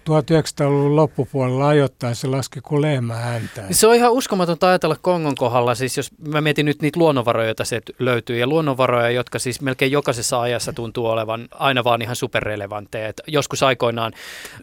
1900-luvun 0.09 0.97
loppupuolella 0.97 1.69
ajoittain 1.69 2.15
se 2.15 2.27
laski 2.27 2.61
kuin 2.61 2.83
lehmä 2.83 3.15
häntä. 3.15 3.65
Se 3.71 3.87
on 3.87 3.95
ihan 3.95 4.13
uskomatonta 4.13 4.69
ajatella 4.69 4.97
Kongon 5.03 5.35
kohdalla, 5.35 5.75
siis 5.75 5.97
jos 5.97 6.11
mä 6.29 6.41
mietin 6.41 6.67
nyt 6.67 6.83
niitä 6.83 7.01
luonnonvaroja, 7.01 7.47
joita 7.47 7.65
se 7.65 7.81
löytyy, 7.99 8.39
ja 8.39 8.47
luonnonvaroja, 8.47 9.11
jotka 9.11 9.39
siis 9.39 9.61
melkein 9.61 9.93
jokaisessa 9.93 10.41
ajassa 10.41 10.73
tuntuu 10.73 11.07
olevan 11.07 11.49
aina 11.51 11.85
vaan 11.85 12.03
ihan 12.03 12.17
superrelevantteja. 12.17 13.09
Et 13.09 13.21
joskus 13.27 13.63
aikoinaan 13.63 14.13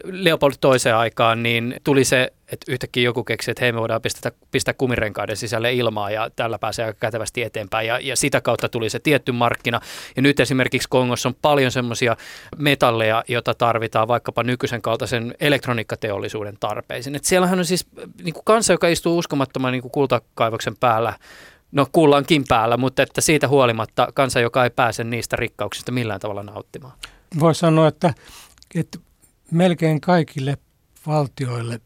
Leopold 0.04 0.54
toiseen 0.60 0.96
aikaan, 0.96 1.42
niin 1.42 1.80
tuli 1.84 2.04
se 2.04 2.32
että 2.52 2.72
yhtäkkiä 2.72 3.02
joku 3.02 3.24
keksi, 3.24 3.50
että 3.50 3.64
hei 3.64 3.72
me 3.72 3.80
voidaan 3.80 4.02
pistää, 4.02 4.32
pistää 4.50 4.74
kumirenkaiden 4.74 5.36
sisälle 5.36 5.72
ilmaa 5.72 6.10
ja 6.10 6.30
tällä 6.36 6.58
pääsee 6.58 6.84
aika 6.84 6.98
kätevästi 7.00 7.42
eteenpäin 7.42 7.88
ja, 7.88 7.98
ja 7.98 8.16
sitä 8.16 8.40
kautta 8.40 8.68
tuli 8.68 8.90
se 8.90 8.98
tietty 8.98 9.32
markkina. 9.32 9.80
Ja 10.16 10.22
nyt 10.22 10.40
esimerkiksi 10.40 10.88
Kongossa 10.88 11.28
on 11.28 11.34
paljon 11.42 11.70
semmoisia 11.70 12.16
metalleja, 12.56 13.24
joita 13.28 13.54
tarvitaan 13.54 14.08
vaikkapa 14.08 14.42
nykyisen 14.42 14.82
kaltaisen 14.82 15.34
elektroniikkateollisuuden 15.40 16.56
tarpeisiin. 16.60 17.16
Et 17.16 17.24
siellähän 17.24 17.58
on 17.58 17.64
siis 17.64 17.86
niin 18.22 18.34
kuin 18.34 18.44
kansa, 18.44 18.72
joka 18.72 18.88
istuu 18.88 19.18
uskomattoman 19.18 19.72
niin 19.72 19.82
kuin 19.82 19.92
kultakaivoksen 19.92 20.76
päällä, 20.76 21.18
no 21.72 21.86
kullankin 21.92 22.44
päällä, 22.48 22.76
mutta 22.76 23.02
että 23.02 23.20
siitä 23.20 23.48
huolimatta 23.48 24.08
kansa, 24.14 24.40
joka 24.40 24.64
ei 24.64 24.70
pääse 24.70 25.04
niistä 25.04 25.36
rikkauksista 25.36 25.92
millään 25.92 26.20
tavalla 26.20 26.42
nauttimaan. 26.42 26.92
Voi 27.40 27.54
sanoa, 27.54 27.88
että, 27.88 28.14
että 28.74 28.98
melkein 29.50 30.00
kaikille 30.00 30.56
valtioille 31.06 31.80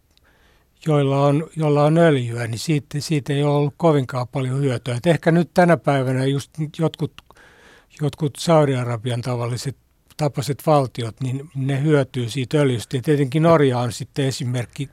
joilla 0.87 1.27
on, 1.27 1.47
joilla 1.57 1.85
on 1.85 1.99
öljyä, 1.99 2.47
niin 2.47 2.59
siitä, 2.59 3.01
siitä 3.01 3.33
ei 3.33 3.45
ole 3.45 3.55
ollut 3.55 3.75
kovinkaan 3.77 4.29
paljon 4.29 4.61
hyötyä. 4.61 4.95
Et 4.97 5.07
ehkä 5.07 5.31
nyt 5.31 5.51
tänä 5.55 5.77
päivänä 5.77 6.25
just 6.25 6.51
jotkut, 6.79 7.13
jotkut 8.01 8.37
Saudi-Arabian 8.39 9.23
tavalliset 9.23 9.77
tapaiset 10.17 10.63
valtiot, 10.67 11.21
niin 11.21 11.51
ne 11.55 11.83
hyötyy 11.83 12.31
siitä 12.31 12.59
öljystä. 12.59 12.97
Ja 12.97 13.03
tietenkin 13.03 13.43
Norja 13.43 13.79
on 13.79 13.93
sitten 13.93 14.25
esimerkki, 14.25 14.89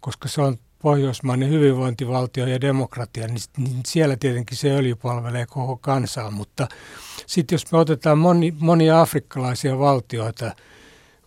koska 0.00 0.28
se 0.28 0.42
on 0.42 0.56
pohjoismainen 0.82 1.50
hyvinvointivaltio 1.50 2.46
ja 2.46 2.60
demokratia, 2.60 3.26
niin, 3.26 3.40
niin 3.56 3.80
siellä 3.86 4.16
tietenkin 4.16 4.56
se 4.56 4.70
öljy 4.70 4.94
palvelee 4.94 5.46
koko 5.46 5.76
kansaa. 5.76 6.30
Mutta 6.30 6.68
sitten 7.26 7.54
jos 7.54 7.72
me 7.72 7.78
otetaan 7.78 8.18
moni, 8.18 8.54
monia 8.58 9.00
afrikkalaisia 9.00 9.78
valtioita, 9.78 10.54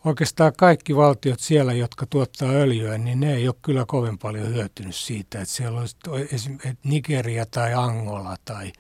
oikeastaan 0.06 0.54
kaikki 0.58 0.96
valtiot 0.96 1.40
siellä, 1.40 1.74
jotka 1.74 2.06
tuottaa 2.06 2.50
öljyä, 2.50 2.98
niin 2.98 3.20
ne 3.20 3.34
ei 3.34 3.48
ole 3.48 3.56
kyllä 3.62 3.86
kovin 3.88 4.18
paljon 4.18 4.48
hyötynyt 4.48 4.96
siitä, 4.96 5.42
että 5.42 5.54
siellä 5.54 5.80
olisi 5.80 5.98
esimerkiksi 6.32 6.78
Nigeria 6.84 7.46
tai 7.46 7.74
Angola 7.74 8.36
tai, 8.46 8.72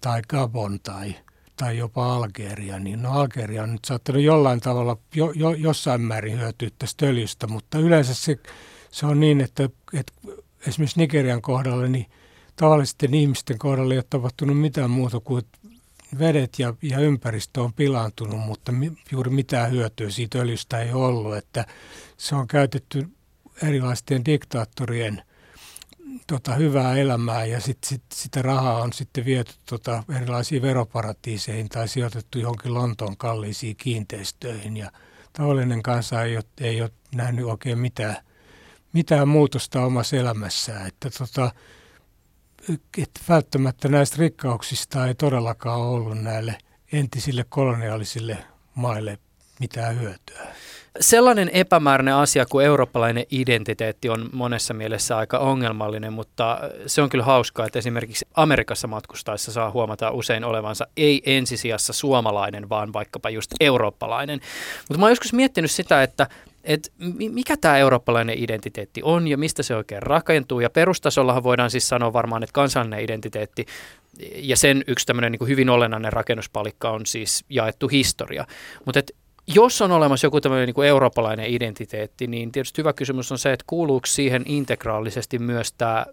tai 0.00 0.22
Gabon 0.28 0.80
tai, 0.80 1.14
tai 1.56 1.78
jopa 1.78 2.16
Algeria, 2.16 2.78
niin 2.78 3.02
no 3.02 3.12
Algeria 3.12 3.62
on 3.62 3.72
nyt 3.72 3.84
saattanut 3.84 4.22
jollain 4.22 4.60
tavalla 4.60 4.96
jo, 5.14 5.32
jo, 5.34 5.50
jossain 5.50 6.00
määrin 6.00 6.40
hyötyä 6.40 6.68
tästä 6.78 7.06
öljystä, 7.06 7.46
mutta 7.46 7.78
yleensä 7.78 8.14
se, 8.14 8.36
se 8.90 9.06
on 9.06 9.20
niin, 9.20 9.40
että, 9.40 9.68
että 9.94 10.12
esimerkiksi 10.66 11.00
Nigerian 11.00 11.42
kohdalla, 11.42 11.86
niin 11.86 12.06
tavallisten 12.56 13.14
ihmisten 13.14 13.58
kohdalla 13.58 13.94
ei 13.94 13.98
ole 13.98 14.04
tapahtunut 14.10 14.60
mitään 14.60 14.90
muuta 14.90 15.20
kuin, 15.20 15.42
vedet 16.18 16.58
ja, 16.58 16.74
ja 16.82 16.98
ympäristö 16.98 17.62
on 17.62 17.72
pilaantunut, 17.72 18.40
mutta 18.40 18.72
mi, 18.72 18.92
juuri 19.12 19.30
mitään 19.30 19.70
hyötyä 19.70 20.10
siitä 20.10 20.38
öljystä 20.38 20.78
ei 20.78 20.92
ollut. 20.92 21.36
Että 21.36 21.66
se 22.16 22.34
on 22.34 22.48
käytetty 22.48 23.08
erilaisten 23.62 24.24
diktaattorien 24.24 25.22
tota, 26.26 26.54
hyvää 26.54 26.96
elämää 26.96 27.44
ja 27.44 27.60
sit, 27.60 27.78
sit, 27.84 28.02
sitä 28.14 28.42
rahaa 28.42 28.82
on 28.82 28.92
sitten 28.92 29.24
viety 29.24 29.52
tota, 29.66 30.04
erilaisiin 30.16 30.62
veroparatiiseihin 30.62 31.68
tai 31.68 31.88
sijoitettu 31.88 32.38
johonkin 32.38 32.74
Lontoon 32.74 33.16
kalliisiin 33.16 33.76
kiinteistöihin 33.76 34.76
ja 34.76 34.92
tavallinen 35.32 35.82
kansa 35.82 36.22
ei 36.22 36.36
ole, 36.36 36.44
ei 36.60 36.82
ole 36.82 36.90
nähnyt 37.14 37.46
oikein 37.46 37.78
mitään, 37.78 38.16
mitään 38.92 39.28
muutosta 39.28 39.84
omassa 39.84 40.16
elämässään. 40.16 40.86
Että 40.86 41.10
tota, 41.10 41.52
että 42.98 43.20
välttämättä 43.28 43.88
näistä 43.88 44.16
rikkauksista 44.18 45.06
ei 45.06 45.14
todellakaan 45.14 45.80
ollut 45.80 46.22
näille 46.22 46.58
entisille 46.92 47.44
koloniaalisille 47.48 48.38
maille 48.74 49.18
mitään 49.60 50.00
hyötyä. 50.00 50.46
Sellainen 51.00 51.50
epämääräinen 51.52 52.14
asia 52.14 52.46
kuin 52.46 52.66
eurooppalainen 52.66 53.26
identiteetti 53.30 54.08
on 54.08 54.30
monessa 54.32 54.74
mielessä 54.74 55.16
aika 55.16 55.38
ongelmallinen, 55.38 56.12
mutta 56.12 56.60
se 56.86 57.02
on 57.02 57.08
kyllä 57.08 57.24
hauskaa, 57.24 57.66
että 57.66 57.78
esimerkiksi 57.78 58.26
Amerikassa 58.34 58.88
matkustaessa 58.88 59.52
saa 59.52 59.70
huomata 59.70 60.10
usein 60.10 60.44
olevansa 60.44 60.86
ei 60.96 61.22
ensisijassa 61.26 61.92
suomalainen, 61.92 62.68
vaan 62.68 62.92
vaikkapa 62.92 63.30
just 63.30 63.50
eurooppalainen. 63.60 64.40
Mutta 64.88 64.98
mä 64.98 65.04
oon 65.04 65.12
joskus 65.12 65.32
miettinyt 65.32 65.70
sitä, 65.70 66.02
että 66.02 66.26
että 66.64 66.90
mikä 67.30 67.56
tämä 67.56 67.78
eurooppalainen 67.78 68.38
identiteetti 68.38 69.00
on 69.04 69.28
ja 69.28 69.38
mistä 69.38 69.62
se 69.62 69.76
oikein 69.76 70.02
rakentuu. 70.02 70.60
Ja 70.60 70.70
perustasollahan 70.70 71.42
voidaan 71.42 71.70
siis 71.70 71.88
sanoa 71.88 72.12
varmaan, 72.12 72.42
että 72.42 72.52
kansallinen 72.52 73.04
identiteetti 73.04 73.66
ja 74.36 74.56
sen 74.56 74.84
yksi 74.86 75.06
tämmöinen 75.06 75.32
niin 75.32 75.48
hyvin 75.48 75.70
olennainen 75.70 76.12
rakennuspalikka 76.12 76.90
on 76.90 77.06
siis 77.06 77.44
jaettu 77.48 77.88
historia. 77.88 78.46
Mutta 78.84 79.00
jos 79.46 79.82
on 79.82 79.92
olemassa 79.92 80.26
joku 80.26 80.40
tämmöinen 80.40 80.72
niin 80.76 80.86
eurooppalainen 80.86 81.46
identiteetti, 81.46 82.26
niin 82.26 82.52
tietysti 82.52 82.78
hyvä 82.78 82.92
kysymys 82.92 83.32
on 83.32 83.38
se, 83.38 83.52
että 83.52 83.64
kuuluuko 83.66 84.06
siihen 84.06 84.42
integraalisesti 84.46 85.38
myös 85.38 85.72
tämä 85.72 86.06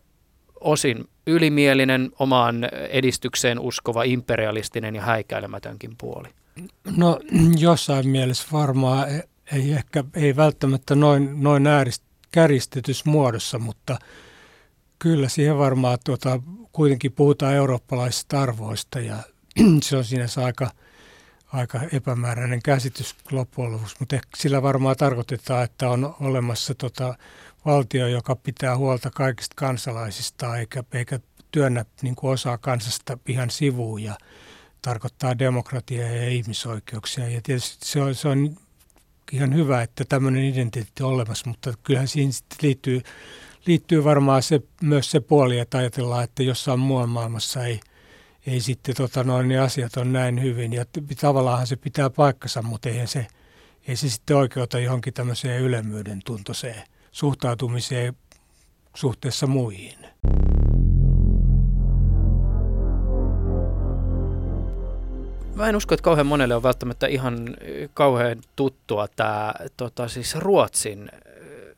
osin 0.61 1.07
ylimielinen, 1.27 2.11
omaan 2.19 2.63
edistykseen 2.89 3.59
uskova, 3.59 4.03
imperialistinen 4.03 4.95
ja 4.95 5.01
häikäilemätönkin 5.01 5.95
puoli? 5.97 6.27
No 6.97 7.19
jossain 7.57 8.07
mielessä 8.07 8.47
varmaan 8.51 9.07
ei 9.53 9.71
ehkä, 9.71 10.03
ei 10.13 10.35
välttämättä 10.35 10.95
noin, 10.95 11.43
noin 11.43 11.67
äärist, 11.67 12.03
kärjistetyssä 12.31 13.09
muodossa, 13.09 13.59
mutta 13.59 13.99
kyllä 14.99 15.29
siihen 15.29 15.57
varmaan 15.57 15.97
tuota, 16.05 16.39
kuitenkin 16.71 17.11
puhutaan 17.11 17.53
eurooppalaisista 17.53 18.41
arvoista 18.41 18.99
ja 18.99 19.17
se 19.83 19.97
on 19.97 20.03
siinä 20.03 20.25
aika, 20.43 20.71
aika 21.53 21.79
epämääräinen 21.91 22.61
käsitys 22.63 23.15
loppujen 23.31 23.71
lopuksi, 23.71 23.95
mutta 23.99 24.19
sillä 24.37 24.61
varmaan 24.61 24.95
tarkoitetaan, 24.95 25.63
että 25.63 25.89
on 25.89 26.15
olemassa 26.19 26.75
tota, 26.75 27.15
valtio, 27.65 28.07
joka 28.07 28.35
pitää 28.35 28.77
huolta 28.77 29.09
kaikista 29.11 29.53
kansalaisista 29.55 30.57
eikä, 30.57 30.83
eikä 30.93 31.19
työnnä 31.51 31.85
niin 32.01 32.15
kuin 32.15 32.31
osaa 32.31 32.57
kansasta 32.57 33.17
ihan 33.27 33.49
sivuun 33.49 34.03
ja 34.03 34.17
tarkoittaa 34.81 35.39
demokratiaa 35.39 36.09
ja 36.09 36.29
ihmisoikeuksia. 36.29 37.29
Ja 37.29 37.41
tietysti 37.43 37.85
se 37.85 38.01
on, 38.01 38.15
se 38.15 38.27
on 38.27 38.55
ihan 39.31 39.55
hyvä, 39.55 39.81
että 39.81 40.05
tämmöinen 40.09 40.43
identiteetti 40.43 41.03
on 41.03 41.13
olemassa, 41.13 41.49
mutta 41.49 41.73
kyllähän 41.83 42.07
siihen 42.07 42.33
sitten 42.33 42.57
liittyy, 42.61 43.01
liittyy 43.65 44.03
varmaan 44.03 44.43
se, 44.43 44.61
myös 44.81 45.11
se 45.11 45.19
puoli, 45.19 45.59
että 45.59 45.77
ajatellaan, 45.77 46.23
että 46.23 46.43
jossain 46.43 46.79
muualla 46.79 47.07
maailmassa 47.07 47.65
ei, 47.65 47.79
ei 48.47 48.61
sitten 48.61 48.95
tota 48.95 49.23
noin, 49.23 49.47
niin 49.47 49.61
asiat 49.61 49.97
on 49.97 50.13
näin 50.13 50.41
hyvin. 50.41 50.73
Ja 50.73 50.85
tavallaan 51.21 51.67
se 51.67 51.75
pitää 51.75 52.09
paikkansa, 52.09 52.61
mutta 52.61 52.89
eihän 52.89 53.07
se, 53.07 53.27
ei 53.87 53.95
se 53.95 54.09
sitten 54.09 54.37
oikeuta 54.37 54.79
johonkin 54.79 55.13
tämmöiseen 55.13 55.61
ylemmyyden 55.61 56.21
tuntoiseen 56.25 56.83
suhtautumiseen 57.11 58.13
suhteessa 58.95 59.47
muihin. 59.47 59.99
Mä 65.59 65.69
en 65.69 65.75
usko, 65.75 65.93
että 65.93 66.03
kauhean 66.03 66.27
monelle 66.27 66.55
on 66.55 66.63
välttämättä 66.63 67.07
ihan 67.07 67.55
kauhean 67.93 68.41
tuttua 68.55 69.07
tämä 69.07 69.53
tota, 69.77 70.07
siis 70.07 70.35
Ruotsin 70.35 71.11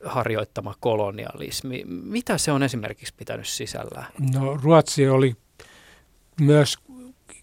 harjoittama 0.04 0.74
kolonialismi. 0.80 1.84
Mitä 1.86 2.38
se 2.38 2.52
on 2.52 2.62
esimerkiksi 2.62 3.14
pitänyt 3.16 3.46
sisällään? 3.46 4.06
No 4.34 4.58
Ruotsi 4.62 5.08
oli 5.08 5.36
myös 6.40 6.78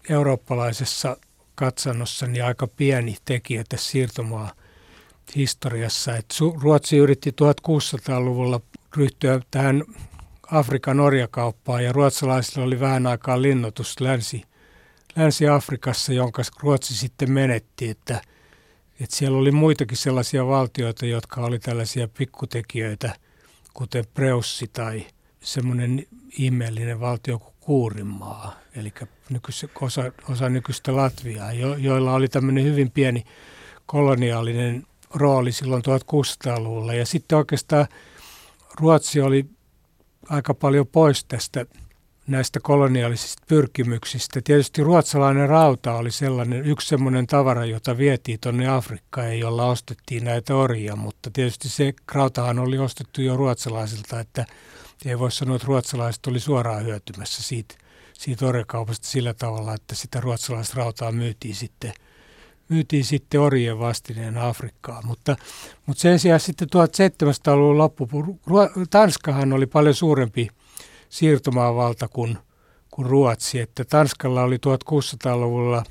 eurooppalaisessa 0.08 1.16
katsannossa 1.54 2.26
niin 2.26 2.44
aika 2.44 2.66
pieni 2.66 3.16
tekijä 3.24 3.64
tässä 3.68 3.90
siirtomaa 3.90 4.52
historiassa. 5.36 6.16
Et 6.16 6.34
Ruotsi 6.62 6.96
yritti 6.96 7.30
1600-luvulla 7.30 8.60
ryhtyä 8.96 9.40
tähän 9.50 9.84
Afrikan 10.52 11.00
orjakauppaan 11.00 11.84
ja 11.84 11.92
ruotsalaisilla 11.92 12.64
oli 12.64 12.80
vähän 12.80 13.06
aikaa 13.06 13.42
linnoitus 13.42 14.00
länsi, 14.00 14.42
Länsi-Afrikassa, 15.16 16.12
jonka 16.12 16.42
Ruotsi 16.60 16.96
sitten 16.96 17.32
menetti, 17.32 17.88
että, 17.88 18.20
että 19.00 19.16
siellä 19.16 19.38
oli 19.38 19.50
muitakin 19.50 19.96
sellaisia 19.96 20.46
valtioita, 20.46 21.06
jotka 21.06 21.40
oli 21.40 21.58
tällaisia 21.58 22.08
pikkutekijöitä, 22.08 23.14
kuten 23.74 24.04
Preussi 24.14 24.70
tai 24.72 25.06
semmoinen 25.40 26.06
ihmeellinen 26.38 27.00
valtio 27.00 27.38
kuin 27.38 27.54
Kuurinmaa, 27.60 28.54
eli 28.76 28.92
nykyis, 29.30 29.66
osa, 29.80 30.12
osa 30.30 30.48
nykyistä 30.48 30.96
Latviaa, 30.96 31.52
jo, 31.52 31.74
joilla 31.76 32.14
oli 32.14 32.28
tämmöinen 32.28 32.64
hyvin 32.64 32.90
pieni 32.90 33.24
koloniaalinen 33.86 34.86
rooli 35.14 35.52
silloin 35.52 35.82
1600-luvulla. 35.82 36.94
Ja 36.94 37.06
sitten 37.06 37.38
oikeastaan 37.38 37.86
Ruotsi 38.80 39.20
oli 39.20 39.46
aika 40.28 40.54
paljon 40.54 40.86
pois 40.86 41.24
tästä 41.24 41.66
näistä 42.30 42.60
koloniaalisista 42.62 43.42
pyrkimyksistä. 43.48 44.40
Tietysti 44.44 44.82
ruotsalainen 44.82 45.48
rauta 45.48 45.94
oli 45.94 46.10
sellainen, 46.10 46.66
yksi 46.66 46.88
semmoinen 46.88 47.26
tavara, 47.26 47.64
jota 47.64 47.98
vietiin 47.98 48.40
tuonne 48.40 48.68
Afrikkaan, 48.68 49.38
jolla 49.38 49.66
ostettiin 49.66 50.24
näitä 50.24 50.56
orjia, 50.56 50.96
mutta 50.96 51.30
tietysti 51.30 51.68
se 51.68 51.92
rautahan 52.12 52.58
oli 52.58 52.78
ostettu 52.78 53.22
jo 53.22 53.36
ruotsalaisilta, 53.36 54.20
että 54.20 54.44
ei 55.06 55.18
voi 55.18 55.32
sanoa, 55.32 55.56
että 55.56 55.66
ruotsalaiset 55.66 56.26
oli 56.26 56.40
suoraan 56.40 56.84
hyötymässä 56.84 57.42
siitä, 57.42 57.74
siitä 58.12 58.46
orjakaupasta 58.46 59.08
sillä 59.08 59.34
tavalla, 59.34 59.74
että 59.74 59.94
sitä 59.94 60.20
ruotsalaista 60.20 60.74
rautaa 60.76 61.12
myytiin 61.12 61.54
sitten, 61.54 61.92
myytiin 62.68 63.04
sitten 63.04 63.40
orjien 63.40 63.78
vastineen 63.78 64.38
Afrikkaan. 64.38 65.06
Mutta, 65.06 65.36
mutta 65.86 66.00
sen 66.00 66.18
sijaan 66.18 66.40
sitten 66.40 66.68
1700-luvun 66.68 67.78
loppu, 67.78 68.08
Tanskahan 68.90 69.52
oli 69.52 69.66
paljon 69.66 69.94
suurempi 69.94 70.48
siirtomaavalta 71.10 72.08
kuin, 72.08 72.38
kuin 72.90 73.06
Ruotsi. 73.06 73.60
Että 73.60 73.84
Tanskalla 73.84 74.42
oli 74.42 74.56
1600-luvulla 74.56 75.84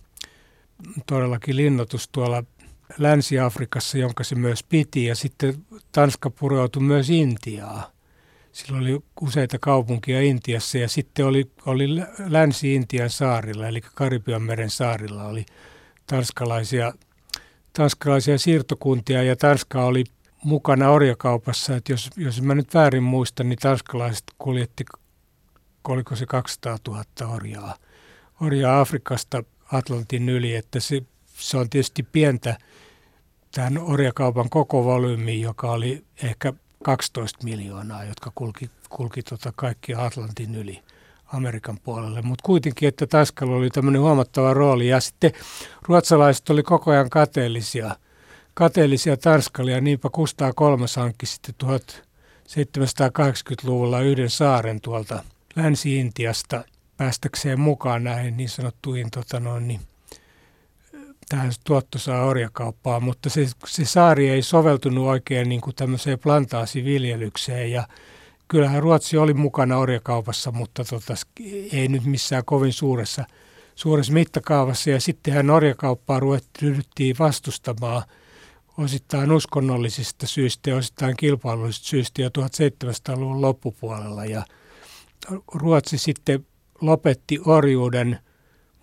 todellakin 1.05 1.55
linnoitus 1.55 2.09
tuolla 2.11 2.43
Länsi-Afrikassa, 2.97 3.97
jonka 3.97 4.23
se 4.23 4.35
myös 4.35 4.63
piti, 4.63 5.05
ja 5.05 5.15
sitten 5.15 5.53
Tanska 5.91 6.29
pureutui 6.29 6.81
myös 6.81 7.09
Intiaa. 7.09 7.91
Silloin 8.51 8.83
oli 8.83 8.99
useita 9.21 9.57
kaupunkia 9.59 10.21
Intiassa 10.21 10.77
ja 10.77 10.89
sitten 10.89 11.25
oli, 11.25 11.51
oli 11.65 11.87
Länsi-Intian 12.27 13.09
saarilla, 13.09 13.67
eli 13.67 13.81
Karibian 13.81 14.41
meren 14.41 14.69
saarilla 14.69 15.23
oli 15.23 15.45
tanskalaisia, 16.07 16.93
tanskalaisia 17.73 18.37
siirtokuntia 18.37 19.23
ja 19.23 19.35
Tanska 19.35 19.83
oli 19.85 20.03
mukana 20.43 20.89
orjakaupassa. 20.89 21.75
Että 21.75 21.93
jos, 21.93 22.09
jos 22.17 22.41
mä 22.41 22.55
nyt 22.55 22.73
väärin 22.73 23.03
muistan, 23.03 23.49
niin 23.49 23.59
tanskalaiset 23.59 24.23
kuljetti 24.37 24.85
oliko 25.89 26.15
se 26.15 26.25
200 26.25 26.77
000 26.87 27.03
orjaa, 27.35 27.75
orjaa 28.41 28.79
Afrikasta 28.79 29.43
Atlantin 29.71 30.29
yli, 30.29 30.55
että 30.55 30.79
se, 30.79 31.01
se 31.25 31.57
on 31.57 31.69
tietysti 31.69 32.03
pientä 32.03 32.57
tämän 33.51 33.77
orjakaupan 33.77 34.49
koko 34.49 34.85
volyymi, 34.85 35.41
joka 35.41 35.71
oli 35.71 36.03
ehkä 36.23 36.53
12 36.83 37.43
miljoonaa, 37.43 38.03
jotka 38.03 38.31
kulki, 38.35 38.69
kulki 38.89 39.23
tota 39.23 39.53
kaikkia 39.55 40.05
Atlantin 40.05 40.55
yli 40.55 40.79
Amerikan 41.25 41.77
puolelle. 41.83 42.21
Mutta 42.21 42.43
kuitenkin, 42.45 42.89
että 42.89 43.07
Tanskalla 43.07 43.55
oli 43.55 43.69
tämmöinen 43.69 44.01
huomattava 44.01 44.53
rooli. 44.53 44.87
Ja 44.87 44.99
sitten 44.99 45.31
ruotsalaiset 45.81 46.49
oli 46.49 46.63
koko 46.63 46.91
ajan 46.91 47.09
kateellisia, 47.09 47.95
kateellisia 48.53 49.17
Tanskalle 49.17 49.71
ja 49.71 49.81
niinpä 49.81 50.09
Kustaa 50.11 50.53
kolmas 50.53 50.95
hankki 50.95 51.25
sitten 51.25 51.55
1780-luvulla 52.55 54.01
yhden 54.01 54.29
saaren 54.29 54.81
tuolta– 54.81 55.23
Länsi-Intiasta 55.55 56.63
päästäkseen 56.97 57.59
mukaan 57.59 58.03
näihin 58.03 58.37
niin 58.37 58.49
sanottuihin 58.49 59.11
tota 59.11 59.39
noin, 59.39 59.67
niin, 59.67 59.81
tähän 61.29 61.51
tuottosaa 61.63 62.25
orjakauppaan, 62.25 63.03
mutta 63.03 63.29
se, 63.29 63.47
se 63.65 63.85
saari 63.85 64.29
ei 64.29 64.41
soveltunut 64.41 65.07
oikein 65.07 65.49
niin 65.49 65.61
kuin 65.61 65.75
tämmöiseen 65.75 66.19
plantaasiviljelykseen. 66.19 67.71
Ja 67.71 67.87
kyllähän 68.47 68.83
Ruotsi 68.83 69.17
oli 69.17 69.33
mukana 69.33 69.77
orjakaupassa, 69.77 70.51
mutta 70.51 70.83
tota, 70.83 71.13
ei 71.71 71.87
nyt 71.87 72.05
missään 72.05 72.45
kovin 72.45 72.73
suuressa, 72.73 73.25
suuressa 73.75 74.13
mittakaavassa. 74.13 74.89
Ja 74.89 75.01
sittenhän 75.01 75.49
orjakauppaa 75.49 76.19
ryhdyttiin 76.61 77.15
vastustamaan 77.19 78.03
osittain 78.77 79.31
uskonnollisista 79.31 80.27
syistä 80.27 80.69
ja 80.69 80.75
osittain 80.75 81.17
kilpailullisista 81.17 81.87
syistä 81.87 82.21
jo 82.21 82.29
1700-luvun 82.29 83.41
loppupuolella. 83.41 84.25
Ja– 84.25 84.43
Ruotsi 85.53 85.97
sitten 85.97 86.45
lopetti 86.81 87.39
orjuuden 87.45 88.19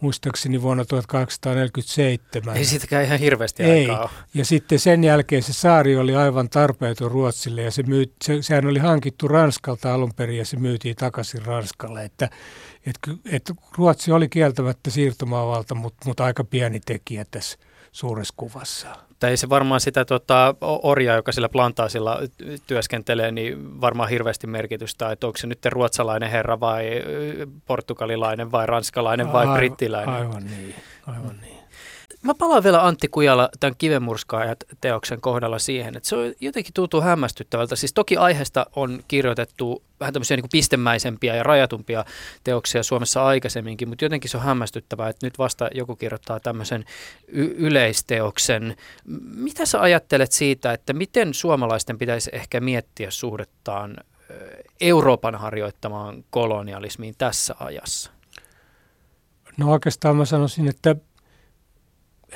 muistaakseni 0.01 0.62
vuonna 0.62 0.84
1847. 0.84 2.57
Ei 2.57 2.64
sitäkään 2.64 3.05
ihan 3.05 3.18
hirveästi 3.18 3.62
Ei. 3.62 3.91
aikaa 3.91 4.11
Ja 4.34 4.45
sitten 4.45 4.78
sen 4.78 5.05
jälkeen 5.05 5.43
se 5.43 5.53
saari 5.53 5.97
oli 5.97 6.16
aivan 6.16 6.49
tarpeeton 6.49 7.11
Ruotsille 7.11 7.62
ja 7.62 7.70
se, 7.70 7.82
myy, 7.82 8.12
se 8.24 8.43
sehän 8.43 8.66
oli 8.66 8.78
hankittu 8.78 9.28
Ranskalta 9.28 9.95
alun 9.95 10.12
perin 10.16 10.39
ja 10.39 10.45
se 10.45 10.57
myytiin 10.57 10.97
takaisin 10.97 11.47
Ranskalle. 11.47 12.05
Että, 12.05 12.30
et, 12.87 12.99
et 13.32 13.53
Ruotsi 13.78 14.12
oli 14.12 14.28
kieltämättä 14.28 14.91
siirtomaavalta, 14.91 15.74
mutta, 15.74 16.09
mutta 16.09 16.24
aika 16.24 16.45
pieni 16.45 16.80
tekijä 16.80 17.24
tässä 17.30 17.59
suuressa 17.93 18.34
kuvassa 18.37 19.05
tai 19.19 19.31
ei 19.31 19.37
se 19.37 19.49
varmaan 19.49 19.81
sitä 19.81 20.05
tota, 20.05 20.55
orjaa, 20.61 21.17
joka 21.17 21.33
sillä 21.33 21.49
plantaasilla 21.49 22.19
työskentelee, 22.67 23.33
niin 23.33 23.81
varmaan 23.81 24.09
hirveästi 24.09 24.47
merkitystä, 24.47 25.12
että 25.12 25.27
onko 25.27 25.37
se 25.37 25.47
nyt 25.47 25.67
ruotsalainen 25.67 26.31
herra 26.31 26.61
vai 26.61 26.87
portugalilainen 27.67 28.53
vai 28.53 28.67
ranskalainen 28.67 29.33
vai 29.33 29.41
aivan, 29.41 29.57
brittiläinen. 29.57 30.14
Aivan 30.14 30.45
niin, 30.45 30.75
aivan 31.07 31.37
niin. 31.41 31.55
Mä 32.23 32.35
palaan 32.35 32.64
vielä 32.64 32.87
Antti 32.87 33.09
Kujala 33.09 33.49
tämän 33.61 33.77
kivenmurskaajat 33.79 34.64
teoksen 34.81 35.21
kohdalla 35.21 35.59
siihen, 35.59 35.97
että 35.97 36.09
se 36.09 36.17
on 36.17 36.33
jotenkin 36.41 36.75
tuntuu 36.75 37.01
hämmästyttävältä. 37.01 37.77
Siis 37.77 37.93
toki 37.93 38.17
aiheesta 38.17 38.67
on 38.77 39.05
kirjoitettu 39.09 39.83
vähän 40.01 40.12
tämmöisiä 40.12 40.37
niin 40.37 40.49
pistemäisempiä 40.53 41.37
ja 41.37 41.43
rajatumpia 41.43 42.05
teoksia 42.45 42.83
Suomessa 42.83 43.25
aikaisemminkin, 43.25 43.89
mutta 43.89 44.05
jotenkin 44.05 44.31
se 44.31 44.37
on 44.37 44.43
hämmästyttävää, 44.43 45.09
että 45.09 45.27
nyt 45.27 45.39
vasta 45.39 45.69
joku 45.75 45.97
kirjoittaa 45.97 46.41
tämmöisen 46.41 46.85
y- 47.29 47.55
yleisteoksen. 47.57 48.77
Mitä 49.35 49.67
sä 49.67 49.81
ajattelet 49.81 50.33
siitä, 50.33 50.73
että 50.73 50.93
miten 50.93 51.35
suomalaisten 51.35 51.99
pitäisi 51.99 52.31
ehkä 52.33 52.61
miettiä 52.61 53.11
suhdettaan 53.11 53.97
Euroopan 54.81 55.35
harjoittamaan 55.35 56.25
kolonialismiin 56.31 57.14
tässä 57.19 57.55
ajassa? 57.59 58.11
No 59.57 59.73
oikeastaan 59.73 60.17
mä 60.17 60.25
sanoisin, 60.25 60.69
että 60.69 60.97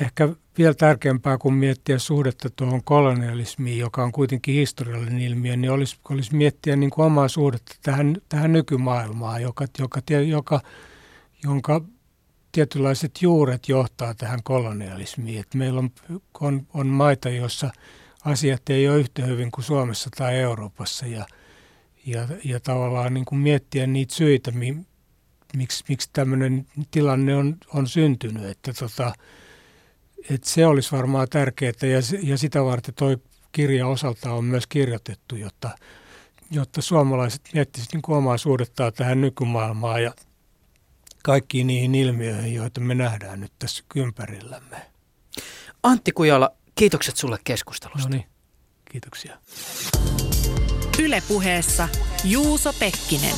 ehkä 0.01 0.29
vielä 0.59 0.75
tärkeämpää 0.75 1.39
kuin 1.39 1.55
miettiä 1.55 1.99
suhdetta 1.99 2.51
tuohon 2.51 2.85
kolonialismiin, 2.85 3.79
joka 3.79 4.05
on 4.05 4.13
kuitenkin 4.13 4.55
historiallinen 4.55 5.21
ilmiö, 5.21 5.57
niin 5.57 5.71
olisi, 5.71 5.97
olisi 6.11 6.35
miettiä 6.35 6.77
niin 6.77 6.91
kuin 6.91 7.07
omaa 7.07 7.29
suhdetta 7.29 7.75
tähän, 7.83 8.17
tähän 8.29 8.53
nykymaailmaan, 8.53 9.43
joka, 9.43 9.65
joka, 9.79 10.01
joka, 10.29 10.61
jonka 11.45 11.81
tietynlaiset 12.53 13.23
juuret 13.23 13.69
johtaa 13.69 14.15
tähän 14.15 14.43
kolonialismiin. 14.43 15.41
Et 15.41 15.55
meillä 15.55 15.79
on, 15.79 15.91
on, 16.41 16.67
on 16.75 16.87
maita, 16.87 17.29
joissa 17.29 17.71
asiat 18.25 18.71
ei 18.71 18.89
ole 18.89 18.99
yhtä 18.99 19.27
hyvin 19.27 19.51
kuin 19.51 19.65
Suomessa 19.65 20.11
tai 20.17 20.37
Euroopassa 20.37 21.07
ja, 21.07 21.27
ja, 22.07 22.29
ja 22.45 22.61
tavallaan 22.61 23.15
niin 23.15 23.25
kuin 23.25 23.39
miettiä 23.39 23.87
niitä 23.87 24.15
syitä, 24.15 24.53
miksi, 25.57 25.85
miksi 25.89 26.11
tämmöinen 26.13 26.67
tilanne 26.91 27.37
on, 27.37 27.57
on 27.75 27.87
syntynyt. 27.87 28.45
Että 28.45 28.73
tota, 28.73 29.13
et 30.31 30.45
se 30.45 30.67
olisi 30.67 30.93
varmaan 30.93 31.29
tärkeää 31.29 31.73
ja, 31.83 32.19
ja 32.23 32.39
sitä 32.39 32.65
varten 32.65 32.95
tuo 32.95 33.17
kirja 33.53 33.87
osalta 33.87 34.33
on 34.33 34.45
myös 34.45 34.67
kirjoitettu, 34.67 35.37
jotta, 35.37 35.71
jotta 36.51 36.83
suomalaiset 36.83 37.41
miettisivät 37.55 37.93
niin 37.93 38.17
omaa 38.17 38.39
suhdettaan 38.39 38.93
tähän 38.93 39.21
nykymaailmaan 39.21 40.03
ja 40.03 40.13
kaikkiin 41.23 41.67
niihin 41.67 41.95
ilmiöihin, 41.95 42.55
joita 42.55 42.81
me 42.81 42.95
nähdään 42.95 43.41
nyt 43.41 43.53
tässä 43.59 43.85
ympärillämme. 43.97 44.77
Antti 45.83 46.13
Kujala, 46.13 46.51
kiitokset 46.75 47.17
sulle 47.17 47.39
keskustelusta. 47.45 48.09
No 48.09 48.17
niin, 48.17 48.27
kiitoksia. 48.91 49.39
Ylepuheessa 50.99 51.89
Juuso 52.25 52.73
Pekkinen. 52.73 53.37